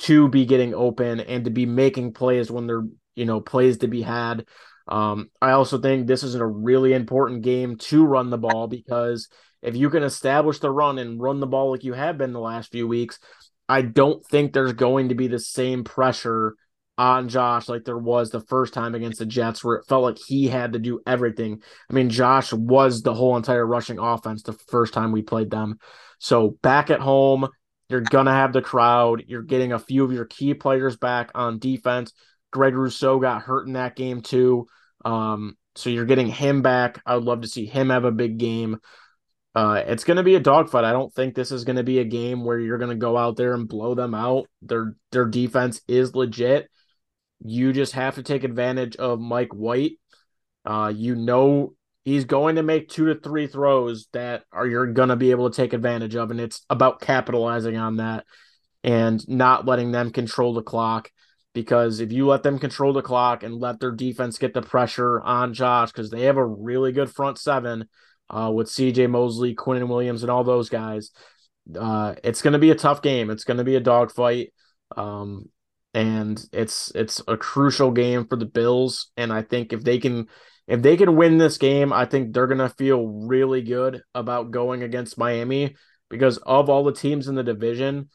to 0.00 0.28
be 0.28 0.44
getting 0.44 0.74
open 0.74 1.20
and 1.20 1.44
to 1.44 1.50
be 1.50 1.66
making 1.66 2.12
plays 2.14 2.50
when 2.50 2.66
they're 2.66 2.84
you 3.14 3.24
know 3.24 3.40
plays 3.40 3.78
to 3.78 3.88
be 3.88 4.02
had. 4.02 4.44
Um, 4.88 5.30
I 5.40 5.52
also 5.52 5.78
think 5.78 6.06
this 6.06 6.22
is 6.22 6.34
a 6.34 6.46
really 6.46 6.94
important 6.94 7.42
game 7.42 7.76
to 7.76 8.04
run 8.04 8.30
the 8.30 8.38
ball 8.38 8.66
because 8.66 9.28
if 9.62 9.76
you 9.76 9.90
can 9.90 10.02
establish 10.02 10.58
the 10.58 10.70
run 10.70 10.98
and 10.98 11.20
run 11.20 11.40
the 11.40 11.46
ball 11.46 11.72
like 11.72 11.84
you 11.84 11.92
have 11.92 12.18
been 12.18 12.32
the 12.32 12.40
last 12.40 12.70
few 12.70 12.86
weeks, 12.86 13.18
I 13.68 13.82
don't 13.82 14.24
think 14.26 14.52
there's 14.52 14.72
going 14.72 15.10
to 15.10 15.14
be 15.14 15.28
the 15.28 15.38
same 15.38 15.84
pressure 15.84 16.54
on 16.96 17.28
Josh 17.28 17.68
like 17.68 17.84
there 17.84 17.96
was 17.96 18.30
the 18.30 18.40
first 18.40 18.74
time 18.74 18.94
against 18.94 19.20
the 19.20 19.26
Jets, 19.26 19.62
where 19.62 19.76
it 19.76 19.86
felt 19.86 20.02
like 20.02 20.18
he 20.18 20.48
had 20.48 20.72
to 20.72 20.80
do 20.80 21.00
everything. 21.06 21.62
I 21.88 21.92
mean, 21.92 22.10
Josh 22.10 22.52
was 22.52 23.02
the 23.02 23.14
whole 23.14 23.36
entire 23.36 23.64
rushing 23.64 24.00
offense 24.00 24.42
the 24.42 24.52
first 24.52 24.92
time 24.92 25.12
we 25.12 25.22
played 25.22 25.50
them. 25.50 25.78
So 26.18 26.56
back 26.60 26.90
at 26.90 27.00
home, 27.00 27.48
you're 27.88 28.00
gonna 28.00 28.32
have 28.32 28.52
the 28.52 28.62
crowd. 28.62 29.24
You're 29.28 29.42
getting 29.42 29.72
a 29.72 29.78
few 29.78 30.04
of 30.04 30.12
your 30.12 30.24
key 30.24 30.54
players 30.54 30.96
back 30.96 31.30
on 31.34 31.60
defense. 31.60 32.12
Greg 32.50 32.74
Rousseau 32.74 33.20
got 33.20 33.42
hurt 33.42 33.66
in 33.66 33.74
that 33.74 33.94
game 33.94 34.20
too. 34.20 34.66
Um, 35.04 35.56
so 35.76 35.90
you're 35.90 36.04
getting 36.04 36.28
him 36.28 36.62
back. 36.62 37.00
I 37.06 37.14
would 37.14 37.24
love 37.24 37.42
to 37.42 37.48
see 37.48 37.64
him 37.64 37.90
have 37.90 38.04
a 38.04 38.10
big 38.10 38.38
game. 38.38 38.78
Uh, 39.54 39.82
it's 39.86 40.04
going 40.04 40.18
to 40.18 40.22
be 40.22 40.34
a 40.34 40.40
dogfight. 40.40 40.84
I 40.84 40.92
don't 40.92 41.12
think 41.12 41.34
this 41.34 41.50
is 41.50 41.64
going 41.64 41.76
to 41.76 41.82
be 41.82 41.98
a 41.98 42.04
game 42.04 42.44
where 42.44 42.58
you're 42.58 42.78
going 42.78 42.90
to 42.90 42.96
go 42.96 43.16
out 43.16 43.36
there 43.36 43.54
and 43.54 43.68
blow 43.68 43.94
them 43.94 44.14
out. 44.14 44.46
Their 44.62 44.94
their 45.10 45.26
defense 45.26 45.80
is 45.88 46.14
legit. 46.14 46.70
You 47.44 47.72
just 47.72 47.92
have 47.92 48.16
to 48.16 48.22
take 48.22 48.44
advantage 48.44 48.96
of 48.96 49.20
Mike 49.20 49.52
White. 49.52 49.98
Uh, 50.64 50.92
you 50.94 51.14
know 51.14 51.74
he's 52.04 52.24
going 52.24 52.56
to 52.56 52.62
make 52.62 52.88
two 52.88 53.06
to 53.06 53.20
three 53.20 53.46
throws 53.46 54.08
that 54.12 54.42
are 54.52 54.66
you're 54.66 54.86
going 54.86 55.10
to 55.10 55.16
be 55.16 55.30
able 55.30 55.50
to 55.50 55.56
take 55.56 55.72
advantage 55.72 56.14
of, 56.14 56.30
and 56.30 56.40
it's 56.40 56.64
about 56.70 57.00
capitalizing 57.00 57.76
on 57.76 57.96
that 57.96 58.24
and 58.82 59.26
not 59.28 59.66
letting 59.66 59.92
them 59.92 60.10
control 60.10 60.54
the 60.54 60.62
clock. 60.62 61.10
Because 61.54 62.00
if 62.00 62.12
you 62.12 62.26
let 62.26 62.42
them 62.42 62.58
control 62.58 62.92
the 62.92 63.02
clock 63.02 63.42
and 63.42 63.54
let 63.54 63.80
their 63.80 63.90
defense 63.90 64.38
get 64.38 64.54
the 64.54 64.62
pressure 64.62 65.20
on 65.20 65.54
Josh, 65.54 65.90
because 65.90 66.10
they 66.10 66.22
have 66.22 66.36
a 66.36 66.46
really 66.46 66.92
good 66.92 67.10
front 67.10 67.38
seven 67.38 67.88
uh, 68.30 68.50
with 68.54 68.68
CJ 68.68 69.08
Mosley, 69.10 69.54
Quinnen 69.54 69.88
Williams, 69.88 70.22
and 70.22 70.30
all 70.30 70.44
those 70.44 70.68
guys. 70.68 71.10
Uh, 71.78 72.14
it's 72.24 72.42
going 72.42 72.52
to 72.52 72.58
be 72.58 72.70
a 72.70 72.74
tough 72.74 73.02
game. 73.02 73.30
It's 73.30 73.44
going 73.44 73.58
to 73.58 73.64
be 73.64 73.76
a 73.76 73.80
dogfight. 73.80 74.52
Um, 74.96 75.50
and 75.94 76.42
it's 76.52 76.92
it's 76.94 77.22
a 77.26 77.36
crucial 77.36 77.90
game 77.90 78.26
for 78.26 78.36
the 78.36 78.46
Bills. 78.46 79.10
And 79.16 79.32
I 79.32 79.42
think 79.42 79.72
if 79.72 79.82
they 79.82 79.98
can 79.98 80.26
if 80.66 80.82
they 80.82 80.96
can 80.96 81.16
win 81.16 81.38
this 81.38 81.58
game, 81.58 81.92
I 81.92 82.04
think 82.04 82.32
they're 82.32 82.46
gonna 82.46 82.68
feel 82.68 83.06
really 83.06 83.62
good 83.62 84.02
about 84.14 84.50
going 84.50 84.82
against 84.82 85.18
Miami 85.18 85.76
because 86.08 86.38
of 86.38 86.68
all 86.68 86.84
the 86.84 86.92
teams 86.92 87.28
in 87.28 87.34
the 87.34 87.42
division, 87.42 88.08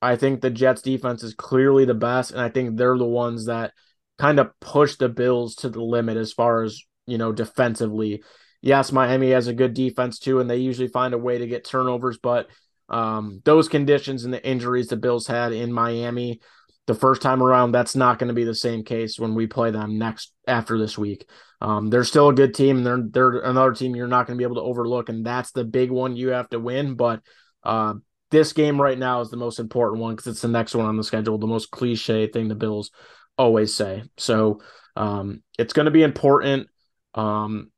I 0.00 0.16
think 0.16 0.40
the 0.40 0.50
Jets 0.50 0.82
defense 0.82 1.22
is 1.22 1.34
clearly 1.34 1.84
the 1.84 1.94
best, 1.94 2.30
and 2.30 2.40
I 2.40 2.48
think 2.48 2.76
they're 2.76 2.98
the 2.98 3.04
ones 3.04 3.46
that 3.46 3.72
kind 4.18 4.40
of 4.40 4.50
push 4.60 4.96
the 4.96 5.08
Bills 5.08 5.54
to 5.56 5.68
the 5.68 5.82
limit 5.82 6.16
as 6.16 6.32
far 6.32 6.62
as 6.62 6.82
you 7.06 7.18
know 7.18 7.32
defensively 7.32 8.22
yes, 8.60 8.92
Miami 8.92 9.30
has 9.30 9.46
a 9.46 9.54
good 9.54 9.74
defense 9.74 10.18
too, 10.18 10.40
and 10.40 10.48
they 10.48 10.56
usually 10.56 10.88
find 10.88 11.14
a 11.14 11.18
way 11.18 11.38
to 11.38 11.46
get 11.46 11.64
turnovers. 11.64 12.18
But 12.18 12.48
um, 12.88 13.42
those 13.44 13.68
conditions 13.68 14.24
and 14.24 14.32
the 14.32 14.44
injuries 14.44 14.88
the 14.88 14.96
Bills 14.96 15.26
had 15.26 15.52
in 15.52 15.72
Miami 15.72 16.40
the 16.86 16.94
first 16.94 17.20
time 17.20 17.42
around, 17.42 17.72
that's 17.72 17.94
not 17.94 18.18
going 18.18 18.28
to 18.28 18.34
be 18.34 18.44
the 18.44 18.54
same 18.54 18.82
case 18.82 19.18
when 19.18 19.34
we 19.34 19.46
play 19.46 19.70
them 19.70 19.98
next 19.98 20.32
after 20.46 20.78
this 20.78 20.96
week. 20.96 21.28
Um, 21.60 21.90
they're 21.90 22.02
still 22.02 22.30
a 22.30 22.34
good 22.34 22.54
team, 22.54 22.82
they're 22.82 23.02
they're 23.10 23.40
another 23.40 23.74
team 23.74 23.94
you're 23.94 24.08
not 24.08 24.26
going 24.26 24.36
to 24.36 24.40
be 24.40 24.44
able 24.44 24.56
to 24.56 24.62
overlook, 24.62 25.08
and 25.08 25.24
that's 25.24 25.52
the 25.52 25.64
big 25.64 25.90
one 25.90 26.16
you 26.16 26.28
have 26.28 26.48
to 26.50 26.58
win. 26.58 26.94
But 26.94 27.20
uh, 27.62 27.94
this 28.30 28.52
game 28.54 28.80
right 28.80 28.98
now 28.98 29.20
is 29.20 29.30
the 29.30 29.36
most 29.36 29.58
important 29.58 30.00
one 30.00 30.14
because 30.14 30.28
it's 30.28 30.40
the 30.40 30.48
next 30.48 30.74
one 30.74 30.86
on 30.86 30.96
the 30.96 31.04
schedule, 31.04 31.36
the 31.38 31.46
most 31.46 31.70
cliche 31.70 32.26
thing 32.26 32.48
the 32.48 32.54
Bills 32.54 32.90
always 33.36 33.74
say. 33.74 34.04
So 34.16 34.60
um, 34.96 35.42
it's 35.58 35.74
going 35.74 35.86
to 35.86 35.92
be 35.92 36.02
important. 36.02 36.68
Um, 37.14 37.70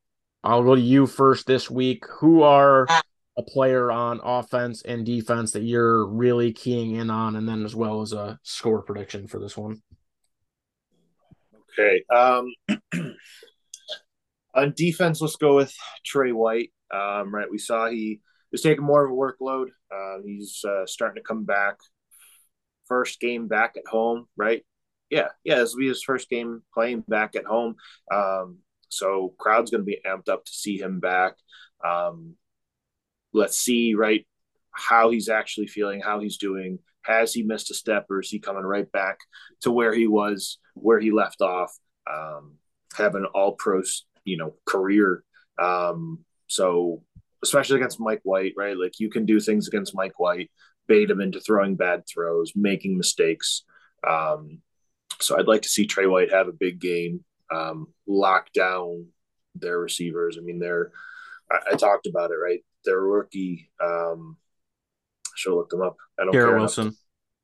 I'll 0.43 0.63
go 0.63 0.75
to 0.75 0.81
you 0.81 1.07
first 1.07 1.47
this 1.47 1.71
week. 1.71 2.05
Who 2.21 2.43
are 2.43 2.87
a 3.37 3.43
player 3.43 3.91
on 3.91 4.21
offense 4.23 4.83
and 4.83 5.05
defense 5.05 5.53
that 5.53 5.63
you're 5.63 6.07
really 6.07 6.53
keying 6.53 6.97
in 6.97 7.11
on, 7.11 7.37
and 7.37 7.49
then 7.49 7.65
as 7.65 7.75
well 7.75 8.03
as 8.03 8.13
a 8.13 8.39
score 8.43 8.83
prediction 8.83 9.27
for 9.27 9.39
this 9.39 9.57
one? 9.57 9.83
Okay. 11.79 12.03
Um, 12.15 12.53
on 14.55 14.73
defense, 14.77 15.21
let's 15.21 15.37
go 15.37 15.57
with 15.57 15.75
Trey 16.05 16.33
White. 16.33 16.73
Um, 16.93 17.33
right, 17.35 17.51
we 17.51 17.59
saw 17.59 17.89
he 17.89 18.21
was 18.51 18.63
taking 18.63 18.85
more 18.85 19.05
of 19.05 19.13
a 19.13 19.15
workload. 19.15 19.67
Uh, 19.95 20.23
he's 20.25 20.65
uh, 20.65 20.87
starting 20.87 21.23
to 21.23 21.27
come 21.27 21.45
back. 21.45 21.77
First 22.89 23.21
game 23.21 23.47
back 23.47 23.75
at 23.77 23.87
home, 23.87 24.27
right? 24.37 24.65
Yeah, 25.11 25.29
yeah. 25.45 25.57
This 25.57 25.73
will 25.73 25.81
be 25.81 25.89
his 25.89 26.03
first 26.03 26.29
game 26.29 26.63
playing 26.75 27.05
back 27.07 27.37
at 27.37 27.45
home. 27.45 27.77
Um, 28.13 28.59
So 28.91 29.35
crowd's 29.39 29.71
going 29.71 29.81
to 29.81 29.87
be 29.87 30.01
amped 30.07 30.29
up 30.29 30.45
to 30.45 30.53
see 30.53 30.79
him 30.79 31.01
back. 31.01 31.35
Um, 31.85 32.35
let's 33.33 33.59
see 33.59 33.95
right 33.95 34.27
how 34.73 35.11
he's 35.11 35.29
actually 35.29 35.67
feeling, 35.67 36.01
how 36.01 36.21
he's 36.21 36.37
doing. 36.37 36.79
Has 37.03 37.33
he 37.33 37.43
missed 37.43 37.71
a 37.71 37.75
step, 37.75 38.07
or 38.11 38.21
is 38.21 38.29
he 38.29 38.39
coming 38.39 38.63
right 38.63 38.91
back 38.93 39.19
to 39.63 39.71
where 39.71 39.95
he 39.95 40.07
was, 40.07 40.59
where 40.75 41.01
he 41.01 41.11
left 41.11 41.41
off? 41.41 41.75
Um, 42.11 42.57
have 42.97 43.15
an 43.15 43.25
all 43.25 43.53
pro, 43.53 43.83
you 44.25 44.37
know, 44.37 44.55
career. 44.67 45.25
Um, 45.59 46.25
so 46.47 47.03
especially 47.43 47.77
against 47.77 48.01
Mike 48.01 48.21
White, 48.23 48.55
right? 48.57 48.77
Like 48.77 49.01
you 49.01 49.11
can 49.11 49.25
do 49.25 49.41
things 49.41 49.69
against 49.69 49.95
Mike 49.95 50.19
White, 50.19 50.51
bait 50.87 51.11
him 51.11 51.21
into 51.21 51.41
throwing 51.41 51.77
bad 51.77 52.03
throws, 52.07 52.53
making 52.55 52.97
mistakes. 52.97 53.63
Um, 54.07 54.59
so 55.21 55.39
I'd 55.39 55.49
like 55.49 55.63
to 55.63 55.69
see 55.69 55.87
Trey 55.87 56.07
White 56.07 56.33
have 56.33 56.49
a 56.49 56.53
big 56.53 56.81
game, 56.81 57.25
um, 57.53 57.89
lock 58.07 58.53
down 58.53 59.07
their 59.55 59.79
receivers. 59.79 60.39
I 60.39 60.43
mean, 60.43 60.59
they're 60.59 60.93
I, 61.51 61.73
I 61.73 61.77
talked 61.77 62.07
about 62.07 62.31
it, 62.31 62.35
right? 62.35 62.61
Their 62.85 63.01
rookie. 63.01 63.71
Um, 63.83 64.37
I 65.27 65.33
should 65.37 65.55
look 65.55 65.71
them 65.71 65.83
up. 65.83 65.97
I 66.19 66.25
don't 66.25 66.33
Garrett 66.33 66.51
care 66.51 66.59
Wilson. 66.59 66.87
Enough. 66.87 66.97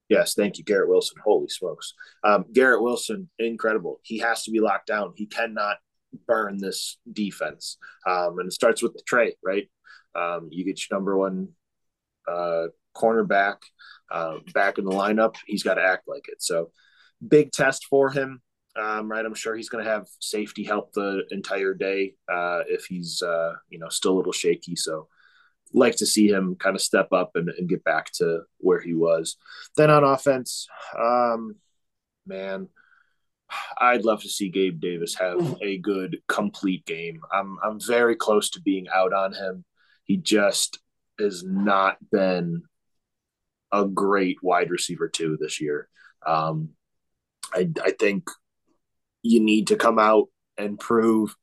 Yes, 0.09 0.35
thank 0.35 0.59
you, 0.59 0.65
Garrett 0.65 0.89
Wilson. 0.89 1.17
Holy 1.25 1.49
smokes, 1.49 1.95
um, 2.23 2.45
Garrett 2.53 2.81
Wilson, 2.81 3.29
incredible. 3.39 4.01
He 4.05 4.19
has 4.19 4.45
to 4.45 4.53
be 4.53 4.61
locked 4.61 4.87
down. 4.87 5.13
He 5.17 5.27
cannot 5.27 5.79
burn 6.27 6.59
this 6.59 6.99
defense. 7.13 7.77
Um, 8.07 8.39
and 8.39 8.47
it 8.47 8.53
starts 8.53 8.83
with 8.83 8.95
the 8.95 9.03
Trey, 9.07 9.35
right? 9.45 9.69
Um, 10.15 10.49
you 10.53 10.65
get 10.65 10.81
your 10.81 10.97
number 10.97 11.17
one 11.17 11.49
uh, 12.29 12.67
cornerback 12.97 13.57
uh, 14.11 14.37
back 14.55 14.79
in 14.79 14.85
the 14.85 14.93
lineup. 14.93 15.37
He's 15.45 15.65
got 15.65 15.75
to 15.75 15.83
act 15.83 16.05
like 16.07 16.29
it. 16.29 16.41
So 16.41 16.71
big 17.27 17.51
test 17.51 17.87
for 17.91 18.11
him. 18.11 18.41
Um, 18.81 19.11
right, 19.11 19.25
I'm 19.25 19.35
sure 19.35 19.57
he's 19.57 19.69
going 19.69 19.85
to 19.85 19.91
have 19.91 20.07
safety 20.21 20.63
help 20.63 20.93
the 20.93 21.23
entire 21.31 21.75
day 21.75 22.15
uh, 22.31 22.61
if 22.69 22.85
he's 22.87 23.23
uh, 23.23 23.55
you 23.69 23.79
know 23.79 23.89
still 23.89 24.13
a 24.13 24.19
little 24.19 24.33
shaky. 24.33 24.77
So 24.77 25.09
like 25.73 25.97
to 25.97 26.07
see 26.07 26.29
him 26.29 26.57
kind 26.57 26.77
of 26.77 26.83
step 26.83 27.13
up 27.13 27.33
and, 27.35 27.49
and 27.51 27.69
get 27.69 27.85
back 27.85 28.11
to 28.13 28.43
where 28.59 28.81
he 28.81 28.95
was. 28.95 29.37
Then 29.77 29.91
on 29.91 30.05
offense, 30.05 30.69
um, 30.99 31.57
man, 32.27 32.69
I'd 33.79 34.05
love 34.05 34.23
to 34.23 34.29
see 34.29 34.49
Gabe 34.49 34.81
Davis 34.81 35.15
have 35.17 35.57
a 35.63 35.79
good 35.79 36.19
complete 36.29 36.85
game. 36.87 37.21
I'm 37.33 37.59
I'm 37.63 37.81
very 37.81 38.17
close 38.17 38.51
to 38.51 38.61
being 38.61 38.87
out 38.93 39.13
on 39.13 39.33
him. 39.33 39.65
He 40.05 40.17
just 40.17 40.79
has 41.19 41.43
not 41.45 41.97
been 42.11 42.63
a 43.73 43.85
great 43.87 44.39
wide 44.43 44.71
receiver 44.71 45.09
too 45.09 45.39
this 45.41 45.61
year. 45.61 45.89
Um, 46.27 46.71
I 47.53 47.71
I 47.83 47.93
think 47.93 48.29
you 49.27 49.41
need 49.41 49.69
to 49.69 49.77
come 49.77 49.99
out 49.99 50.29
and 50.57 50.79
prove 50.79 51.35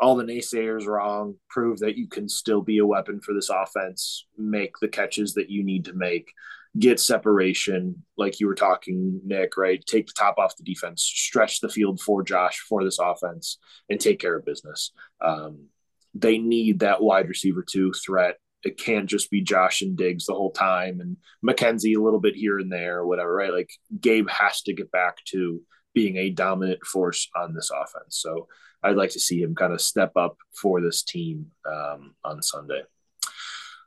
all 0.00 0.16
the 0.16 0.24
naysayers 0.24 0.86
wrong, 0.86 1.34
prove 1.48 1.78
that 1.80 1.96
you 1.96 2.08
can 2.08 2.28
still 2.28 2.62
be 2.62 2.78
a 2.78 2.86
weapon 2.86 3.20
for 3.20 3.34
this 3.34 3.50
offense, 3.50 4.26
make 4.36 4.72
the 4.80 4.88
catches 4.88 5.34
that 5.34 5.50
you 5.50 5.64
need 5.64 5.84
to 5.86 5.92
make, 5.92 6.32
get 6.78 7.00
separation, 7.00 8.04
like 8.16 8.40
you 8.40 8.46
were 8.46 8.54
talking, 8.54 9.20
Nick, 9.24 9.56
right? 9.56 9.84
Take 9.86 10.06
the 10.06 10.12
top 10.16 10.38
off 10.38 10.56
the 10.56 10.62
defense, 10.62 11.02
stretch 11.02 11.60
the 11.60 11.68
field 11.68 12.00
for 12.00 12.22
Josh 12.22 12.58
for 12.68 12.84
this 12.84 12.98
offense, 12.98 13.58
and 13.88 14.00
take 14.00 14.20
care 14.20 14.36
of 14.36 14.44
business. 14.44 14.92
Um, 15.20 15.66
they 16.14 16.38
need 16.38 16.80
that 16.80 17.02
wide 17.02 17.28
receiver 17.28 17.64
two 17.68 17.92
threat. 17.92 18.36
It 18.64 18.76
can't 18.76 19.06
just 19.06 19.30
be 19.30 19.40
Josh 19.40 19.82
and 19.82 19.96
Diggs 19.96 20.26
the 20.26 20.34
whole 20.34 20.50
time 20.50 21.00
and 21.00 21.16
McKenzie 21.44 21.96
a 21.96 22.02
little 22.02 22.20
bit 22.20 22.34
here 22.34 22.58
and 22.58 22.72
there 22.72 22.98
or 22.98 23.06
whatever, 23.06 23.32
right? 23.32 23.52
Like 23.52 23.70
Gabe 24.00 24.28
has 24.28 24.62
to 24.62 24.74
get 24.74 24.90
back 24.90 25.16
to 25.28 25.62
being 25.94 26.16
a 26.16 26.30
dominant 26.30 26.84
force 26.84 27.28
on 27.36 27.54
this 27.54 27.70
offense. 27.70 28.18
So 28.20 28.46
I'd 28.82 28.96
like 28.96 29.10
to 29.10 29.20
see 29.20 29.42
him 29.42 29.54
kind 29.54 29.72
of 29.72 29.80
step 29.80 30.12
up 30.16 30.36
for 30.60 30.80
this 30.80 31.02
team 31.02 31.46
um, 31.66 32.14
on 32.24 32.42
Sunday. 32.42 32.82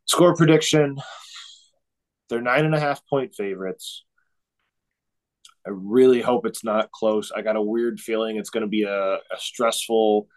Score 0.06 0.36
prediction 0.36 0.98
they're 2.32 2.42
nine 2.42 2.64
and 2.64 2.74
a 2.74 2.80
half 2.80 3.06
point 3.08 3.36
favorites. 3.36 4.06
I 5.68 5.72
really 5.72 6.22
hope 6.22 6.46
it's 6.46 6.64
not 6.64 6.90
close. 6.92 7.30
I 7.36 7.42
got 7.42 7.58
a 7.58 7.62
weird 7.62 8.00
feeling 8.00 8.38
it's 8.38 8.50
going 8.50 8.62
to 8.62 8.70
be 8.70 8.84
a, 8.84 9.16
a 9.16 9.38
stressful 9.38 10.28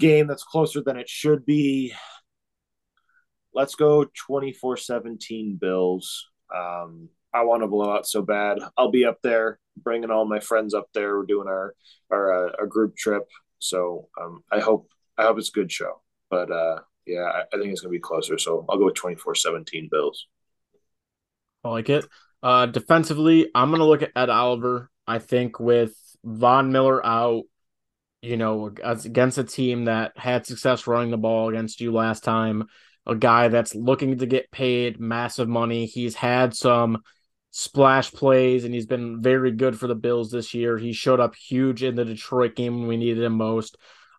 game 0.00 0.26
that's 0.26 0.42
closer 0.42 0.82
than 0.82 0.96
it 0.96 1.08
should 1.08 1.46
be. 1.46 1.94
Let's 3.54 3.76
go 3.76 4.06
24 4.26 4.76
17 4.76 5.56
Bills. 5.56 6.26
Um, 6.54 7.08
I 7.34 7.42
want 7.42 7.62
to 7.62 7.66
blow 7.66 7.92
out 7.92 8.06
so 8.06 8.22
bad. 8.22 8.60
I'll 8.76 8.92
be 8.92 9.04
up 9.04 9.18
there, 9.22 9.58
bringing 9.76 10.10
all 10.10 10.24
my 10.24 10.38
friends 10.38 10.72
up 10.72 10.88
there. 10.94 11.18
We're 11.18 11.26
doing 11.26 11.48
our 11.48 11.74
our, 12.10 12.48
uh, 12.48 12.52
our 12.60 12.66
group 12.66 12.96
trip, 12.96 13.24
so 13.58 14.08
um, 14.20 14.44
I 14.52 14.60
hope 14.60 14.88
I 15.18 15.24
hope 15.24 15.38
it's 15.38 15.48
a 15.48 15.52
good 15.52 15.72
show. 15.72 16.00
But 16.30 16.52
uh, 16.52 16.80
yeah, 17.06 17.24
I, 17.24 17.40
I 17.52 17.58
think 17.58 17.72
it's 17.72 17.80
gonna 17.80 17.90
be 17.90 17.98
closer. 17.98 18.38
So 18.38 18.64
I'll 18.68 18.78
go 18.78 18.86
with 18.86 18.94
24-17 18.94 19.90
Bills. 19.90 20.26
I 21.64 21.68
like 21.70 21.90
it. 21.90 22.06
Uh, 22.42 22.66
defensively, 22.66 23.50
I'm 23.52 23.72
gonna 23.72 23.86
look 23.86 24.02
at 24.02 24.12
Ed 24.14 24.30
Oliver. 24.30 24.90
I 25.06 25.18
think 25.18 25.58
with 25.58 25.92
Von 26.24 26.70
Miller 26.70 27.04
out, 27.04 27.44
you 28.22 28.36
know, 28.36 28.72
against 28.82 29.38
a 29.38 29.44
team 29.44 29.86
that 29.86 30.12
had 30.16 30.46
success 30.46 30.86
running 30.86 31.10
the 31.10 31.18
ball 31.18 31.48
against 31.48 31.80
you 31.80 31.92
last 31.92 32.22
time, 32.22 32.68
a 33.06 33.14
guy 33.14 33.48
that's 33.48 33.74
looking 33.74 34.18
to 34.18 34.26
get 34.26 34.50
paid 34.50 35.00
massive 35.00 35.48
money. 35.48 35.86
He's 35.86 36.14
had 36.14 36.54
some 36.54 37.02
splash 37.56 38.10
plays 38.10 38.64
and 38.64 38.74
he's 38.74 38.84
been 38.84 39.22
very 39.22 39.52
good 39.52 39.78
for 39.78 39.86
the 39.86 39.94
Bills 39.94 40.28
this 40.28 40.54
year. 40.54 40.76
He 40.76 40.92
showed 40.92 41.20
up 41.20 41.36
huge 41.36 41.84
in 41.84 41.94
the 41.94 42.04
Detroit 42.04 42.56
game 42.56 42.80
when 42.80 42.88
we 42.88 42.96
needed 42.96 43.22
him 43.22 43.34
most. 43.34 43.76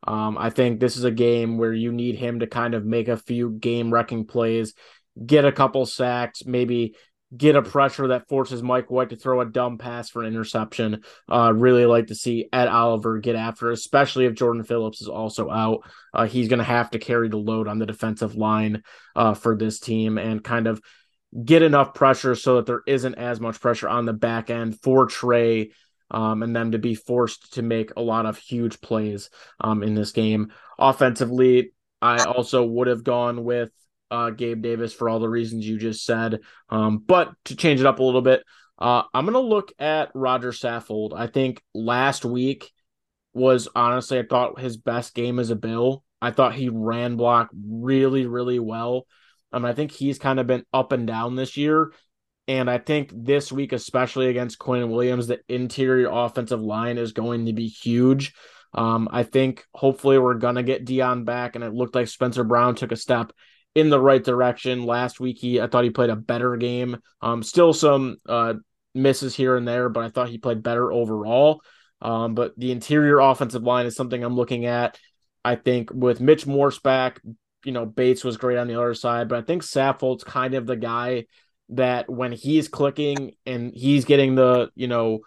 Um, 0.07 0.37
I 0.37 0.51
think 0.51 0.79
this 0.79 0.95
is 0.95 1.03
a 1.03 1.11
game 1.11 1.57
where 1.57 1.73
you 1.73 1.91
need 1.91 2.15
him 2.15 2.39
to 2.39 2.47
kind 2.47 2.73
of 2.73 2.85
make 2.85 3.09
a 3.09 3.17
few 3.17 3.49
game 3.49 3.91
wrecking 3.91 4.25
plays, 4.25 4.73
get 5.23 5.43
a 5.43 5.51
couple 5.51 5.85
sacks, 5.85 6.45
maybe 6.45 6.95
get 7.35 7.57
a 7.57 7.61
pressure 7.61 8.07
that 8.07 8.29
forces 8.29 8.63
Mike 8.63 8.89
White 8.89 9.09
to 9.09 9.17
throw 9.17 9.41
a 9.41 9.45
dumb 9.45 9.79
pass 9.79 10.09
for 10.09 10.21
an 10.21 10.27
interception. 10.27 11.03
Uh, 11.29 11.51
really 11.53 11.85
like 11.85 12.07
to 12.07 12.15
see 12.15 12.47
Ed 12.53 12.69
Oliver 12.69 13.19
get 13.19 13.35
after, 13.35 13.69
especially 13.69 14.27
if 14.27 14.35
Jordan 14.35 14.63
Phillips 14.63 15.01
is 15.01 15.09
also 15.09 15.49
out. 15.49 15.81
Uh, 16.13 16.25
he's 16.25 16.47
going 16.47 16.59
to 16.59 16.63
have 16.63 16.91
to 16.91 16.99
carry 16.99 17.27
the 17.27 17.35
load 17.35 17.67
on 17.67 17.79
the 17.79 17.85
defensive 17.85 18.35
line 18.35 18.81
uh, 19.13 19.33
for 19.33 19.57
this 19.57 19.81
team 19.81 20.17
and 20.17 20.41
kind 20.41 20.67
of 20.67 20.79
get 21.43 21.61
enough 21.61 21.93
pressure 21.93 22.35
so 22.35 22.55
that 22.55 22.65
there 22.65 22.81
isn't 22.87 23.15
as 23.15 23.39
much 23.39 23.59
pressure 23.59 23.89
on 23.89 24.05
the 24.05 24.13
back 24.13 24.49
end 24.49 24.79
for 24.81 25.05
Trey 25.05 25.71
um, 26.11 26.43
and 26.43 26.55
them 26.55 26.71
to 26.71 26.79
be 26.79 26.95
forced 26.95 27.53
to 27.53 27.61
make 27.61 27.91
a 27.95 28.01
lot 28.01 28.25
of 28.25 28.37
huge 28.37 28.79
plays 28.81 29.29
um, 29.59 29.83
in 29.83 29.95
this 29.95 30.11
game. 30.11 30.51
Offensively, 30.77 31.71
I 32.01 32.23
also 32.23 32.63
would 32.63 32.87
have 32.87 33.03
gone 33.03 33.43
with 33.43 33.71
uh, 34.11 34.29
Gabe 34.29 34.61
Davis 34.61 34.93
for 34.93 35.09
all 35.09 35.19
the 35.19 35.29
reasons 35.29 35.67
you 35.67 35.77
just 35.77 36.05
said. 36.05 36.41
Um, 36.69 36.99
but 36.99 37.31
to 37.45 37.55
change 37.55 37.79
it 37.79 37.85
up 37.85 37.99
a 37.99 38.03
little 38.03 38.21
bit, 38.21 38.43
uh, 38.77 39.03
I'm 39.13 39.25
going 39.25 39.33
to 39.33 39.39
look 39.39 39.71
at 39.79 40.11
Roger 40.13 40.51
Saffold. 40.51 41.13
I 41.15 41.27
think 41.27 41.61
last 41.73 42.25
week 42.25 42.71
was 43.33 43.67
honestly, 43.75 44.19
I 44.19 44.23
thought 44.23 44.59
his 44.59 44.77
best 44.77 45.13
game 45.15 45.39
as 45.39 45.49
a 45.49 45.55
Bill. 45.55 46.03
I 46.21 46.31
thought 46.31 46.55
he 46.55 46.69
ran 46.69 47.17
block 47.17 47.49
really, 47.53 48.25
really 48.25 48.59
well. 48.59 49.07
Um, 49.55 49.65
I 49.65 49.73
think 49.73 49.91
he's 49.91 50.19
kind 50.19 50.39
of 50.39 50.47
been 50.47 50.65
up 50.73 50.91
and 50.91 51.07
down 51.07 51.35
this 51.35 51.55
year. 51.55 51.93
And 52.47 52.69
I 52.69 52.77
think 52.77 53.11
this 53.13 53.51
week, 53.51 53.71
especially 53.71 54.27
against 54.27 54.59
Quinn 54.59 54.91
Williams, 54.91 55.27
the 55.27 55.39
interior 55.47 56.09
offensive 56.11 56.61
line 56.61 56.97
is 56.97 57.13
going 57.13 57.45
to 57.45 57.53
be 57.53 57.67
huge. 57.67 58.33
Um, 58.73 59.07
I 59.09 59.23
think 59.23 59.63
hopefully 59.73 60.19
we're 60.19 60.33
gonna 60.35 60.61
get 60.61 60.83
Dion 60.83 61.23
back, 61.23 61.55
and 61.55 61.63
it 61.63 61.73
looked 61.73 61.95
like 61.95 62.09
Spencer 62.09 62.43
Brown 62.43 62.75
took 62.75 62.91
a 62.91 62.97
step 62.97 63.31
in 63.73 63.89
the 63.89 63.99
right 63.99 64.23
direction. 64.23 64.83
Last 64.83 65.19
week, 65.21 65.37
he 65.39 65.61
I 65.61 65.67
thought 65.67 65.85
he 65.85 65.89
played 65.89 66.09
a 66.09 66.15
better 66.17 66.57
game. 66.57 66.97
Um, 67.21 67.41
still 67.41 67.71
some 67.71 68.17
uh 68.27 68.55
misses 68.93 69.33
here 69.33 69.55
and 69.55 69.67
there, 69.67 69.87
but 69.87 70.03
I 70.03 70.09
thought 70.09 70.29
he 70.29 70.37
played 70.37 70.61
better 70.61 70.91
overall. 70.91 71.61
Um, 72.01 72.35
but 72.35 72.53
the 72.57 72.73
interior 72.73 73.19
offensive 73.19 73.63
line 73.63 73.85
is 73.85 73.95
something 73.95 74.21
I'm 74.21 74.35
looking 74.35 74.65
at. 74.65 74.99
I 75.43 75.55
think 75.55 75.91
with 75.93 76.19
Mitch 76.19 76.45
Morse 76.45 76.79
back, 76.79 77.21
you 77.65 77.71
know, 77.71 77.85
Bates 77.85 78.23
was 78.23 78.37
great 78.37 78.57
on 78.57 78.67
the 78.67 78.75
other 78.75 78.93
side, 78.93 79.27
but 79.27 79.39
I 79.39 79.41
think 79.41 79.63
Saffold's 79.63 80.23
kind 80.23 80.53
of 80.53 80.65
the 80.65 80.75
guy 80.75 81.25
that 81.69 82.09
when 82.09 82.31
he's 82.31 82.67
clicking 82.67 83.33
and 83.45 83.73
he's 83.73 84.05
getting 84.05 84.35
the, 84.35 84.69
you 84.75 84.87
know, 84.87 85.19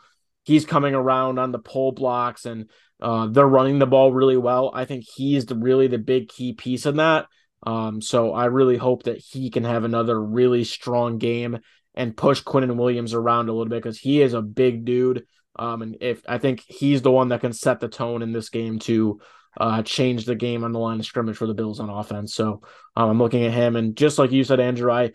he's 0.44 0.64
coming 0.64 0.94
around 0.94 1.38
on 1.38 1.52
the 1.52 1.58
pull 1.58 1.92
blocks 1.92 2.46
and 2.46 2.70
uh, 3.02 3.26
they're 3.26 3.46
running 3.46 3.78
the 3.78 3.86
ball 3.86 4.12
really 4.12 4.36
well. 4.36 4.70
I 4.72 4.84
think 4.84 5.04
he's 5.04 5.46
the 5.46 5.56
really 5.56 5.88
the 5.88 5.98
big 5.98 6.28
key 6.28 6.52
piece 6.52 6.86
in 6.86 6.96
that. 6.96 7.26
Um, 7.64 8.00
so 8.00 8.32
I 8.32 8.46
really 8.46 8.76
hope 8.76 9.04
that 9.04 9.18
he 9.18 9.50
can 9.50 9.64
have 9.64 9.84
another 9.84 10.20
really 10.20 10.64
strong 10.64 11.18
game 11.18 11.58
and 11.94 12.16
push 12.16 12.42
Quinnen 12.42 12.76
Williams 12.76 13.14
around 13.14 13.48
a 13.48 13.52
little 13.52 13.68
bit 13.68 13.82
because 13.82 13.98
he 13.98 14.22
is 14.22 14.32
a 14.32 14.42
big 14.42 14.84
dude. 14.84 15.26
Um, 15.58 15.82
and 15.82 15.96
if 16.00 16.22
I 16.28 16.38
think 16.38 16.62
he's 16.66 17.02
the 17.02 17.10
one 17.10 17.28
that 17.28 17.40
can 17.40 17.52
set 17.52 17.80
the 17.80 17.88
tone 17.88 18.22
in 18.22 18.32
this 18.32 18.48
game 18.48 18.78
to 18.80 19.20
uh, 19.56 19.82
change 19.82 20.24
the 20.24 20.34
game 20.34 20.64
on 20.64 20.72
the 20.72 20.78
line 20.78 21.00
of 21.00 21.06
scrimmage 21.06 21.36
for 21.36 21.46
the 21.46 21.54
Bills 21.54 21.80
on 21.80 21.90
offense. 21.90 22.34
So 22.34 22.62
um, 22.96 23.10
I'm 23.10 23.18
looking 23.18 23.44
at 23.44 23.52
him, 23.52 23.76
and 23.76 23.96
just 23.96 24.18
like 24.18 24.32
you 24.32 24.44
said, 24.44 24.60
Andrew, 24.60 24.90
I 24.90 25.12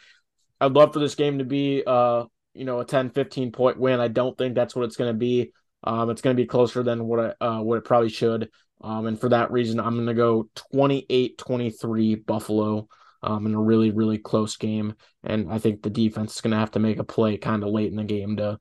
I'd 0.59 0.73
love 0.73 0.93
for 0.93 0.99
this 0.99 1.15
game 1.15 1.39
to 1.39 1.45
be 1.45 1.83
uh 1.85 2.25
you 2.53 2.65
know 2.65 2.79
a 2.79 2.85
10, 2.85 3.09
15 3.11 3.51
point 3.51 3.79
win. 3.79 3.99
I 3.99 4.07
don't 4.07 4.37
think 4.37 4.55
that's 4.55 4.75
what 4.75 4.85
it's 4.85 4.97
going 4.97 5.13
to 5.13 5.17
be. 5.17 5.51
Um, 5.83 6.09
it's 6.09 6.21
going 6.21 6.35
to 6.35 6.41
be 6.41 6.47
closer 6.47 6.81
than 6.83 7.05
what 7.05 7.35
I, 7.41 7.45
uh, 7.45 7.61
what 7.61 7.77
it 7.77 7.83
probably 7.83 8.09
should. 8.09 8.49
Um, 8.81 9.05
and 9.05 9.19
for 9.19 9.29
that 9.29 9.51
reason, 9.51 9.79
I'm 9.79 9.95
going 9.95 10.07
to 10.07 10.13
go 10.13 10.49
28 10.73 11.37
23 11.37 12.15
Buffalo 12.15 12.87
um, 13.21 13.45
in 13.45 13.53
a 13.53 13.61
really, 13.61 13.91
really 13.91 14.17
close 14.17 14.57
game. 14.57 14.95
And 15.23 15.51
I 15.51 15.57
think 15.57 15.81
the 15.81 15.89
defense 15.89 16.35
is 16.35 16.41
going 16.41 16.51
to 16.51 16.57
have 16.57 16.71
to 16.71 16.79
make 16.79 16.99
a 16.99 17.03
play 17.03 17.37
kind 17.37 17.63
of 17.63 17.69
late 17.69 17.89
in 17.89 17.97
the 17.97 18.03
game 18.03 18.37
to 18.37 18.59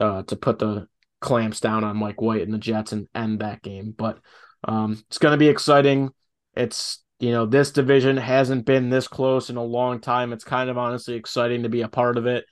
uh, 0.00 0.22
to 0.24 0.36
put 0.36 0.58
the 0.58 0.88
clamps 1.20 1.60
down 1.60 1.84
on 1.84 1.96
Mike 1.96 2.20
White 2.20 2.42
and 2.42 2.52
the 2.52 2.58
Jets 2.58 2.92
and 2.92 3.08
end 3.14 3.40
that 3.40 3.62
game. 3.62 3.94
But 3.96 4.18
um, 4.64 5.02
it's 5.08 5.18
going 5.18 5.32
to 5.32 5.38
be 5.38 5.48
exciting. 5.48 6.10
It's 6.54 7.02
you 7.18 7.30
know 7.30 7.46
this 7.46 7.70
division 7.70 8.16
hasn't 8.16 8.66
been 8.66 8.90
this 8.90 9.08
close 9.08 9.50
in 9.50 9.56
a 9.56 9.64
long 9.64 10.00
time. 10.00 10.32
It's 10.32 10.44
kind 10.44 10.70
of 10.70 10.78
honestly 10.78 11.14
exciting 11.14 11.62
to 11.62 11.68
be 11.68 11.82
a 11.82 11.88
part 11.88 12.16
of 12.16 12.26
it. 12.26 12.44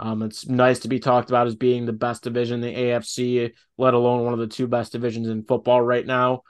Um, 0.00 0.22
it's 0.22 0.46
nice 0.46 0.80
to 0.80 0.88
be 0.88 1.00
talked 1.00 1.28
about 1.28 1.48
as 1.48 1.56
being 1.56 1.84
the 1.84 1.92
best 1.92 2.22
division 2.22 2.62
in 2.62 2.74
the 2.74 2.80
AFC, 2.80 3.52
let 3.78 3.94
alone 3.94 4.24
one 4.24 4.32
of 4.32 4.38
the 4.38 4.46
two 4.46 4.68
best 4.68 4.92
divisions 4.92 5.28
in 5.28 5.44
football 5.44 5.82
right 5.82 6.06
now. 6.06 6.42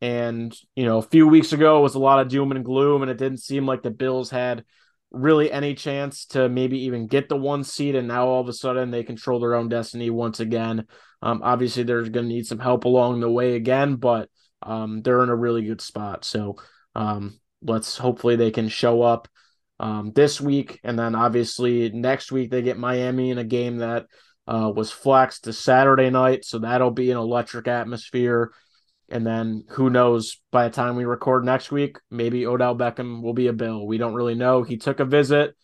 And, 0.00 0.56
you 0.76 0.84
know, 0.84 0.98
a 0.98 1.02
few 1.02 1.26
weeks 1.26 1.52
ago 1.52 1.80
was 1.80 1.94
a 1.94 2.00
lot 2.00 2.20
of 2.20 2.28
doom 2.28 2.52
and 2.52 2.64
gloom, 2.64 3.02
and 3.02 3.10
it 3.10 3.18
didn't 3.18 3.38
seem 3.38 3.66
like 3.66 3.82
the 3.82 3.90
Bills 3.90 4.30
had 4.30 4.64
really 5.10 5.50
any 5.50 5.74
chance 5.74 6.26
to 6.26 6.48
maybe 6.48 6.80
even 6.80 7.06
get 7.06 7.28
the 7.28 7.36
one 7.36 7.64
seed. 7.64 7.94
And 7.94 8.08
now 8.08 8.26
all 8.26 8.40
of 8.40 8.48
a 8.48 8.52
sudden 8.52 8.90
they 8.90 9.02
control 9.02 9.40
their 9.40 9.54
own 9.54 9.68
destiny 9.68 10.10
once 10.10 10.40
again. 10.40 10.86
Um, 11.22 11.40
obviously, 11.42 11.82
they're 11.82 12.02
going 12.02 12.28
to 12.28 12.34
need 12.34 12.46
some 12.46 12.60
help 12.60 12.84
along 12.84 13.20
the 13.20 13.30
way 13.30 13.54
again, 13.54 13.96
but 13.96 14.28
um, 14.62 15.02
they're 15.02 15.22
in 15.22 15.28
a 15.28 15.36
really 15.36 15.64
good 15.64 15.80
spot. 15.80 16.24
So 16.24 16.56
um, 16.94 17.38
let's 17.62 17.96
hopefully 17.96 18.36
they 18.36 18.50
can 18.50 18.68
show 18.68 19.02
up 19.02 19.28
um, 19.80 20.12
this 20.14 20.40
week. 20.40 20.80
And 20.82 20.98
then 20.98 21.14
obviously 21.14 21.90
next 21.90 22.32
week 22.32 22.50
they 22.50 22.62
get 22.62 22.78
Miami 22.78 23.30
in 23.30 23.38
a 23.38 23.44
game 23.44 23.78
that 23.78 24.06
uh, 24.46 24.72
was 24.74 24.90
flexed 24.90 25.44
to 25.44 25.52
Saturday 25.52 26.10
night. 26.10 26.44
So 26.44 26.58
that'll 26.58 26.90
be 26.90 27.10
an 27.10 27.18
electric 27.18 27.68
atmosphere. 27.68 28.52
And 29.08 29.26
then 29.26 29.64
who 29.70 29.88
knows 29.88 30.40
by 30.50 30.68
the 30.68 30.74
time 30.74 30.96
we 30.96 31.04
record 31.04 31.44
next 31.44 31.70
week, 31.70 31.98
maybe 32.10 32.46
Odell 32.46 32.76
Beckham 32.76 33.22
will 33.22 33.32
be 33.32 33.46
a 33.46 33.52
Bill. 33.52 33.86
We 33.86 33.98
don't 33.98 34.14
really 34.14 34.34
know. 34.34 34.62
He 34.62 34.76
took 34.76 35.00
a 35.00 35.04
visit. 35.04 35.54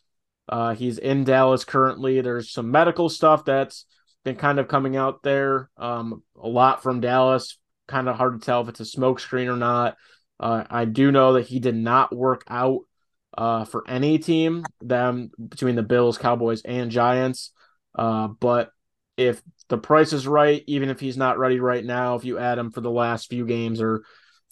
Uh, 0.49 0.75
he's 0.75 0.99
in 0.99 1.25
Dallas 1.25 1.65
currently. 1.65 2.21
There's 2.21 2.51
some 2.51 2.71
medical 2.71 3.09
stuff 3.09 3.45
that's 3.45 3.87
been 4.25 4.37
kind 4.37 4.59
of 4.59 4.69
coming 4.69 4.97
out 4.97 5.23
there. 5.23 5.71
Um, 5.77 6.23
a 6.41 6.49
lot 6.49 6.83
from 6.83 7.01
Dallas. 7.01 7.59
Kind 7.87 8.09
of 8.09 8.17
hard 8.17 8.41
to 8.41 8.45
tell 8.45 8.63
if 8.63 8.69
it's 8.69 8.81
a 8.81 8.85
smokescreen 8.85 9.53
or 9.53 9.57
not. 9.57 9.97
Uh, 10.41 10.65
I 10.69 10.85
do 10.85 11.13
know 11.13 11.35
that 11.35 11.47
he 11.47 11.61
did 11.61 11.77
not 11.77 12.15
work 12.15 12.45
out 12.49 12.81
uh, 13.37 13.65
for 13.65 13.85
any 13.89 14.19
team, 14.19 14.65
them 14.81 15.31
between 15.49 15.77
the 15.77 15.83
Bills, 15.83 16.19
Cowboys, 16.19 16.63
and 16.63 16.91
Giants. 16.91 17.53
Uh, 17.95 18.29
but 18.29 18.71
if 19.17 19.43
the 19.69 19.79
price 19.79 20.13
is 20.13 20.27
right, 20.27 20.63
even 20.67 20.89
if 20.89 21.01
he's 21.01 21.17
not 21.17 21.39
ready 21.39 21.61
right 21.61 21.85
now, 21.85 22.17
if 22.17 22.25
you 22.25 22.39
add 22.39 22.59
him 22.59 22.71
for 22.71 22.81
the 22.81 22.91
last 22.91 23.29
few 23.29 23.47
games 23.47 23.81
or 23.81 24.05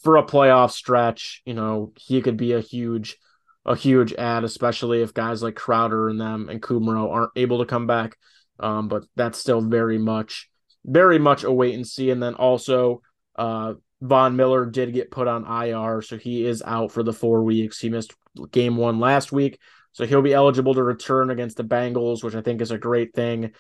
for 0.03 0.17
a 0.17 0.25
playoff 0.25 0.73
stretch, 0.73 1.43
you 1.45 1.55
know, 1.55 1.93
he 1.97 2.21
could 2.23 2.37
be 2.37 2.53
a 2.53 2.61
huge, 2.61 3.17
a 3.65 3.77
huge 3.77 4.13
ad, 4.15 4.45
especially 4.45 5.03
if 5.03 5.15
guys 5.15 5.43
like 5.43 5.55
Crowder 5.55 6.09
and 6.09 6.21
them 6.21 6.49
and 6.49 6.63
Kumerow 6.63 7.11
aren't 7.11 7.33
able 7.37 7.59
to 7.59 7.67
come 7.67 7.87
back. 7.87 8.17
Um, 8.61 8.89
but 8.89 9.05
that's 9.17 9.39
still 9.39 9.61
very 9.61 9.99
much, 9.99 10.49
very 10.85 11.19
much 11.19 11.45
a 11.45 11.53
wait 11.53 11.75
and 11.75 11.87
see. 11.87 12.11
And 12.11 12.23
then 12.23 12.35
also, 12.35 13.03
uh, 13.37 13.75
Von 14.01 14.37
Miller 14.37 14.67
did 14.67 14.93
get 14.93 15.11
put 15.11 15.29
on 15.29 15.47
IR, 15.47 16.03
so 16.03 16.17
he 16.17 16.45
is 16.45 16.63
out 16.65 16.93
for 16.93 17.03
the 17.03 17.13
four 17.13 17.43
weeks. 17.43 17.79
He 17.79 17.89
missed 17.89 18.15
game 18.51 18.77
one 18.77 18.99
last 18.99 19.33
week, 19.33 19.59
so 19.93 20.07
he'll 20.07 20.23
be 20.23 20.35
eligible 20.35 20.75
to 20.75 20.83
return 20.83 21.31
against 21.31 21.57
the 21.57 21.65
Bengals, 21.65 22.25
which 22.25 22.35
I 22.35 22.41
think 22.41 22.61
is 22.61 22.71
a 22.71 22.79
great 22.79 23.15
thing 23.15 23.53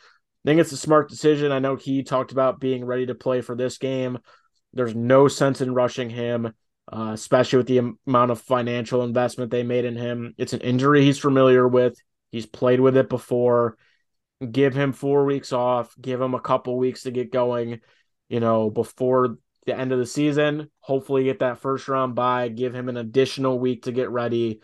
I 0.44 0.48
think 0.48 0.60
it's 0.60 0.72
a 0.72 0.76
smart 0.76 1.08
decision. 1.08 1.52
I 1.52 1.60
know 1.60 1.76
he 1.76 2.02
talked 2.02 2.32
about 2.32 2.58
being 2.58 2.84
ready 2.84 3.06
to 3.06 3.14
play 3.14 3.42
for 3.42 3.54
this 3.54 3.78
game. 3.78 4.18
There's 4.72 4.94
no 4.94 5.28
sense 5.28 5.60
in 5.60 5.72
rushing 5.72 6.10
him, 6.10 6.52
uh, 6.92 7.10
especially 7.12 7.58
with 7.58 7.68
the 7.68 7.94
amount 8.06 8.32
of 8.32 8.40
financial 8.40 9.04
investment 9.04 9.52
they 9.52 9.62
made 9.62 9.84
in 9.84 9.96
him. 9.96 10.34
It's 10.38 10.52
an 10.52 10.60
injury 10.60 11.04
he's 11.04 11.18
familiar 11.18 11.68
with. 11.68 11.94
He's 12.32 12.46
played 12.46 12.80
with 12.80 12.96
it 12.96 13.08
before. 13.08 13.76
Give 14.50 14.74
him 14.74 14.92
four 14.92 15.26
weeks 15.26 15.52
off. 15.52 15.94
Give 16.00 16.20
him 16.20 16.34
a 16.34 16.40
couple 16.40 16.76
weeks 16.76 17.04
to 17.04 17.12
get 17.12 17.30
going. 17.30 17.80
You 18.28 18.40
know, 18.40 18.68
before 18.68 19.36
the 19.66 19.78
end 19.78 19.92
of 19.92 19.98
the 19.98 20.06
season. 20.06 20.70
Hopefully, 20.80 21.24
get 21.24 21.40
that 21.40 21.58
first 21.58 21.88
round 21.88 22.14
bye. 22.14 22.48
Give 22.48 22.74
him 22.74 22.88
an 22.88 22.96
additional 22.96 23.58
week 23.58 23.84
to 23.84 23.92
get 23.92 24.10
ready, 24.10 24.60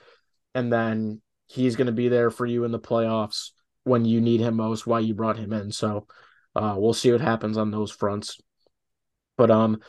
and 0.54 0.72
then 0.72 1.20
he's 1.46 1.76
going 1.76 1.86
to 1.86 1.92
be 1.92 2.08
there 2.08 2.30
for 2.30 2.46
you 2.46 2.64
in 2.64 2.72
the 2.72 2.78
playoffs 2.78 3.50
when 3.84 4.04
you 4.04 4.20
need 4.20 4.40
him 4.40 4.56
most, 4.56 4.86
why 4.86 5.00
you 5.00 5.14
brought 5.14 5.38
him 5.38 5.52
in. 5.52 5.72
So 5.72 6.06
uh, 6.54 6.74
we'll 6.76 6.94
see 6.94 7.10
what 7.10 7.20
happens 7.20 7.56
on 7.56 7.70
those 7.70 7.90
fronts. 7.90 8.38
But 9.36 9.50
um, 9.50 9.80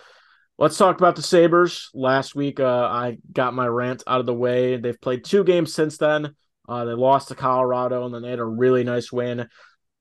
let's 0.58 0.78
talk 0.78 0.98
about 0.98 1.16
the 1.16 1.22
Sabres. 1.22 1.90
Last 1.94 2.36
week, 2.36 2.60
uh, 2.60 2.66
I 2.66 3.18
got 3.32 3.54
my 3.54 3.68
rant 3.68 4.04
out 4.08 4.20
of 4.20 4.26
the 4.26 4.34
way. 4.34 4.78
They've 4.78 5.00
played 5.00 5.26
two 5.26 5.44
games 5.44 5.74
since 5.74 5.98
then. 5.98 6.36
Uh, 6.68 6.86
they 6.86 6.94
lost 6.94 7.30
to 7.30 7.36
Colorado, 7.36 8.06
and 8.06 8.14
then 8.14 8.22
they 8.22 8.30
had 8.30 8.40
a 8.40 8.46
really 8.46 8.84
nice 8.84 9.12
win 9.12 9.50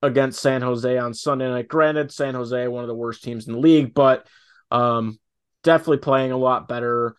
against 0.03 0.41
San 0.41 0.63
Jose 0.63 0.99
on 0.99 1.15
Sunday 1.15 1.49
night. 1.49 1.67
Granted, 1.67 2.13
San 2.13 2.35
Jose, 2.35 2.69
one 2.69 2.85
of 2.85 2.89
the 2.89 2.95
worst 2.95 3.25
teams 3.25 3.49
in 3.49 3.55
the 3.55 3.59
league, 3.59 3.95
but 3.95 4.27
um, 4.71 5.19
definitely 5.63 5.99
playing 5.99 6.33
a 6.33 6.37
lot 6.37 6.69
better. 6.69 7.17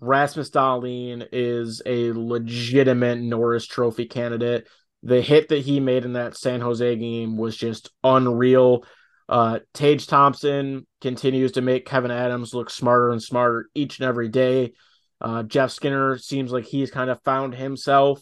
Rasmus 0.00 0.50
Dahlin 0.50 1.26
is 1.32 1.80
a 1.86 2.12
legitimate 2.12 3.18
Norris 3.18 3.66
Trophy 3.66 4.06
candidate 4.06 4.66
the 5.06 5.22
hit 5.22 5.48
that 5.48 5.64
he 5.64 5.78
made 5.78 6.04
in 6.04 6.14
that 6.14 6.36
San 6.36 6.60
Jose 6.60 6.96
game 6.96 7.36
was 7.36 7.56
just 7.56 7.90
unreal. 8.02 8.84
Uh, 9.28 9.60
Tage 9.72 10.06
Thompson 10.06 10.86
continues 11.00 11.52
to 11.52 11.60
make 11.60 11.86
Kevin 11.86 12.10
Adams 12.10 12.52
look 12.52 12.70
smarter 12.70 13.10
and 13.10 13.22
smarter 13.22 13.68
each 13.74 14.00
and 14.00 14.08
every 14.08 14.28
day. 14.28 14.72
Uh, 15.20 15.44
Jeff 15.44 15.70
Skinner 15.70 16.18
seems 16.18 16.50
like 16.50 16.64
he's 16.64 16.90
kind 16.90 17.08
of 17.08 17.22
found 17.22 17.54
himself. 17.54 18.20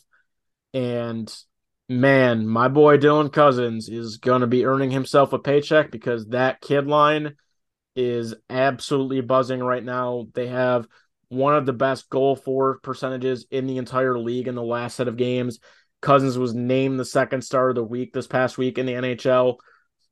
And 0.74 1.34
man, 1.88 2.46
my 2.46 2.68
boy 2.68 2.98
Dylan 2.98 3.32
Cozens 3.32 3.88
is 3.88 4.18
going 4.18 4.42
to 4.42 4.46
be 4.46 4.66
earning 4.66 4.90
himself 4.90 5.32
a 5.32 5.38
paycheck 5.38 5.90
because 5.90 6.26
that 6.28 6.60
kid 6.60 6.86
line 6.86 7.34
is 7.97 8.34
absolutely 8.51 9.20
buzzing 9.20 9.61
right 9.61 9.84
now. 9.84 10.26
They 10.34 10.49
have 10.49 10.86
one 11.28 11.55
of 11.55 11.66
the 11.66 11.72
best 11.72 12.09
goal 12.11 12.36
for 12.36 12.78
percentages 12.82 13.47
in 13.51 13.66
the 13.66 13.78
entire 13.78 14.18
league 14.18 14.49
in 14.49 14.55
the 14.55 14.62
last 14.62 14.97
set 14.97 15.09
of 15.09 15.16
games. 15.16 15.59
Cozens 16.01 16.36
was 16.36 16.55
named 16.55 17.01
the 17.01 17.05
second 17.05 17.42
star 17.42 17.70
of 17.70 17.74
the 17.74 17.84
week 17.84 18.12
this 18.12 18.26
past 18.26 18.59
week 18.59 18.78
in 18.78 18.86
the 18.86 18.92
NHL. 18.92 19.57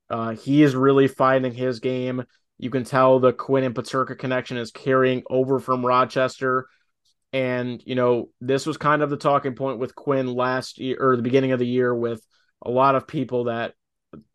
Uh, 0.08 0.30
he 0.30 0.62
is 0.62 0.74
really 0.74 1.08
finding 1.08 1.52
his 1.52 1.80
game. 1.80 2.24
You 2.58 2.70
can 2.70 2.84
tell 2.84 3.18
the 3.18 3.32
Quinn 3.32 3.64
and 3.64 3.74
Peterka 3.74 4.18
connection 4.18 4.56
is 4.56 4.70
carrying 4.70 5.22
over 5.28 5.58
from 5.58 5.84
Rochester. 5.84 6.66
And, 7.32 7.82
you 7.84 7.94
know, 7.94 8.28
this 8.40 8.66
was 8.66 8.76
kind 8.76 9.02
of 9.02 9.10
the 9.10 9.16
talking 9.16 9.54
point 9.54 9.78
with 9.78 9.94
Quinn 9.94 10.26
last 10.26 10.78
year 10.78 10.96
or 11.00 11.16
the 11.16 11.22
beginning 11.22 11.52
of 11.52 11.58
the 11.58 11.66
year 11.66 11.94
with 11.94 12.22
a 12.64 12.70
lot 12.70 12.94
of 12.94 13.06
people 13.06 13.44
that 13.44 13.74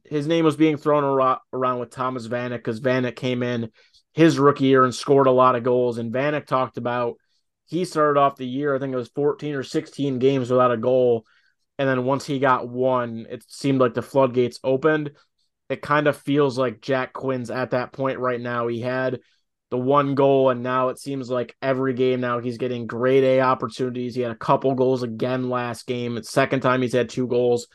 his 0.03 0.27
name 0.27 0.45
was 0.45 0.55
being 0.55 0.77
thrown 0.77 1.03
around 1.03 1.79
with 1.79 1.91
Thomas 1.91 2.27
Vanek 2.27 2.57
because 2.57 2.79
Vanek 2.79 3.15
came 3.15 3.43
in 3.43 3.71
his 4.13 4.39
rookie 4.39 4.65
year 4.65 4.83
and 4.83 4.95
scored 4.95 5.27
a 5.27 5.31
lot 5.31 5.55
of 5.55 5.63
goals. 5.63 5.97
And 5.97 6.13
Vanek 6.13 6.45
talked 6.45 6.77
about 6.77 7.15
he 7.65 7.85
started 7.85 8.19
off 8.19 8.37
the 8.37 8.47
year, 8.47 8.75
I 8.75 8.79
think 8.79 8.93
it 8.93 8.97
was 8.97 9.09
14 9.09 9.55
or 9.55 9.63
16 9.63 10.19
games 10.19 10.49
without 10.49 10.71
a 10.71 10.77
goal 10.77 11.25
and 11.77 11.87
then 11.87 12.05
once 12.05 12.25
he 12.25 12.39
got 12.39 12.67
one, 12.67 13.27
it 13.29 13.43
seemed 13.47 13.79
like 13.79 13.93
the 13.93 14.01
floodgates 14.01 14.59
opened. 14.63 15.11
It 15.69 15.81
kind 15.81 16.07
of 16.07 16.17
feels 16.17 16.57
like 16.57 16.81
Jack 16.81 17.13
Quinn's 17.13 17.51
at 17.51 17.71
that 17.71 17.91
point 17.91 18.19
right 18.19 18.41
now. 18.41 18.67
He 18.67 18.81
had 18.81 19.19
the 19.69 19.77
one 19.77 20.15
goal, 20.15 20.49
and 20.49 20.63
now 20.63 20.89
it 20.89 20.97
seems 20.97 21.29
like 21.29 21.55
every 21.61 21.93
game 21.93 22.21
now 22.21 22.39
he's 22.39 22.57
getting 22.57 22.87
grade 22.87 23.23
A 23.23 23.41
opportunities. 23.41 24.15
He 24.15 24.21
had 24.21 24.31
a 24.31 24.35
couple 24.35 24.73
goals 24.75 25.03
again 25.03 25.49
last 25.49 25.85
game. 25.85 26.17
It's 26.17 26.31
second 26.31 26.61
time 26.61 26.81
he's 26.81 26.93
had 26.93 27.09
two 27.09 27.27
goals 27.27 27.67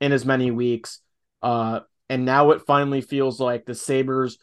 in 0.00 0.12
as 0.12 0.24
many 0.24 0.50
weeks. 0.50 1.00
Uh, 1.42 1.80
and 2.08 2.24
now 2.24 2.50
it 2.50 2.66
finally 2.66 3.00
feels 3.00 3.40
like 3.40 3.64
the 3.64 3.74
Sabres, 3.74 4.38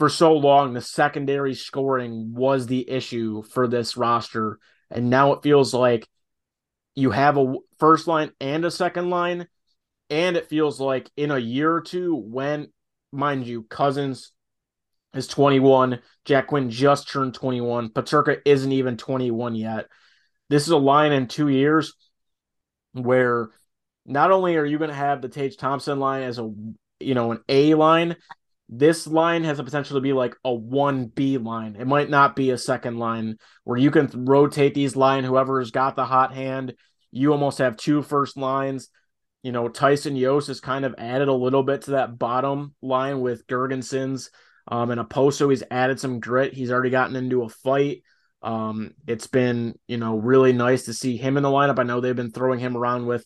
for 0.00 0.08
so 0.08 0.32
long, 0.32 0.72
the 0.72 0.80
secondary 0.80 1.54
scoring 1.54 2.32
was 2.32 2.66
the 2.66 2.88
issue 2.88 3.42
for 3.42 3.68
this 3.68 3.98
roster. 3.98 4.58
And 4.90 5.10
now 5.10 5.34
it 5.34 5.42
feels 5.42 5.74
like 5.74 6.08
you 6.94 7.10
have 7.10 7.36
a 7.36 7.56
first 7.78 8.06
line 8.06 8.32
and 8.40 8.64
a 8.64 8.70
second 8.70 9.10
line. 9.10 9.46
And 10.08 10.38
it 10.38 10.48
feels 10.48 10.80
like 10.80 11.10
in 11.18 11.30
a 11.30 11.38
year 11.38 11.70
or 11.70 11.82
two, 11.82 12.16
when, 12.16 12.72
mind 13.12 13.46
you, 13.46 13.64
Cozens 13.64 14.32
is 15.12 15.26
21, 15.26 16.00
Jack 16.24 16.46
Quinn 16.46 16.70
just 16.70 17.10
turned 17.10 17.34
21, 17.34 17.90
Peterka 17.90 18.40
isn't 18.46 18.72
even 18.72 18.96
21 18.96 19.54
yet. 19.54 19.86
This 20.48 20.62
is 20.62 20.70
a 20.70 20.78
line 20.78 21.12
in 21.12 21.28
two 21.28 21.48
years 21.48 21.92
where 22.92 23.50
not 24.06 24.30
only 24.30 24.56
are 24.56 24.64
you 24.64 24.78
going 24.78 24.90
to 24.90 24.96
have 24.96 25.22
the 25.22 25.28
Tage 25.28 25.56
Thompson 25.56 25.98
line 25.98 26.22
as 26.22 26.38
a 26.38 26.52
you 26.98 27.14
know 27.14 27.32
an 27.32 27.40
A 27.48 27.74
line, 27.74 28.16
this 28.68 29.06
line 29.06 29.44
has 29.44 29.56
the 29.56 29.64
potential 29.64 29.96
to 29.96 30.00
be 30.00 30.12
like 30.12 30.34
a 30.44 30.50
1B 30.50 31.44
line. 31.44 31.76
It 31.78 31.86
might 31.86 32.10
not 32.10 32.36
be 32.36 32.50
a 32.50 32.58
second 32.58 32.98
line 32.98 33.38
where 33.64 33.78
you 33.78 33.90
can 33.90 34.08
rotate 34.26 34.74
these 34.74 34.96
line 34.96 35.24
whoever's 35.24 35.70
got 35.70 35.96
the 35.96 36.04
hot 36.04 36.34
hand 36.34 36.74
you 37.12 37.32
almost 37.32 37.58
have 37.58 37.76
two 37.76 38.02
first 38.02 38.36
lines. 38.36 38.88
You 39.42 39.52
know, 39.52 39.68
Tyson 39.68 40.18
Jost 40.18 40.48
has 40.48 40.60
kind 40.60 40.84
of 40.84 40.94
added 40.98 41.28
a 41.28 41.32
little 41.32 41.62
bit 41.62 41.82
to 41.82 41.92
that 41.92 42.18
bottom 42.18 42.74
line 42.82 43.20
with 43.20 43.46
Girgensons, 43.46 44.30
Um, 44.68 44.90
and 44.90 45.00
Okposo, 45.00 45.50
he's 45.50 45.64
added 45.70 45.98
some 45.98 46.20
grit. 46.20 46.52
He's 46.52 46.70
already 46.70 46.90
gotten 46.90 47.16
into 47.16 47.42
a 47.42 47.48
fight. 47.48 48.02
Um, 48.42 48.92
it's 49.06 49.26
been, 49.26 49.74
you 49.88 49.96
know, 49.96 50.16
really 50.16 50.52
nice 50.52 50.84
to 50.84 50.94
see 50.94 51.16
him 51.16 51.36
in 51.36 51.42
the 51.42 51.48
lineup. 51.48 51.78
I 51.78 51.82
know 51.82 52.00
they've 52.00 52.14
been 52.14 52.30
throwing 52.30 52.60
him 52.60 52.76
around 52.76 53.06
with 53.06 53.24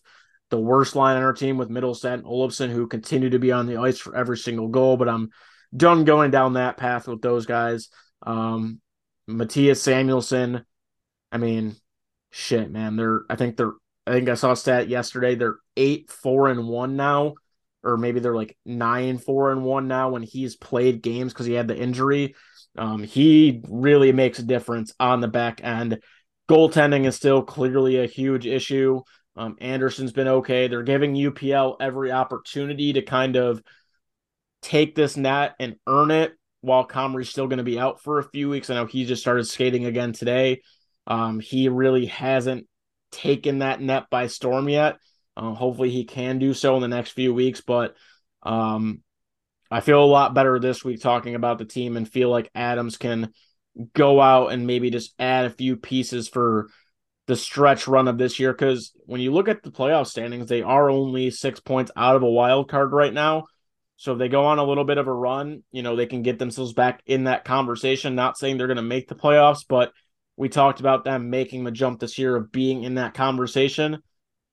the 0.49 0.59
worst 0.59 0.95
line 0.95 1.17
on 1.17 1.23
our 1.23 1.33
team 1.33 1.57
with 1.57 1.69
Mittelstadt 1.69 2.15
and 2.15 2.23
Olofsson, 2.23 2.69
who 2.69 2.87
continue 2.87 3.29
to 3.31 3.39
be 3.39 3.51
on 3.51 3.65
the 3.65 3.77
ice 3.77 3.97
for 3.97 4.15
every 4.15 4.37
single 4.37 4.67
goal, 4.67 4.97
but 4.97 5.09
I'm 5.09 5.29
done 5.75 6.05
going 6.05 6.31
down 6.31 6.53
that 6.53 6.77
path 6.77 7.07
with 7.07 7.21
those 7.21 7.45
guys. 7.45 7.89
Um, 8.25 8.79
Mattias 9.29 9.77
Samuelsson, 9.77 10.63
I 11.31 11.37
mean, 11.37 11.75
shit, 12.31 12.71
man. 12.71 12.95
They're 12.95 13.23
I 13.29 13.35
think 13.35 13.57
they're 13.57 13.73
I 14.05 14.11
think 14.11 14.29
I 14.29 14.35
saw 14.35 14.51
a 14.51 14.55
stat 14.55 14.87
yesterday. 14.87 15.35
They're 15.35 15.57
eight, 15.75 16.11
four, 16.11 16.47
and 16.47 16.67
one 16.67 16.95
now, 16.95 17.33
or 17.83 17.97
maybe 17.97 18.19
they're 18.19 18.35
like 18.35 18.55
nine, 18.65 19.17
four, 19.17 19.51
and 19.51 19.63
one 19.63 19.87
now 19.87 20.09
when 20.09 20.21
he's 20.21 20.55
played 20.55 21.01
games 21.01 21.33
because 21.33 21.47
he 21.47 21.53
had 21.53 21.67
the 21.67 21.77
injury. 21.77 22.35
Um, 22.77 23.03
he 23.03 23.61
really 23.67 24.11
makes 24.11 24.37
a 24.39 24.43
difference 24.43 24.93
on 24.99 25.21
the 25.21 25.27
back 25.27 25.61
end. 25.63 25.99
Goaltending 26.47 27.05
is 27.05 27.15
still 27.15 27.41
clearly 27.41 27.97
a 27.97 28.05
huge 28.05 28.45
issue. 28.45 29.01
Um, 29.35 29.57
Anderson's 29.59 30.11
been 30.11 30.27
okay. 30.27 30.67
They're 30.67 30.83
giving 30.83 31.13
UPL 31.13 31.77
every 31.79 32.11
opportunity 32.11 32.93
to 32.93 33.01
kind 33.01 33.35
of 33.35 33.61
take 34.61 34.95
this 34.95 35.17
net 35.17 35.55
and 35.59 35.75
earn 35.87 36.11
it 36.11 36.33
while 36.61 36.85
Comrie's 36.85 37.29
still 37.29 37.47
going 37.47 37.57
to 37.57 37.63
be 37.63 37.79
out 37.79 38.01
for 38.01 38.17
a 38.19 38.23
few 38.23 38.49
weeks. 38.49 38.69
I 38.69 38.75
know 38.75 38.85
he 38.85 39.05
just 39.05 39.21
started 39.21 39.45
skating 39.45 39.85
again 39.85 40.13
today. 40.13 40.61
Um, 41.05 41.39
he 41.39 41.69
really 41.69 42.07
hasn't 42.07 42.67
taken 43.11 43.59
that 43.59 43.81
net 43.81 44.05
by 44.09 44.27
storm 44.27 44.69
yet. 44.69 44.97
Uh, 45.37 45.53
hopefully, 45.53 45.89
he 45.89 46.05
can 46.05 46.39
do 46.39 46.53
so 46.53 46.75
in 46.75 46.81
the 46.81 46.87
next 46.87 47.11
few 47.11 47.33
weeks. 47.33 47.61
But 47.61 47.95
um, 48.41 49.03
I 49.69 49.81
feel 49.81 50.03
a 50.03 50.05
lot 50.05 50.33
better 50.33 50.59
this 50.59 50.83
week 50.83 51.01
talking 51.01 51.35
about 51.35 51.57
the 51.57 51.65
team 51.65 51.97
and 51.97 52.09
feel 52.09 52.29
like 52.29 52.49
Adams 52.55 52.97
can 52.97 53.33
go 53.93 54.21
out 54.21 54.51
and 54.51 54.65
maybe 54.65 54.89
just 54.89 55.13
add 55.19 55.45
a 55.45 55.49
few 55.49 55.75
pieces 55.75 56.27
for 56.27 56.69
the 57.27 57.35
stretch 57.35 57.87
run 57.87 58.07
of 58.07 58.17
this 58.17 58.39
year. 58.39 58.53
Because 58.53 58.93
when 59.05 59.21
you 59.21 59.33
look 59.33 59.47
at 59.47 59.63
the 59.63 59.71
playoff 59.71 60.07
standings, 60.07 60.47
they 60.47 60.61
are 60.61 60.89
only 60.89 61.31
six 61.31 61.59
points 61.59 61.91
out 61.95 62.15
of 62.15 62.23
a 62.23 62.29
wild 62.29 62.69
card 62.69 62.91
right 62.91 63.13
now. 63.13 63.45
So 63.97 64.13
if 64.13 64.19
they 64.19 64.27
go 64.27 64.45
on 64.45 64.59
a 64.59 64.63
little 64.63 64.83
bit 64.83 64.97
of 64.97 65.07
a 65.07 65.13
run, 65.13 65.63
you 65.71 65.81
know, 65.81 65.95
they 65.95 66.05
can 66.05 66.21
get 66.21 66.37
themselves 66.37 66.73
back 66.73 67.01
in 67.05 67.25
that 67.25 67.45
conversation. 67.45 68.15
Not 68.15 68.37
saying 68.37 68.57
they're 68.57 68.67
going 68.67 68.75
to 68.77 68.83
make 68.83 69.07
the 69.07 69.15
playoffs, 69.15 69.65
but 69.67 69.91
we 70.35 70.49
talked 70.49 70.81
about 70.81 71.05
them 71.05 71.29
making 71.29 71.63
the 71.63 71.71
jump 71.71 71.99
this 71.99 72.17
year 72.17 72.35
of 72.35 72.51
being 72.51 72.83
in 72.83 72.95
that 72.95 73.13
conversation. 73.13 73.99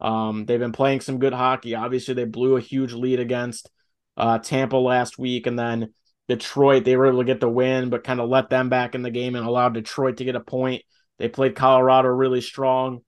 Um, 0.00 0.46
they've 0.46 0.60
been 0.60 0.72
playing 0.72 1.00
some 1.00 1.18
good 1.18 1.32
hockey. 1.32 1.74
Obviously, 1.74 2.14
they 2.14 2.24
blew 2.24 2.56
a 2.56 2.60
huge 2.60 2.92
lead 2.92 3.20
against 3.20 3.68
uh, 4.16 4.38
Tampa 4.38 4.76
last 4.76 5.18
week, 5.18 5.46
and 5.46 5.58
then 5.58 5.92
Detroit. 6.28 6.84
They 6.84 6.96
were 6.96 7.06
able 7.06 7.18
to 7.18 7.24
get 7.24 7.40
the 7.40 7.48
win, 7.48 7.90
but 7.90 8.04
kind 8.04 8.20
of 8.20 8.28
let 8.28 8.48
them 8.48 8.68
back 8.68 8.94
in 8.94 9.02
the 9.02 9.10
game 9.10 9.34
and 9.34 9.46
allowed 9.46 9.74
Detroit 9.74 10.18
to 10.18 10.24
get 10.24 10.36
a 10.36 10.40
point. 10.40 10.82
They 11.22 11.28
played 11.28 11.54
Colorado 11.54 12.08
really 12.08 12.40
strong. 12.40 13.02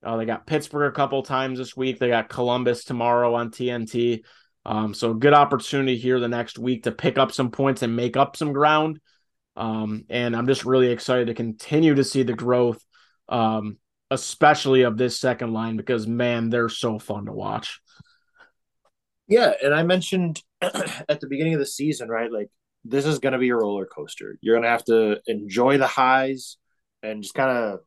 Uh, 0.00 0.16
they 0.16 0.24
got 0.24 0.46
Pittsburgh 0.46 0.88
a 0.88 0.94
couple 0.94 1.24
times 1.24 1.58
this 1.58 1.76
week. 1.76 1.98
They 1.98 2.06
got 2.06 2.28
Columbus 2.28 2.84
tomorrow 2.84 3.34
on 3.34 3.50
TNT. 3.50 4.22
Um, 4.64 4.94
so 4.94 5.14
good 5.14 5.34
opportunity 5.34 5.96
here 5.96 6.20
the 6.20 6.28
next 6.28 6.60
week 6.60 6.84
to 6.84 6.92
pick 6.92 7.18
up 7.18 7.32
some 7.32 7.50
points 7.50 7.82
and 7.82 7.96
make 7.96 8.16
up 8.16 8.36
some 8.36 8.52
ground. 8.52 9.00
Um, 9.56 10.04
and 10.08 10.36
I'm 10.36 10.46
just 10.46 10.64
really 10.64 10.92
excited 10.92 11.26
to 11.26 11.34
continue 11.34 11.96
to 11.96 12.04
see 12.04 12.22
the 12.22 12.34
growth, 12.34 12.80
um, 13.28 13.78
especially 14.12 14.82
of 14.82 14.96
this 14.96 15.18
second 15.18 15.52
line 15.52 15.76
because 15.76 16.06
man, 16.06 16.50
they're 16.50 16.68
so 16.68 17.00
fun 17.00 17.24
to 17.24 17.32
watch. 17.32 17.80
Yeah, 19.26 19.54
and 19.60 19.74
I 19.74 19.82
mentioned 19.82 20.40
at 20.62 21.18
the 21.18 21.26
beginning 21.28 21.54
of 21.54 21.58
the 21.58 21.66
season, 21.66 22.08
right? 22.08 22.30
Like 22.30 22.48
this 22.84 23.06
is 23.06 23.18
going 23.18 23.32
to 23.32 23.40
be 23.40 23.48
a 23.48 23.56
roller 23.56 23.86
coaster. 23.86 24.38
You're 24.40 24.54
going 24.54 24.62
to 24.62 24.70
have 24.70 24.84
to 24.84 25.20
enjoy 25.26 25.78
the 25.78 25.88
highs 25.88 26.58
and 27.02 27.22
just 27.22 27.34
kind 27.34 27.50
of 27.50 27.80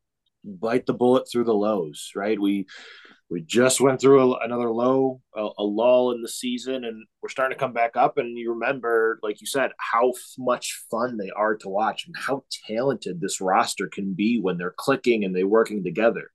bite 0.44 0.86
the 0.86 0.94
bullet 0.94 1.30
through 1.30 1.44
the 1.46 1.54
lows, 1.54 2.12
right? 2.16 2.40
We 2.40 2.68
we 3.30 3.42
just 3.42 3.80
went 3.80 4.02
through 4.02 4.34
a, 4.34 4.40
another 4.40 4.72
low, 4.72 5.22
a, 5.36 5.50
a, 5.60 5.64
lull 5.64 6.14
in 6.14 6.22
the 6.24 6.28
season, 6.28 6.84
and 6.84 7.06
we're 7.22 7.30
starting 7.30 7.56
to 7.56 7.60
come 7.60 7.74
back 7.74 7.96
up. 7.96 8.18
And 8.18 8.36
you 8.36 8.54
remember, 8.54 9.20
like 9.22 9.40
you 9.40 9.46
said, 9.46 9.72
how 9.78 10.14
much 10.40 10.82
fun 10.90 11.16
they 11.16 11.30
are 11.30 11.56
to 11.58 11.70
watch 11.70 12.08
and 12.08 12.16
how 12.18 12.44
talented 12.66 13.22
this 13.22 13.40
roster 13.40 13.88
can 13.88 14.14
be 14.16 14.40
when 14.40 14.58
they're 14.58 14.74
clicking 14.76 15.24
and 15.24 15.36
they're 15.36 15.48
working 15.48 15.84
together. 15.84 16.32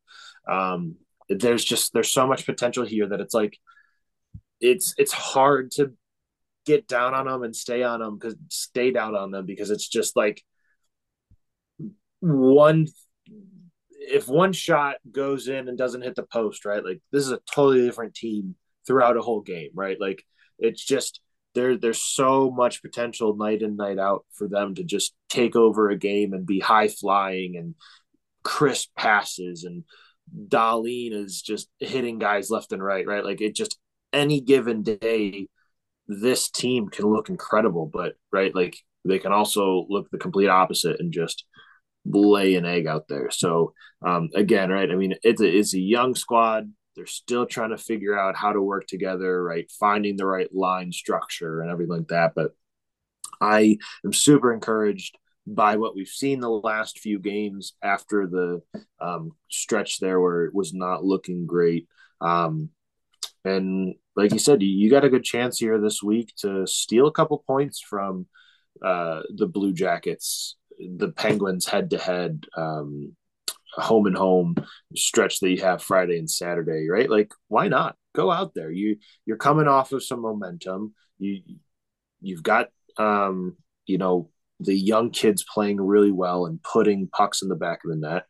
Um, 0.48 0.96
there's 1.28 1.64
just 1.64 1.92
there's 1.94 2.12
so 2.12 2.28
much 2.28 2.46
potential 2.46 2.84
here 2.84 3.08
that 3.08 3.20
it's 3.20 3.34
like 3.34 3.58
it's 4.60 4.94
it's 4.96 5.12
hard 5.12 5.72
to 5.72 5.94
get 6.64 6.86
down 6.86 7.12
on 7.12 7.26
them 7.26 7.42
and 7.42 7.56
stay 7.56 7.82
on 7.82 8.00
them 8.00 8.18
because 8.18 8.36
stay 8.48 8.90
down 8.90 9.16
on 9.16 9.30
them 9.30 9.46
because 9.46 9.70
it's 9.70 9.88
just 9.88 10.16
like 10.16 10.42
one 12.24 12.86
if 14.06 14.28
one 14.28 14.52
shot 14.52 14.96
goes 15.10 15.48
in 15.48 15.68
and 15.68 15.78
doesn't 15.78 16.02
hit 16.02 16.14
the 16.14 16.22
post, 16.22 16.64
right? 16.64 16.84
Like 16.84 17.00
this 17.10 17.24
is 17.24 17.32
a 17.32 17.40
totally 17.52 17.84
different 17.84 18.14
team 18.14 18.54
throughout 18.86 19.16
a 19.16 19.22
whole 19.22 19.40
game, 19.40 19.70
right? 19.74 19.98
Like 20.00 20.24
it's 20.58 20.84
just 20.84 21.20
there 21.54 21.76
there's 21.76 22.02
so 22.02 22.50
much 22.50 22.82
potential 22.82 23.36
night 23.36 23.62
in 23.62 23.76
night 23.76 23.98
out 23.98 24.24
for 24.32 24.48
them 24.48 24.74
to 24.74 24.84
just 24.84 25.14
take 25.28 25.56
over 25.56 25.90
a 25.90 25.98
game 25.98 26.32
and 26.32 26.46
be 26.46 26.60
high 26.60 26.88
flying 26.88 27.56
and 27.56 27.74
crisp 28.42 28.90
passes 28.96 29.64
and 29.64 29.84
Dahlin 30.48 31.12
is 31.12 31.42
just 31.42 31.68
hitting 31.78 32.18
guys 32.18 32.50
left 32.50 32.72
and 32.72 32.82
right, 32.82 33.06
right? 33.06 33.24
Like 33.24 33.40
it 33.40 33.54
just 33.54 33.78
any 34.12 34.40
given 34.40 34.82
day 34.82 35.48
this 36.06 36.50
team 36.50 36.88
can 36.88 37.06
look 37.06 37.28
incredible, 37.28 37.90
but 37.92 38.14
right 38.32 38.54
like 38.54 38.76
they 39.04 39.18
can 39.18 39.32
also 39.32 39.86
look 39.88 40.10
the 40.10 40.18
complete 40.18 40.48
opposite 40.48 40.98
and 41.00 41.12
just 41.12 41.44
lay 42.04 42.54
an 42.54 42.64
egg 42.64 42.86
out 42.86 43.08
there. 43.08 43.30
So 43.30 43.74
um, 44.04 44.30
again, 44.34 44.70
right? 44.70 44.90
I 44.90 44.94
mean, 44.94 45.14
it's 45.22 45.40
a, 45.40 45.48
it's 45.48 45.74
a 45.74 45.80
young 45.80 46.14
squad. 46.14 46.70
They're 46.96 47.06
still 47.06 47.46
trying 47.46 47.70
to 47.70 47.78
figure 47.78 48.18
out 48.18 48.36
how 48.36 48.52
to 48.52 48.60
work 48.60 48.86
together, 48.86 49.42
right? 49.42 49.70
Finding 49.80 50.16
the 50.16 50.26
right 50.26 50.52
line 50.54 50.92
structure 50.92 51.60
and 51.60 51.70
everything 51.70 51.96
like 51.96 52.08
that. 52.08 52.32
But 52.34 52.52
I 53.40 53.78
am 54.04 54.12
super 54.12 54.52
encouraged 54.52 55.18
by 55.46 55.76
what 55.76 55.94
we've 55.94 56.08
seen 56.08 56.40
the 56.40 56.48
last 56.48 57.00
few 57.00 57.18
games 57.18 57.74
after 57.82 58.26
the 58.26 58.62
um, 59.00 59.32
stretch 59.50 59.98
there 59.98 60.20
where 60.20 60.44
it 60.44 60.54
was 60.54 60.72
not 60.72 61.04
looking 61.04 61.46
great. 61.46 61.88
Um, 62.20 62.70
and 63.44 63.94
like 64.16 64.32
you 64.32 64.38
said, 64.38 64.62
you, 64.62 64.88
got 64.90 65.04
a 65.04 65.10
good 65.10 65.24
chance 65.24 65.58
here 65.58 65.78
this 65.78 66.02
week 66.02 66.32
to 66.38 66.66
steal 66.66 67.06
a 67.06 67.12
couple 67.12 67.44
points 67.46 67.80
from 67.80 68.26
uh, 68.82 69.22
the 69.34 69.46
Blue 69.46 69.72
Jackets 69.72 70.56
the 70.78 71.12
Penguins 71.12 71.66
head 71.66 71.90
to 71.90 71.98
head 71.98 72.46
home 73.76 74.06
and 74.06 74.16
home 74.16 74.54
stretch 74.94 75.40
that 75.40 75.50
you 75.50 75.60
have 75.60 75.82
Friday 75.82 76.18
and 76.18 76.30
Saturday, 76.30 76.88
right? 76.88 77.10
Like, 77.10 77.32
why 77.48 77.68
not 77.68 77.96
go 78.14 78.30
out 78.30 78.54
there? 78.54 78.70
You 78.70 78.96
you're 79.26 79.36
coming 79.36 79.68
off 79.68 79.92
of 79.92 80.04
some 80.04 80.20
momentum. 80.20 80.94
You 81.18 81.42
you've 82.20 82.42
got 82.42 82.68
um, 82.96 83.56
you 83.86 83.98
know 83.98 84.30
the 84.60 84.74
young 84.74 85.10
kids 85.10 85.44
playing 85.52 85.80
really 85.80 86.12
well 86.12 86.46
and 86.46 86.62
putting 86.62 87.08
pucks 87.08 87.42
in 87.42 87.48
the 87.48 87.56
back 87.56 87.80
of 87.84 87.90
the 87.90 87.96
net. 87.96 88.24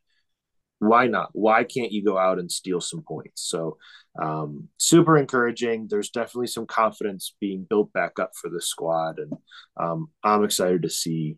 Why 0.78 1.07
not? 1.07 1.30
Why 1.32 1.64
can't 1.64 1.92
you 1.92 2.05
go 2.05 2.18
out 2.18 2.38
and 2.38 2.51
steal 2.51 2.80
some 2.80 3.03
points? 3.03 3.49
So, 3.49 3.78
um, 4.20 4.68
super 4.78 5.16
encouraging. 5.16 5.86
There's 5.88 6.11
definitely 6.11 6.49
some 6.49 6.66
confidence 6.66 7.34
being 7.40 7.66
built 7.68 7.92
back 7.92 8.18
up 8.18 8.32
for 8.40 8.51
this 8.51 8.66
squad, 8.66 9.18
and 9.18 9.32
um, 9.78 10.09
I'm 10.22 10.45
excited 10.45 10.82
to 10.82 10.90
see 10.90 11.36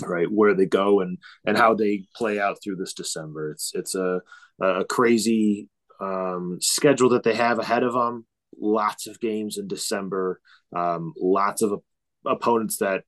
right 0.00 0.30
where 0.30 0.54
they 0.54 0.66
go 0.66 1.00
and 1.00 1.18
and 1.44 1.56
how 1.56 1.74
they 1.74 2.04
play 2.16 2.40
out 2.40 2.58
through 2.62 2.76
this 2.76 2.94
December. 2.94 3.50
It's 3.50 3.72
it's 3.74 3.94
a 3.94 4.20
a 4.60 4.84
crazy 4.84 5.68
um, 6.00 6.58
schedule 6.60 7.10
that 7.10 7.22
they 7.22 7.34
have 7.34 7.58
ahead 7.58 7.82
of 7.82 7.92
them. 7.92 8.26
Lots 8.60 9.06
of 9.06 9.20
games 9.20 9.58
in 9.58 9.68
December. 9.68 10.40
Um, 10.74 11.14
lots 11.20 11.62
of 11.62 11.80
opponents 12.26 12.78
that 12.78 13.02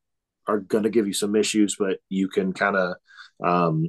are 0.46 0.60
going 0.60 0.84
to 0.84 0.90
give 0.90 1.06
you 1.06 1.12
some 1.12 1.36
issues, 1.36 1.76
but 1.78 1.98
you 2.08 2.28
can 2.28 2.52
kind 2.52 2.76
of 2.76 2.96
um, 3.44 3.86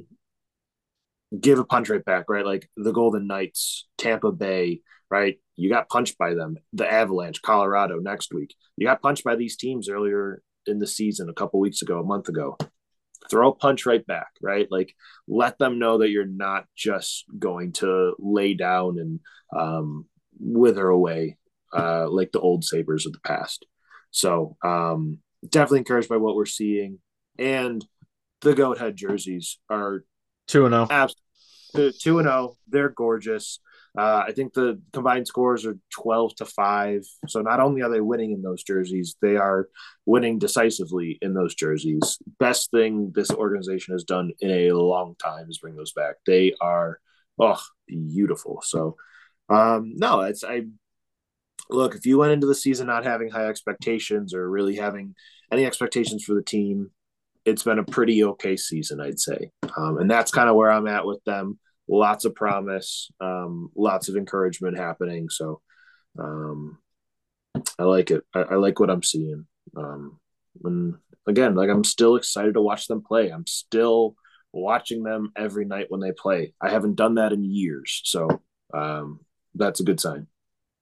give 1.38 1.58
a 1.58 1.64
punch 1.64 1.88
right 1.88 2.04
back, 2.04 2.26
right? 2.28 2.46
Like 2.46 2.68
the 2.76 2.92
Golden 2.92 3.26
Knights, 3.26 3.86
Tampa 3.98 4.32
Bay, 4.32 4.80
right? 5.10 5.38
You 5.56 5.68
got 5.68 5.88
punched 5.88 6.18
by 6.18 6.34
them. 6.34 6.56
The 6.72 6.90
Avalanche, 6.90 7.42
Colorado 7.42 7.98
next 7.98 8.32
week. 8.32 8.54
You 8.76 8.86
got 8.86 9.02
punched 9.02 9.24
by 9.24 9.36
these 9.36 9.56
teams 9.56 9.88
earlier 9.88 10.42
in 10.66 10.78
the 10.78 10.86
season, 10.86 11.28
a 11.28 11.34
couple 11.34 11.60
weeks 11.60 11.82
ago, 11.82 12.00
a 12.00 12.04
month 12.04 12.28
ago 12.28 12.56
throw 13.30 13.50
a 13.50 13.54
punch 13.54 13.86
right 13.86 14.06
back, 14.06 14.28
right? 14.40 14.66
Like 14.70 14.94
let 15.26 15.58
them 15.58 15.78
know 15.78 15.98
that 15.98 16.10
you're 16.10 16.26
not 16.26 16.64
just 16.76 17.24
going 17.38 17.72
to 17.74 18.14
lay 18.18 18.54
down 18.54 18.98
and 18.98 19.20
um, 19.56 20.06
wither 20.38 20.88
away 20.88 21.36
uh, 21.76 22.08
like 22.08 22.32
the 22.32 22.40
old 22.40 22.64
Sabres 22.64 23.06
of 23.06 23.12
the 23.12 23.20
past. 23.20 23.66
So 24.10 24.56
um, 24.64 25.18
definitely 25.48 25.80
encouraged 25.80 26.08
by 26.08 26.16
what 26.16 26.36
we're 26.36 26.46
seeing. 26.46 26.98
And 27.38 27.84
the 28.40 28.54
goat 28.54 28.78
head 28.78 28.96
jerseys 28.96 29.58
are 29.68 30.04
2 30.48 30.66
and 30.66 30.72
0. 30.72 30.88
Absolutely 30.90 31.98
2 32.00 32.18
and 32.20 32.28
0. 32.28 32.56
They're 32.68 32.88
gorgeous. 32.88 33.60
Uh, 33.96 34.24
I 34.26 34.32
think 34.32 34.52
the 34.52 34.80
combined 34.92 35.26
scores 35.26 35.64
are 35.64 35.78
12 35.90 36.36
to 36.36 36.44
5. 36.44 37.02
So 37.28 37.40
not 37.40 37.60
only 37.60 37.82
are 37.82 37.88
they 37.88 38.00
winning 38.00 38.32
in 38.32 38.42
those 38.42 38.62
jerseys, 38.62 39.16
they 39.22 39.36
are 39.36 39.68
winning 40.04 40.38
decisively 40.38 41.18
in 41.22 41.32
those 41.32 41.54
jerseys. 41.54 42.18
Best 42.38 42.70
thing 42.70 43.12
this 43.14 43.30
organization 43.30 43.94
has 43.94 44.04
done 44.04 44.32
in 44.40 44.50
a 44.50 44.72
long 44.72 45.14
time 45.22 45.46
is 45.48 45.58
bring 45.58 45.76
those 45.76 45.92
back. 45.92 46.16
They 46.26 46.52
are, 46.60 47.00
oh, 47.38 47.60
beautiful. 47.86 48.60
So, 48.62 48.96
um, 49.48 49.94
no, 49.96 50.20
it's, 50.20 50.44
I, 50.44 50.64
look, 51.70 51.94
if 51.94 52.04
you 52.04 52.18
went 52.18 52.32
into 52.32 52.46
the 52.46 52.54
season 52.54 52.88
not 52.88 53.04
having 53.04 53.30
high 53.30 53.46
expectations 53.46 54.34
or 54.34 54.50
really 54.50 54.76
having 54.76 55.14
any 55.50 55.64
expectations 55.64 56.22
for 56.22 56.34
the 56.34 56.42
team, 56.42 56.90
it's 57.46 57.62
been 57.62 57.78
a 57.78 57.84
pretty 57.84 58.24
okay 58.24 58.56
season, 58.56 59.00
I'd 59.00 59.20
say. 59.20 59.52
Um, 59.76 59.98
and 59.98 60.10
that's 60.10 60.32
kind 60.32 60.50
of 60.50 60.56
where 60.56 60.70
I'm 60.70 60.88
at 60.88 61.06
with 61.06 61.22
them 61.24 61.58
lots 61.88 62.24
of 62.24 62.34
promise, 62.34 63.10
um, 63.20 63.70
lots 63.76 64.08
of 64.08 64.16
encouragement 64.16 64.76
happening. 64.76 65.28
So 65.28 65.60
um, 66.18 66.78
I 67.78 67.84
like 67.84 68.10
it. 68.10 68.24
I, 68.34 68.40
I, 68.40 68.54
like 68.56 68.80
what 68.80 68.90
I'm 68.90 69.02
seeing. 69.02 69.46
Um, 69.76 70.18
and 70.64 70.94
again, 71.26 71.54
like 71.54 71.70
I'm 71.70 71.84
still 71.84 72.16
excited 72.16 72.54
to 72.54 72.62
watch 72.62 72.86
them 72.86 73.02
play. 73.02 73.30
I'm 73.30 73.46
still 73.46 74.16
watching 74.52 75.02
them 75.02 75.32
every 75.36 75.64
night 75.64 75.86
when 75.88 76.00
they 76.00 76.12
play. 76.12 76.54
I 76.60 76.70
haven't 76.70 76.96
done 76.96 77.16
that 77.16 77.32
in 77.32 77.44
years, 77.44 78.00
so 78.04 78.40
um, 78.72 79.20
that's 79.54 79.80
a 79.80 79.84
good 79.84 80.00
sign. 80.00 80.26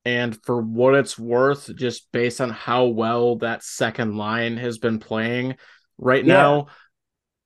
And 0.05 0.39
for 0.45 0.61
what 0.61 0.95
it's 0.95 1.19
worth, 1.19 1.75
just 1.75 2.13
based 2.13 2.41
on 2.41 2.51
how 2.51 2.87
well 2.87 3.37
that 3.37 3.63
second 3.63 4.17
line 4.17 4.59
has 4.59 4.79
been 4.79 4.99
playing 4.99 5.57
right 5.97 6.25
yeah. 6.25 6.35
now, 6.35 6.67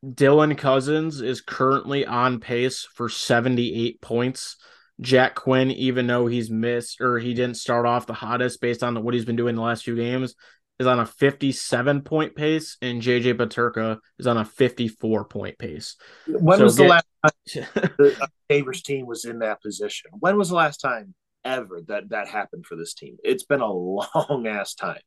Dylan 0.05 0.57
Cozens 0.57 1.20
is 1.20 1.40
currently 1.40 2.07
on 2.07 2.40
pace 2.40 2.86
for 2.94 3.09
78 3.09 4.01
points. 4.01 4.57
Jack 5.01 5.34
Quinn, 5.36 5.70
even 5.70 6.07
though 6.07 6.26
he's 6.26 6.51
missed 6.51 7.01
or 7.01 7.18
he 7.18 7.34
didn't 7.34 7.57
start 7.57 7.86
off 7.86 8.07
the 8.07 8.12
hottest 8.12 8.61
based 8.61 8.82
on 8.82 9.03
what 9.03 9.14
he's 9.14 9.24
been 9.24 9.36
doing 9.36 9.55
the 9.55 9.62
last 9.62 9.84
few 9.84 9.96
games, 9.96 10.34
is 10.78 10.86
on 10.86 11.01
a 11.01 11.07
57 11.07 12.03
point 12.03 12.36
pace, 12.36 12.76
and 12.80 13.03
JJ 13.03 13.34
Peterka 13.34 13.99
is 14.18 14.26
on 14.26 14.36
a 14.36 14.44
54 14.44 15.24
point 15.24 15.59
pace. 15.59 15.96
When 16.26 16.59
so 16.59 16.64
was 16.64 16.76
get... 16.76 16.84
the 16.84 16.88
last 16.88 17.07
time 17.53 17.90
the 17.99 18.16
uh, 18.20 18.26
Sabres 18.51 18.82
team 18.82 19.07
was 19.07 19.24
in 19.24 19.40
that 19.40 19.61
position? 19.61 20.11
When 20.18 20.36
was 20.36 20.51
the 20.51 20.57
last 20.57 20.78
time 20.78 21.14
ever 21.44 21.80
that 21.88 22.11
that 22.11 22.28
happened 22.28 22.66
for 22.66 22.76
this 22.76 22.94
team? 22.94 23.16
It's 23.24 23.44
been 23.44 23.61
a 23.61 23.72
long 23.72 24.46
ass 24.46 24.74
time. 24.74 25.01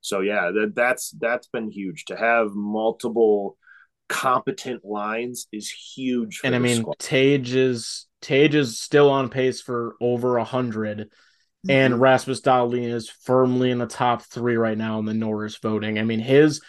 So 0.00 0.20
yeah, 0.20 0.50
that, 0.50 0.72
that's 0.74 1.14
that's 1.20 1.46
been 1.48 1.70
huge 1.70 2.06
to 2.06 2.16
have 2.16 2.52
multiple 2.54 3.56
competent 4.12 4.84
lines 4.84 5.46
is 5.52 5.70
huge. 5.70 6.42
and 6.44 6.54
I 6.54 6.58
mean, 6.58 6.82
squad. 6.82 6.98
Tage 6.98 7.54
is 7.54 8.06
Tage 8.20 8.54
is 8.54 8.78
still 8.78 9.08
on 9.10 9.30
pace 9.30 9.62
for 9.62 9.96
over 10.00 10.36
a 10.36 10.42
100 10.42 10.98
mm-hmm. 10.98 11.70
and 11.70 12.00
Rasmus 12.00 12.42
Dahlin 12.42 12.92
is 12.92 13.08
firmly 13.08 13.70
in 13.70 13.78
the 13.78 13.86
top 13.86 14.22
three 14.22 14.56
right 14.56 14.76
now 14.76 14.98
in 14.98 15.06
the 15.06 15.14
Norris 15.14 15.56
voting. 15.56 15.98
I 15.98 16.02
mean, 16.02 16.20
his 16.20 16.60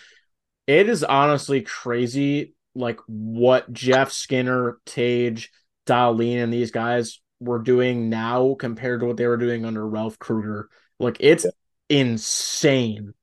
it 0.68 0.88
is 0.88 1.04
honestly 1.04 1.62
crazy, 1.62 2.56
like 2.74 3.00
what 3.08 3.72
Jeff 3.74 4.14
Skinner, 4.14 4.78
Tage, 4.86 5.52
Dahlin, 5.86 6.42
and 6.42 6.54
these 6.54 6.72
guys 6.72 7.20
were 7.42 7.60
doing 7.60 8.10
now 8.10 8.56
compared 8.58 9.02
to 9.02 9.06
what 9.06 9.18
they 9.18 9.28
were 9.28 9.36
doing 9.36 9.66
under 9.66 9.86
Ralph 9.86 10.18
Krueger. 10.18 10.70
Like 10.98 11.18
it's 11.20 11.44
yeah. 11.44 12.00
insane 12.00 13.14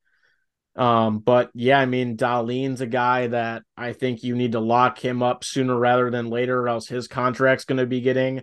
um, 0.80 1.18
but 1.18 1.50
yeah, 1.52 1.78
I 1.78 1.84
mean, 1.84 2.16
Dahlin's 2.16 2.80
a 2.80 2.86
guy 2.86 3.26
that 3.26 3.64
I 3.76 3.92
think 3.92 4.24
you 4.24 4.34
need 4.34 4.52
to 4.52 4.60
lock 4.60 4.98
him 4.98 5.22
up 5.22 5.44
sooner 5.44 5.78
rather 5.78 6.10
than 6.10 6.30
later, 6.30 6.58
or 6.58 6.68
else 6.70 6.88
his 6.88 7.06
contract's 7.06 7.66
going 7.66 7.76
to 7.76 7.86
be 7.86 8.00
getting 8.00 8.42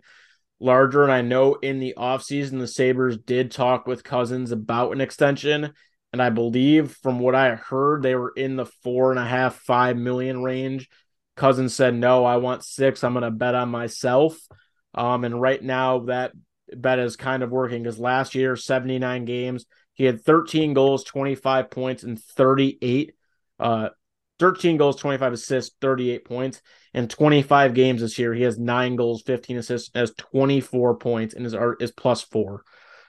larger. 0.60 1.02
And 1.02 1.12
I 1.12 1.22
know 1.22 1.56
in 1.56 1.80
the 1.80 1.96
offseason, 1.98 2.60
the 2.60 2.68
Sabres 2.68 3.18
did 3.18 3.50
talk 3.50 3.88
with 3.88 4.04
Cozens 4.04 4.52
about 4.52 4.92
an 4.92 5.02
extension. 5.02 5.74
And 6.14 6.22
I 6.22 6.30
believe 6.30 6.96
from 7.02 7.20
what 7.20 7.34
I 7.34 7.56
heard, 7.56 8.04
they 8.04 8.14
were 8.14 8.34
in 8.38 8.56
the 8.56 8.68
four 8.84 9.10
and 9.10 9.20
a 9.20 9.26
half, 9.26 9.56
five 9.56 9.98
million 9.98 10.44
range. 10.44 10.90
Cozens 11.38 11.74
said, 11.74 11.96
no, 11.96 12.24
I 12.24 12.38
want 12.38 12.64
six. 12.64 13.04
I'm 13.04 13.14
going 13.14 13.24
to 13.24 13.32
bet 13.32 13.56
on 13.56 13.70
myself. 13.70 14.38
Um, 14.94 15.24
and 15.24 15.42
right 15.42 15.62
now, 15.62 16.02
that 16.02 16.34
bet 16.72 17.00
is 17.00 17.16
kind 17.16 17.42
of 17.42 17.50
working 17.50 17.82
because 17.82 17.98
last 17.98 18.36
year, 18.36 18.56
79 18.56 19.26
games, 19.26 19.66
he 19.98 20.06
had 20.06 20.24
13 20.24 20.74
goals, 20.74 21.04
25 21.04 21.70
points, 21.70 22.04
and 22.04 22.22
38 22.22 23.14
uh 23.60 23.90
13 24.40 24.78
goals, 24.78 24.98
25 24.98 25.34
assists, 25.34 25.76
38 25.82 26.24
points. 26.24 26.62
In 26.94 27.08
25 27.08 27.74
games 27.74 28.02
this 28.02 28.20
year, 28.20 28.36
he 28.36 28.44
has 28.44 28.60
nine 28.60 28.96
goals, 28.96 29.24
15 29.24 29.58
assists, 29.58 29.90
has 29.96 30.14
24 30.14 30.98
points, 30.98 31.34
and 31.34 31.46
is 31.46 31.56
is 31.80 31.92
plus 31.92 32.22
four. 32.22 32.64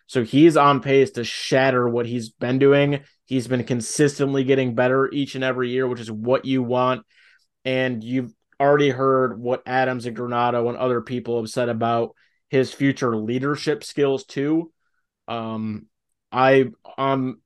So 0.06 0.24
he's 0.24 0.56
on 0.56 0.80
pace 0.80 1.10
to 1.12 1.24
shatter 1.24 1.86
what 1.86 2.06
he's 2.06 2.30
been 2.30 2.58
doing. 2.58 3.00
He's 3.26 3.46
been 3.46 3.64
consistently 3.64 4.42
getting 4.42 4.74
better 4.74 5.10
each 5.12 5.34
and 5.34 5.44
every 5.44 5.68
year, 5.68 5.86
which 5.86 6.00
is 6.00 6.10
what 6.10 6.46
you 6.46 6.62
want. 6.62 7.04
And 7.66 8.02
you've 8.02 8.32
already 8.58 8.88
heard 8.88 9.38
what 9.38 9.62
Adams 9.66 10.06
and 10.06 10.16
Granato 10.16 10.66
and 10.70 10.78
other 10.78 11.02
people 11.02 11.38
have 11.38 11.50
said 11.50 11.68
about 11.68 12.14
his 12.48 12.72
future 12.72 13.14
leadership 13.14 13.84
skills 13.84 14.24
too. 14.24 14.72
Um, 15.28 15.86
I 16.32 16.66
um 16.96 17.40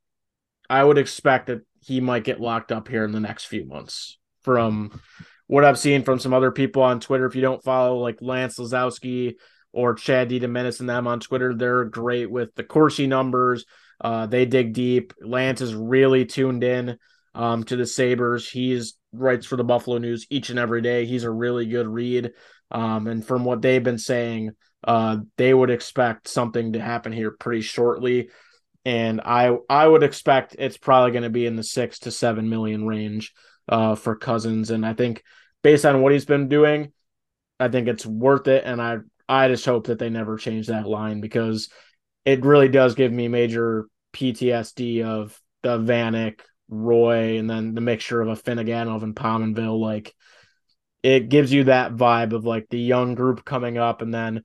I 0.69 0.83
would 0.83 0.99
expect 0.99 1.47
that 1.47 1.63
he 1.81 2.01
might 2.01 2.25
get 2.25 2.41
locked 2.41 2.73
up 2.73 2.89
here 2.89 3.05
in 3.05 3.13
the 3.13 3.21
next 3.21 3.45
few 3.45 3.65
months 3.65 4.19
from 4.43 5.01
what 5.47 5.65
I've 5.65 5.79
seen 5.79 6.03
from 6.03 6.19
some 6.19 6.33
other 6.33 6.51
people 6.51 6.83
on 6.83 7.01
Twitter. 7.01 7.27
If 7.27 7.35
you 7.35 7.43
don't 7.43 7.63
follow 7.63 7.99
like 7.99 8.19
Lance 8.21 8.59
Lysowski 8.59 9.35
or 9.73 9.95
Chad 9.95 10.31
DiDomenis 10.31 10.81
and 10.81 10.89
them 10.89 11.07
on 11.07 11.21
Twitter, 11.21 11.55
they're 11.55 11.85
great 11.85 12.31
with 12.31 12.55
the 12.55 12.65
Corsi 12.65 13.07
numbers. 13.07 13.65
Uh, 14.01 14.27
they 14.27 14.47
dig 14.47 14.73
deep. 14.73 15.13
Lance 15.21 15.61
is 15.61 15.75
really 15.75 16.25
tuned 16.25 16.65
in 16.65 16.99
um, 17.35 17.65
to 17.65 17.77
the 17.77 17.87
Sabres. 17.87 18.49
He's 18.49 18.95
writes 19.13 19.47
for 19.47 19.57
the 19.57 19.65
Buffalo 19.65 19.99
News 19.99 20.27
each 20.31 20.51
and 20.51 20.59
every 20.59 20.81
day. 20.81 21.05
He's 21.05 21.25
a 21.25 21.31
really 21.31 21.67
good 21.67 21.87
read. 21.87 22.33
Um, 22.71 23.07
and 23.07 23.25
from 23.25 23.45
what 23.45 23.61
they've 23.61 23.83
been 23.83 23.99
saying, 23.99 24.53
uh, 24.85 25.19
they 25.37 25.53
would 25.53 25.71
expect 25.71 26.29
something 26.29 26.73
to 26.73 26.81
happen 26.81 27.13
here 27.13 27.31
pretty 27.31 27.61
shortly 27.61 28.31
and 28.85 29.21
I 29.21 29.57
I 29.69 29.87
would 29.87 30.03
expect 30.03 30.57
it's 30.59 30.77
probably 30.77 31.13
going 31.13 31.23
to 31.23 31.31
be 31.31 31.47
in 31.47 31.57
the 31.57 31.63
six 31.63 32.01
to 32.01 32.11
seven 32.11 32.49
million 32.49 32.87
range 32.87 33.33
uh, 33.69 33.95
for 33.95 34.17
Cozens, 34.17 34.71
and 34.71 34.85
I 34.85 34.95
think 34.95 35.23
based 35.63 35.87
on 35.87 36.03
what 36.03 36.13
he's 36.13 36.25
been 36.25 36.49
doing, 36.49 36.93
I 37.61 37.69
think 37.69 37.89
it's 37.89 38.07
worth 38.07 38.49
it, 38.49 38.65
and 38.65 38.81
I 38.83 38.99
I 39.29 39.49
just 39.49 39.65
hope 39.65 39.87
that 39.87 39.99
they 39.99 40.11
never 40.11 40.37
change 40.37 40.67
that 40.67 40.87
line 40.87 41.21
because 41.21 41.69
it 42.25 42.45
really 42.45 42.69
does 42.69 42.95
give 42.95 43.13
me 43.13 43.29
major 43.29 43.87
PTSD 44.13 45.05
of 45.05 45.41
the 45.63 45.79
Vanek, 45.79 46.41
Roy, 46.69 47.39
and 47.39 47.49
then 47.49 47.75
the 47.75 47.81
mixture 47.81 48.21
of 48.21 48.29
a 48.29 48.35
Afinogenov 48.35 49.03
and 49.03 49.15
Pominville. 49.15 49.81
Like 49.81 50.15
it 51.03 51.29
gives 51.29 51.53
you 51.53 51.65
that 51.65 51.95
vibe 51.95 52.33
of 52.33 52.45
like 52.45 52.69
the 52.69 52.81
young 52.81 53.15
group 53.15 53.45
coming 53.45 53.79
up, 53.79 54.03
and 54.03 54.13
then 54.13 54.43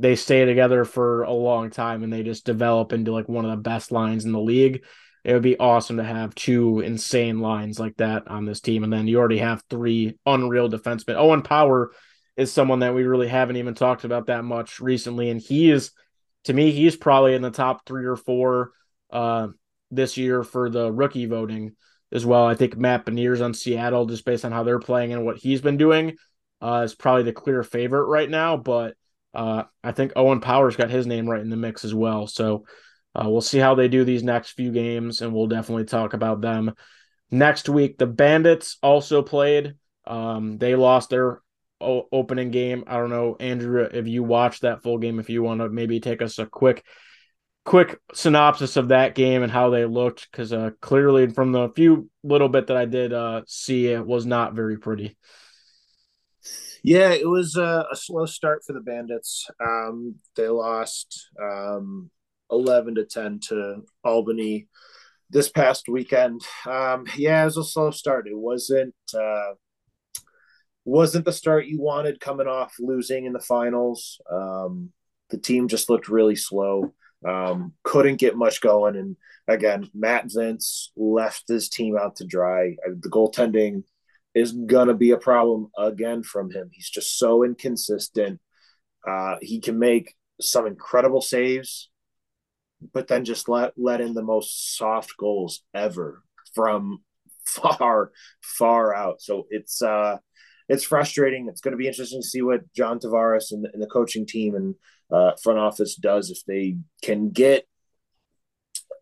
they 0.00 0.16
stay 0.16 0.46
together 0.46 0.86
for 0.86 1.24
a 1.24 1.32
long 1.32 1.68
time 1.68 2.02
and 2.02 2.10
they 2.10 2.22
just 2.22 2.46
develop 2.46 2.94
into 2.94 3.12
like 3.12 3.28
one 3.28 3.44
of 3.44 3.50
the 3.50 3.58
best 3.58 3.92
lines 3.92 4.24
in 4.24 4.32
the 4.32 4.40
league. 4.40 4.82
It 5.24 5.34
would 5.34 5.42
be 5.42 5.58
awesome 5.58 5.98
to 5.98 6.04
have 6.04 6.34
two 6.34 6.80
insane 6.80 7.40
lines 7.40 7.78
like 7.78 7.98
that 7.98 8.26
on 8.26 8.46
this 8.46 8.60
team. 8.60 8.82
And 8.82 8.90
then 8.90 9.06
you 9.06 9.18
already 9.18 9.38
have 9.38 9.62
three 9.68 10.18
unreal 10.24 10.70
defensemen. 10.70 11.16
Owen 11.16 11.42
Power 11.42 11.92
is 12.34 12.50
someone 12.50 12.78
that 12.78 12.94
we 12.94 13.02
really 13.02 13.28
haven't 13.28 13.56
even 13.56 13.74
talked 13.74 14.04
about 14.04 14.28
that 14.28 14.42
much 14.42 14.80
recently. 14.80 15.28
And 15.28 15.38
he 15.38 15.70
is, 15.70 15.90
to 16.44 16.54
me, 16.54 16.70
he's 16.70 16.96
probably 16.96 17.34
in 17.34 17.42
the 17.42 17.50
top 17.50 17.84
three 17.84 18.06
or 18.06 18.16
four 18.16 18.70
uh, 19.10 19.48
this 19.90 20.16
year 20.16 20.42
for 20.42 20.70
the 20.70 20.90
rookie 20.90 21.26
voting 21.26 21.76
as 22.10 22.24
well. 22.24 22.46
I 22.46 22.54
think 22.54 22.78
Matt 22.78 23.04
Beniers 23.04 23.44
on 23.44 23.52
Seattle, 23.52 24.06
just 24.06 24.24
based 24.24 24.46
on 24.46 24.52
how 24.52 24.62
they're 24.62 24.78
playing 24.78 25.12
and 25.12 25.26
what 25.26 25.36
he's 25.36 25.60
been 25.60 25.76
doing, 25.76 26.16
uh, 26.62 26.80
is 26.86 26.94
probably 26.94 27.24
the 27.24 27.34
clear 27.34 27.62
favorite 27.62 28.06
right 28.06 28.30
now. 28.30 28.56
But 28.56 28.94
uh, 29.34 29.64
I 29.82 29.92
think 29.92 30.12
Owen 30.16 30.40
Powers 30.40 30.76
got 30.76 30.90
his 30.90 31.06
name 31.06 31.28
right 31.28 31.40
in 31.40 31.50
the 31.50 31.56
mix 31.56 31.84
as 31.84 31.94
well. 31.94 32.26
So 32.26 32.64
uh, 33.14 33.28
we'll 33.28 33.40
see 33.40 33.58
how 33.58 33.74
they 33.74 33.88
do 33.88 34.04
these 34.04 34.22
next 34.22 34.52
few 34.52 34.72
games, 34.72 35.20
and 35.20 35.32
we'll 35.32 35.46
definitely 35.46 35.84
talk 35.84 36.14
about 36.14 36.40
them 36.40 36.74
next 37.30 37.68
week. 37.68 37.98
The 37.98 38.06
Bandits 38.06 38.78
also 38.82 39.22
played. 39.22 39.74
Um, 40.06 40.58
they 40.58 40.74
lost 40.74 41.10
their 41.10 41.40
o- 41.80 42.08
opening 42.12 42.50
game. 42.50 42.84
I 42.86 42.96
don't 42.96 43.10
know, 43.10 43.36
Andrew, 43.38 43.82
if 43.82 44.06
you 44.06 44.22
watched 44.22 44.62
that 44.62 44.82
full 44.82 44.98
game, 44.98 45.18
if 45.18 45.30
you 45.30 45.42
want 45.42 45.60
to 45.60 45.68
maybe 45.68 46.00
take 46.00 46.22
us 46.22 46.38
a 46.38 46.46
quick 46.46 46.84
quick 47.64 48.00
synopsis 48.14 48.76
of 48.76 48.88
that 48.88 49.14
game 49.14 49.42
and 49.42 49.52
how 49.52 49.70
they 49.70 49.84
looked 49.84 50.28
because 50.30 50.52
uh, 50.52 50.70
clearly 50.80 51.28
from 51.28 51.52
the 51.52 51.68
few 51.76 52.08
little 52.24 52.48
bit 52.48 52.68
that 52.68 52.76
I 52.76 52.86
did 52.86 53.12
uh, 53.12 53.42
see 53.46 53.86
it 53.88 54.04
was 54.04 54.24
not 54.24 54.54
very 54.54 54.78
pretty. 54.78 55.16
Yeah, 56.82 57.10
it 57.10 57.28
was 57.28 57.56
a, 57.56 57.86
a 57.90 57.96
slow 57.96 58.26
start 58.26 58.62
for 58.66 58.72
the 58.72 58.80
Bandits. 58.80 59.46
Um, 59.60 60.16
they 60.36 60.48
lost 60.48 61.28
um, 61.40 62.10
11 62.50 62.96
to 62.96 63.04
10 63.04 63.40
to 63.48 63.82
Albany 64.04 64.68
this 65.28 65.48
past 65.48 65.88
weekend. 65.88 66.42
Um, 66.66 67.06
yeah, 67.16 67.42
it 67.42 67.46
was 67.46 67.56
a 67.56 67.64
slow 67.64 67.90
start. 67.90 68.26
It 68.26 68.36
wasn't 68.36 68.94
uh, 69.14 69.52
wasn't 70.84 71.24
the 71.24 71.32
start 71.32 71.66
you 71.66 71.80
wanted 71.80 72.20
coming 72.20 72.46
off 72.46 72.74
losing 72.80 73.26
in 73.26 73.32
the 73.32 73.40
finals. 73.40 74.20
Um, 74.30 74.90
the 75.28 75.38
team 75.38 75.68
just 75.68 75.90
looked 75.90 76.08
really 76.08 76.36
slow. 76.36 76.92
Um, 77.26 77.74
couldn't 77.84 78.16
get 78.16 78.36
much 78.36 78.62
going, 78.62 78.96
and 78.96 79.16
again, 79.46 79.90
Matt 79.94 80.28
Vinc 80.28 80.88
left 80.96 81.48
his 81.48 81.68
team 81.68 81.96
out 81.96 82.16
to 82.16 82.24
dry. 82.24 82.76
The 82.86 83.10
goaltending 83.10 83.84
is 84.34 84.52
gonna 84.52 84.94
be 84.94 85.10
a 85.10 85.16
problem 85.16 85.68
again 85.76 86.22
from 86.22 86.50
him. 86.50 86.70
He's 86.72 86.90
just 86.90 87.18
so 87.18 87.42
inconsistent. 87.42 88.40
Uh, 89.06 89.36
he 89.40 89.60
can 89.60 89.78
make 89.78 90.14
some 90.40 90.66
incredible 90.66 91.20
saves, 91.20 91.90
but 92.92 93.08
then 93.08 93.24
just 93.24 93.48
let 93.48 93.72
let 93.76 94.00
in 94.00 94.14
the 94.14 94.22
most 94.22 94.76
soft 94.76 95.16
goals 95.16 95.62
ever 95.74 96.22
from 96.54 97.02
far 97.44 98.12
far 98.42 98.94
out. 98.94 99.20
So 99.20 99.46
it's 99.50 99.82
uh 99.82 100.18
it's 100.70 100.84
frustrating. 100.84 101.48
It's 101.48 101.60
going 101.60 101.72
to 101.72 101.78
be 101.78 101.88
interesting 101.88 102.22
to 102.22 102.26
see 102.26 102.42
what 102.42 102.72
John 102.74 103.00
Tavares 103.00 103.50
and, 103.50 103.66
and 103.72 103.82
the 103.82 103.88
coaching 103.88 104.24
team 104.24 104.54
and 104.54 104.76
uh, 105.10 105.32
front 105.42 105.58
office 105.58 105.96
does 105.96 106.30
if 106.30 106.44
they 106.46 106.76
can 107.02 107.30
get 107.30 107.66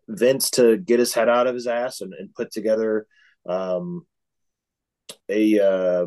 Vinc 0.09 0.49
to 0.53 0.77
get 0.77 0.99
his 0.99 1.13
head 1.13 1.29
out 1.29 1.45
of 1.45 1.53
his 1.53 1.67
ass 1.67 2.01
and, 2.01 2.15
and 2.15 2.33
put 2.33 2.51
together 2.51 3.05
um, 3.47 4.07
a 5.29 5.59
uh, 5.59 6.05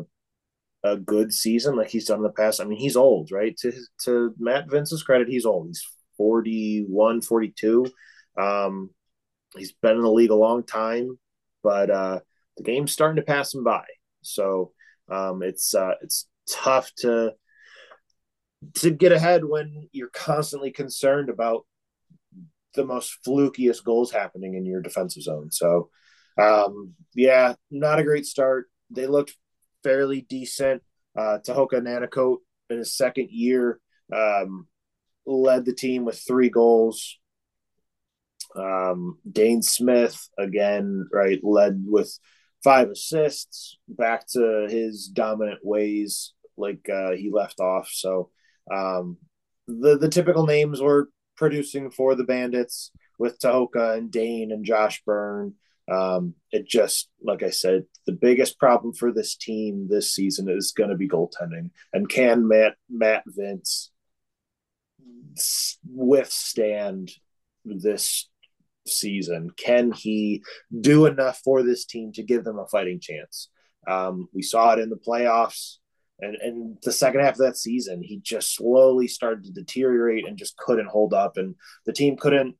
a 0.83 0.97
good 0.97 1.33
season 1.33 1.75
like 1.75 1.89
he's 1.89 2.05
done 2.05 2.17
in 2.17 2.23
the 2.23 2.29
past. 2.29 2.61
I 2.61 2.65
mean, 2.65 2.79
he's 2.79 2.95
old, 2.95 3.31
right? 3.31 3.55
To 3.57 3.71
to 4.05 4.33
Matt 4.37 4.69
Vinc's 4.69 5.03
credit, 5.03 5.27
he's 5.27 5.45
old. 5.45 5.67
He's 5.67 5.87
41, 6.17 7.21
42. 7.21 7.85
Um, 8.37 8.89
he's 9.57 9.71
been 9.71 9.97
in 9.97 10.03
the 10.03 10.11
league 10.11 10.31
a 10.31 10.35
long 10.35 10.63
time, 10.63 11.17
but 11.63 11.89
uh, 11.89 12.19
the 12.57 12.63
game's 12.63 12.91
starting 12.91 13.17
to 13.17 13.21
pass 13.21 13.53
him 13.53 13.63
by. 13.63 13.85
So 14.21 14.71
um, 15.09 15.43
it's 15.43 15.73
uh, 15.73 15.93
it's 16.01 16.27
tough 16.49 16.91
to 16.97 17.33
to 18.75 18.91
get 18.91 19.11
ahead 19.11 19.43
when 19.43 19.89
you're 19.91 20.09
constantly 20.09 20.71
concerned 20.71 21.29
about 21.29 21.65
the 22.75 22.85
most 22.85 23.17
flukiest 23.25 23.83
goals 23.83 24.11
happening 24.11 24.55
in 24.55 24.65
your 24.65 24.81
defensive 24.81 25.23
zone. 25.23 25.51
So, 25.51 25.89
um, 26.37 26.93
yeah, 27.13 27.55
not 27.69 27.99
a 27.99 28.03
great 28.03 28.25
start. 28.25 28.69
They 28.89 29.07
looked 29.07 29.35
fairly 29.83 30.21
decent. 30.21 30.81
Uh, 31.17 31.39
Tehoka 31.45 31.75
Nanticoke 31.75 32.39
in 32.69 32.79
his 32.79 32.95
second 32.95 33.29
year 33.31 33.79
um, 34.13 34.67
led 35.25 35.65
the 35.65 35.73
team 35.73 36.05
with 36.05 36.21
three 36.25 36.49
goals. 36.49 37.19
Um, 38.55 39.17
Dane 39.29 39.61
Smith 39.61 40.29
again, 40.37 41.07
right, 41.11 41.39
led 41.43 41.83
with 41.85 42.17
five 42.63 42.89
assists, 42.89 43.77
back 43.87 44.27
to 44.29 44.67
his 44.69 45.07
dominant 45.07 45.59
ways 45.63 46.33
like 46.57 46.87
uh, 46.89 47.11
he 47.11 47.31
left 47.31 47.59
off. 47.59 47.89
So 47.91 48.29
um, 48.71 49.17
the 49.67 49.97
the 49.97 50.09
typical 50.09 50.45
names 50.45 50.81
were 50.81 51.09
producing 51.35 51.91
for 51.91 52.15
the 52.15 52.23
Bandits 52.23 52.91
with 53.17 53.39
Tehoka 53.39 53.97
and 53.97 54.11
Dane 54.11 54.51
and 54.51 54.65
Josh 54.65 55.01
Byrne. 55.05 55.55
Um, 55.91 56.35
it 56.51 56.67
just, 56.67 57.09
like 57.21 57.43
I 57.43 57.49
said, 57.49 57.83
the 58.05 58.13
biggest 58.13 58.57
problem 58.57 58.93
for 58.93 59.11
this 59.11 59.35
team 59.35 59.87
this 59.89 60.13
season 60.13 60.49
is 60.49 60.71
going 60.71 60.89
to 60.89 60.95
be 60.95 61.09
goaltending. 61.09 61.71
And 61.91 62.07
can 62.07 62.47
Matt 62.47 62.75
Matt 62.89 63.23
Vinc 63.27 63.89
withstand 65.89 67.11
this 67.65 68.29
season? 68.87 69.51
Can 69.57 69.91
he 69.91 70.43
do 70.79 71.05
enough 71.05 71.41
for 71.43 71.63
this 71.63 71.85
team 71.85 72.11
to 72.13 72.23
give 72.23 72.43
them 72.43 72.59
a 72.59 72.67
fighting 72.67 72.99
chance? 73.01 73.49
Um, 73.87 74.29
we 74.33 74.41
saw 74.41 74.73
it 74.73 74.79
in 74.79 74.89
the 74.89 74.95
playoffs. 74.95 75.77
And, 76.19 76.35
and 76.35 76.77
the 76.83 76.91
second 76.91 77.21
half 77.21 77.33
of 77.33 77.39
that 77.39 77.57
season, 77.57 78.01
he 78.01 78.19
just 78.19 78.55
slowly 78.55 79.07
started 79.07 79.43
to 79.45 79.51
deteriorate 79.51 80.25
and 80.25 80.37
just 80.37 80.55
couldn't 80.55 80.87
hold 80.87 81.13
up. 81.13 81.35
And 81.35 81.55
the 81.85 81.91
team 81.91 82.15
couldn't 82.15 82.55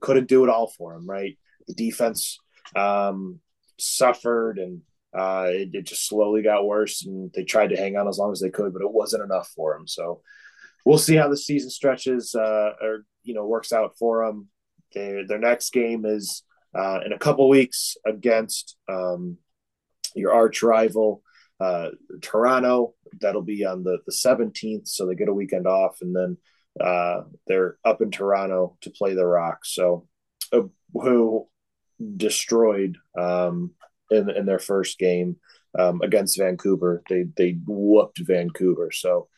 couldn't 0.00 0.28
do 0.28 0.44
it 0.44 0.50
all 0.50 0.68
for 0.68 0.94
him, 0.94 1.04
right? 1.04 1.36
The 1.68 1.74
defense 1.74 2.38
um, 2.76 3.40
suffered 3.78 4.58
and 4.58 4.82
uh, 5.16 5.46
it, 5.48 5.70
it, 5.72 5.86
just 5.86 6.08
slowly 6.08 6.42
got 6.42 6.66
worse. 6.66 7.06
And 7.06 7.30
they 7.34 7.44
tried 7.44 7.68
to 7.68 7.76
hang 7.76 7.96
on 7.96 8.08
as 8.08 8.18
long 8.18 8.32
as 8.32 8.40
they 8.40 8.50
could, 8.50 8.72
but 8.72 8.82
it 8.82 8.92
wasn't 8.92 9.22
enough 9.22 9.48
for 9.54 9.74
them. 9.74 9.86
So 9.86 10.22
we'll 10.84 10.98
see 10.98 11.14
how 11.14 11.28
the 11.28 11.36
season 11.36 11.70
stretches 11.70 12.34
uh, 12.34 12.72
or, 12.82 13.06
you 13.22 13.34
know, 13.34 13.46
works 13.46 13.72
out 13.72 13.96
for 13.96 14.26
them. 14.26 14.48
Their, 14.92 15.26
their 15.26 15.38
next 15.38 15.72
game 15.72 16.04
is 16.04 16.42
uh, 16.74 17.00
in 17.06 17.12
a 17.12 17.18
couple 17.18 17.48
weeks 17.48 17.96
against 18.04 18.76
um, 18.88 19.38
your 20.16 20.32
arch 20.32 20.62
rival, 20.62 21.22
uh, 21.60 21.90
Toronto. 22.20 22.94
That'll 23.20 23.42
be 23.42 23.64
on 23.64 23.84
the, 23.84 23.98
the 24.06 24.12
17th. 24.12 24.88
So 24.88 25.06
they 25.06 25.14
get 25.14 25.28
a 25.28 25.34
weekend 25.34 25.68
off. 25.68 25.98
And 26.00 26.14
then 26.14 26.36
uh, 26.84 27.22
they're 27.46 27.78
up 27.84 28.02
in 28.02 28.10
Toronto 28.10 28.76
to 28.80 28.90
play 28.90 29.14
the 29.14 29.24
Rock. 29.24 29.64
So, 29.64 30.08
uh, 30.52 30.62
who 30.92 31.46
destroyed 32.16 32.96
um, 33.18 33.72
in, 34.10 34.30
in 34.30 34.46
their 34.46 34.58
first 34.58 34.98
game 34.98 35.36
um, 35.78 36.00
against 36.02 36.38
Vancouver. 36.38 37.02
They, 37.08 37.24
they 37.36 37.58
whooped 37.66 38.18
Vancouver. 38.18 38.90
So, 38.92 39.28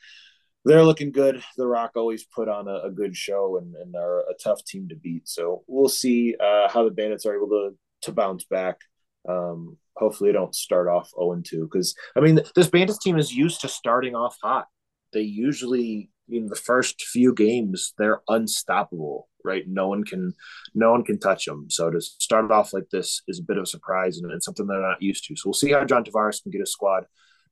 they're 0.66 0.84
looking 0.84 1.12
good. 1.12 1.42
The 1.56 1.66
Rock 1.66 1.92
always 1.94 2.24
put 2.24 2.48
on 2.48 2.66
a, 2.66 2.88
a 2.88 2.90
good 2.90 3.16
show 3.16 3.56
and, 3.56 3.76
and 3.76 3.94
are 3.94 4.22
a 4.22 4.34
tough 4.42 4.64
team 4.64 4.88
to 4.88 4.96
beat. 4.96 5.28
So 5.28 5.62
we'll 5.68 5.88
see 5.88 6.34
uh, 6.40 6.68
how 6.68 6.84
the 6.84 6.90
Bandits 6.90 7.24
are 7.24 7.36
able 7.36 7.48
to 7.48 7.78
to 8.02 8.12
bounce 8.12 8.44
back. 8.44 8.80
Um, 9.28 9.78
hopefully, 9.96 10.30
they 10.30 10.34
don't 10.34 10.54
start 10.54 10.88
off 10.88 11.10
0 11.10 11.40
2 11.44 11.68
because 11.70 11.94
I 12.16 12.20
mean 12.20 12.40
this 12.56 12.66
Bandits 12.66 12.98
team 12.98 13.16
is 13.16 13.32
used 13.32 13.60
to 13.60 13.68
starting 13.68 14.16
off 14.16 14.36
hot. 14.42 14.66
They 15.12 15.22
usually 15.22 16.10
in 16.28 16.46
the 16.46 16.56
first 16.56 17.02
few 17.02 17.34
games 17.34 17.94
they're 17.98 18.22
unstoppable 18.28 19.28
right 19.44 19.64
no 19.68 19.88
one 19.88 20.02
can 20.02 20.34
no 20.74 20.90
one 20.90 21.04
can 21.04 21.18
touch 21.18 21.44
them 21.44 21.66
so 21.70 21.90
to 21.90 22.00
start 22.00 22.50
off 22.50 22.72
like 22.72 22.88
this 22.90 23.22
is 23.28 23.38
a 23.38 23.42
bit 23.42 23.56
of 23.56 23.62
a 23.62 23.66
surprise 23.66 24.18
and, 24.18 24.30
and 24.32 24.42
something 24.42 24.66
they're 24.66 24.80
not 24.80 25.00
used 25.00 25.24
to 25.24 25.36
so 25.36 25.42
we'll 25.46 25.54
see 25.54 25.72
how 25.72 25.84
john 25.84 26.04
tavares 26.04 26.42
can 26.42 26.50
get 26.50 26.60
his 26.60 26.72
squad 26.72 27.04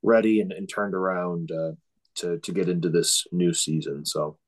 ready 0.05 0.41
and, 0.41 0.53
and 0.53 0.69
turned 0.69 0.95
around 0.95 1.51
uh, 1.51 1.73
to 2.17 2.39
to 2.39 2.53
get 2.53 2.69
into 2.69 2.91
this 2.91 3.27
new 3.33 3.53
season. 3.53 4.05
So 4.05 4.39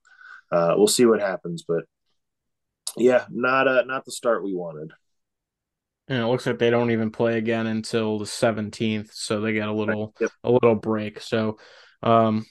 uh, 0.53 0.75
we'll 0.77 0.87
see 0.87 1.07
what 1.07 1.21
happens, 1.21 1.65
but 1.67 1.85
yeah, 2.97 3.25
not 3.31 3.67
uh, 3.67 3.83
not 3.85 4.05
the 4.05 4.13
start 4.13 4.45
we 4.45 4.55
wanted. 4.55 4.93
And 6.09 6.23
it 6.23 6.27
looks 6.27 6.47
like 6.47 6.59
they 6.59 6.71
don't 6.71 6.93
even 6.93 7.11
play 7.11 7.37
again 7.37 7.67
until 7.67 8.19
the 8.19 8.27
seventeenth, 8.27 9.13
so 9.13 9.41
they 9.41 9.53
get 9.53 9.69
a 9.69 9.73
little 9.73 10.15
yep. 10.21 10.31
a 10.45 10.51
little 10.53 10.77
break. 10.77 11.21
So 11.21 11.59
um, 12.03 12.47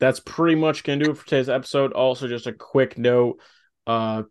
that's 0.00 0.20
pretty 0.20 0.54
much 0.54 0.84
gonna 0.84 1.04
do 1.04 1.10
it 1.10 1.16
for 1.16 1.26
today's 1.26 1.48
episode. 1.48 1.92
Also, 1.92 2.28
just 2.28 2.46
a 2.46 2.52
quick 2.52 2.98
note. 2.98 3.40
Uh, 3.86 4.22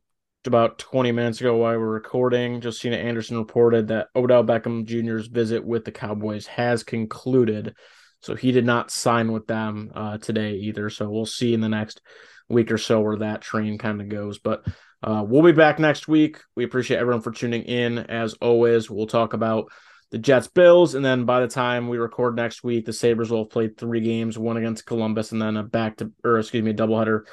about 0.45 0.79
20 0.79 1.11
minutes 1.11 1.41
ago 1.41 1.57
while 1.57 1.73
we 1.73 1.77
were 1.77 1.91
recording, 1.91 2.61
Josina 2.61 2.95
Anderson 2.95 3.37
reported 3.37 3.89
that 3.89 4.07
Odell 4.15 4.43
Beckham 4.43 4.85
Jr.'s 4.85 5.27
visit 5.27 5.63
with 5.63 5.85
the 5.85 5.91
Cowboys 5.91 6.47
has 6.47 6.83
concluded. 6.83 7.75
So 8.21 8.33
he 8.33 8.51
did 8.51 8.65
not 8.65 8.89
sign 8.89 9.31
with 9.31 9.45
them 9.45 9.91
uh, 9.93 10.17
today 10.17 10.53
either. 10.53 10.89
So 10.89 11.09
we'll 11.09 11.25
see 11.25 11.53
in 11.53 11.61
the 11.61 11.69
next 11.69 12.01
week 12.49 12.71
or 12.71 12.77
so 12.77 13.01
where 13.01 13.17
that 13.17 13.41
train 13.41 13.77
kind 13.77 14.01
of 14.01 14.09
goes. 14.09 14.39
But 14.39 14.65
uh, 15.03 15.23
we'll 15.27 15.43
be 15.43 15.51
back 15.51 15.77
next 15.77 16.07
week. 16.07 16.39
We 16.55 16.63
appreciate 16.63 16.97
everyone 16.97 17.21
for 17.21 17.31
tuning 17.31 17.63
in. 17.63 17.99
As 17.99 18.33
always, 18.35 18.89
we'll 18.89 19.07
talk 19.07 19.33
about 19.33 19.71
the 20.11 20.17
Jets 20.17 20.47
Bills. 20.47 20.95
And 20.95 21.03
then 21.03 21.25
by 21.25 21.41
the 21.41 21.47
time 21.47 21.87
we 21.87 21.97
record 21.97 22.35
next 22.35 22.63
week, 22.63 22.85
the 22.85 22.93
Sabres 22.93 23.29
will 23.29 23.43
have 23.43 23.49
played 23.49 23.77
three 23.77 24.01
games, 24.01 24.37
one 24.37 24.57
against 24.57 24.85
Columbus 24.85 25.31
and 25.31 25.41
then 25.41 25.57
a 25.57 25.63
back 25.63 25.97
to, 25.97 26.11
or 26.23 26.39
excuse 26.39 26.63
me, 26.63 26.71
a 26.71 26.73
doubleheader 26.73 27.23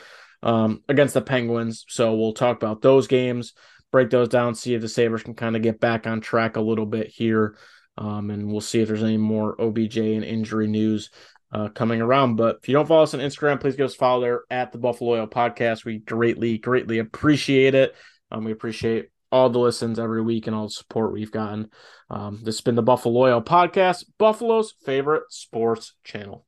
um, 0.42 0.82
against 0.88 1.14
the 1.14 1.22
Penguins. 1.22 1.84
So 1.88 2.14
we'll 2.14 2.32
talk 2.32 2.56
about 2.56 2.82
those 2.82 3.06
games, 3.06 3.52
break 3.92 4.10
those 4.10 4.28
down, 4.28 4.54
see 4.54 4.74
if 4.74 4.80
the 4.80 4.88
Sabres 4.88 5.22
can 5.22 5.34
kind 5.34 5.56
of 5.56 5.62
get 5.62 5.80
back 5.80 6.06
on 6.06 6.20
track 6.20 6.56
a 6.56 6.60
little 6.60 6.86
bit 6.86 7.08
here 7.08 7.56
um, 7.96 8.30
and 8.30 8.50
we'll 8.50 8.60
see 8.60 8.80
if 8.80 8.88
there's 8.88 9.02
any 9.02 9.16
more 9.16 9.60
OBJ 9.60 9.98
and 9.98 10.24
injury 10.24 10.66
news 10.66 11.10
uh, 11.52 11.68
coming 11.68 12.00
around. 12.00 12.36
But 12.36 12.58
if 12.62 12.68
you 12.68 12.74
don't 12.74 12.86
follow 12.86 13.04
us 13.04 13.14
on 13.14 13.20
Instagram, 13.20 13.60
please 13.60 13.76
go 13.76 13.88
follow 13.88 14.20
there 14.20 14.42
at 14.50 14.72
the 14.72 14.78
Buffalo 14.78 15.12
Oil 15.12 15.26
Podcast. 15.26 15.84
We 15.84 15.98
greatly, 15.98 16.58
greatly 16.58 16.98
appreciate 16.98 17.74
it. 17.74 17.94
Um, 18.30 18.44
we 18.44 18.52
appreciate 18.52 19.10
all 19.34 19.50
the 19.50 19.58
listens 19.58 19.98
every 19.98 20.22
week 20.22 20.46
and 20.46 20.54
all 20.54 20.66
the 20.66 20.70
support 20.70 21.12
we've 21.12 21.32
gotten. 21.32 21.68
Um, 22.08 22.38
this 22.44 22.54
has 22.54 22.60
been 22.60 22.76
the 22.76 22.82
Buffalo 22.82 23.18
Oil 23.22 23.42
Podcast, 23.42 24.04
Buffalo's 24.16 24.72
favorite 24.86 25.24
sports 25.30 25.94
channel. 26.04 26.46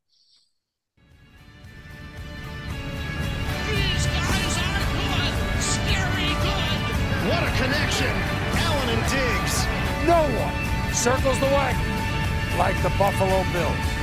These 3.66 4.06
guys 4.06 4.58
are 4.62 4.86
good. 4.94 5.60
Scary 5.60 6.30
good. 6.46 6.78
What 7.26 7.42
a 7.42 7.50
connection. 7.58 8.14
Allen 8.54 8.88
and 8.94 9.02
Diggs. 9.10 9.66
No 10.06 10.22
one 10.38 10.94
circles 10.94 11.40
the 11.40 11.46
wagon 11.46 11.90
like 12.56 12.80
the 12.84 12.90
Buffalo 12.90 13.42
Bills. 13.52 13.95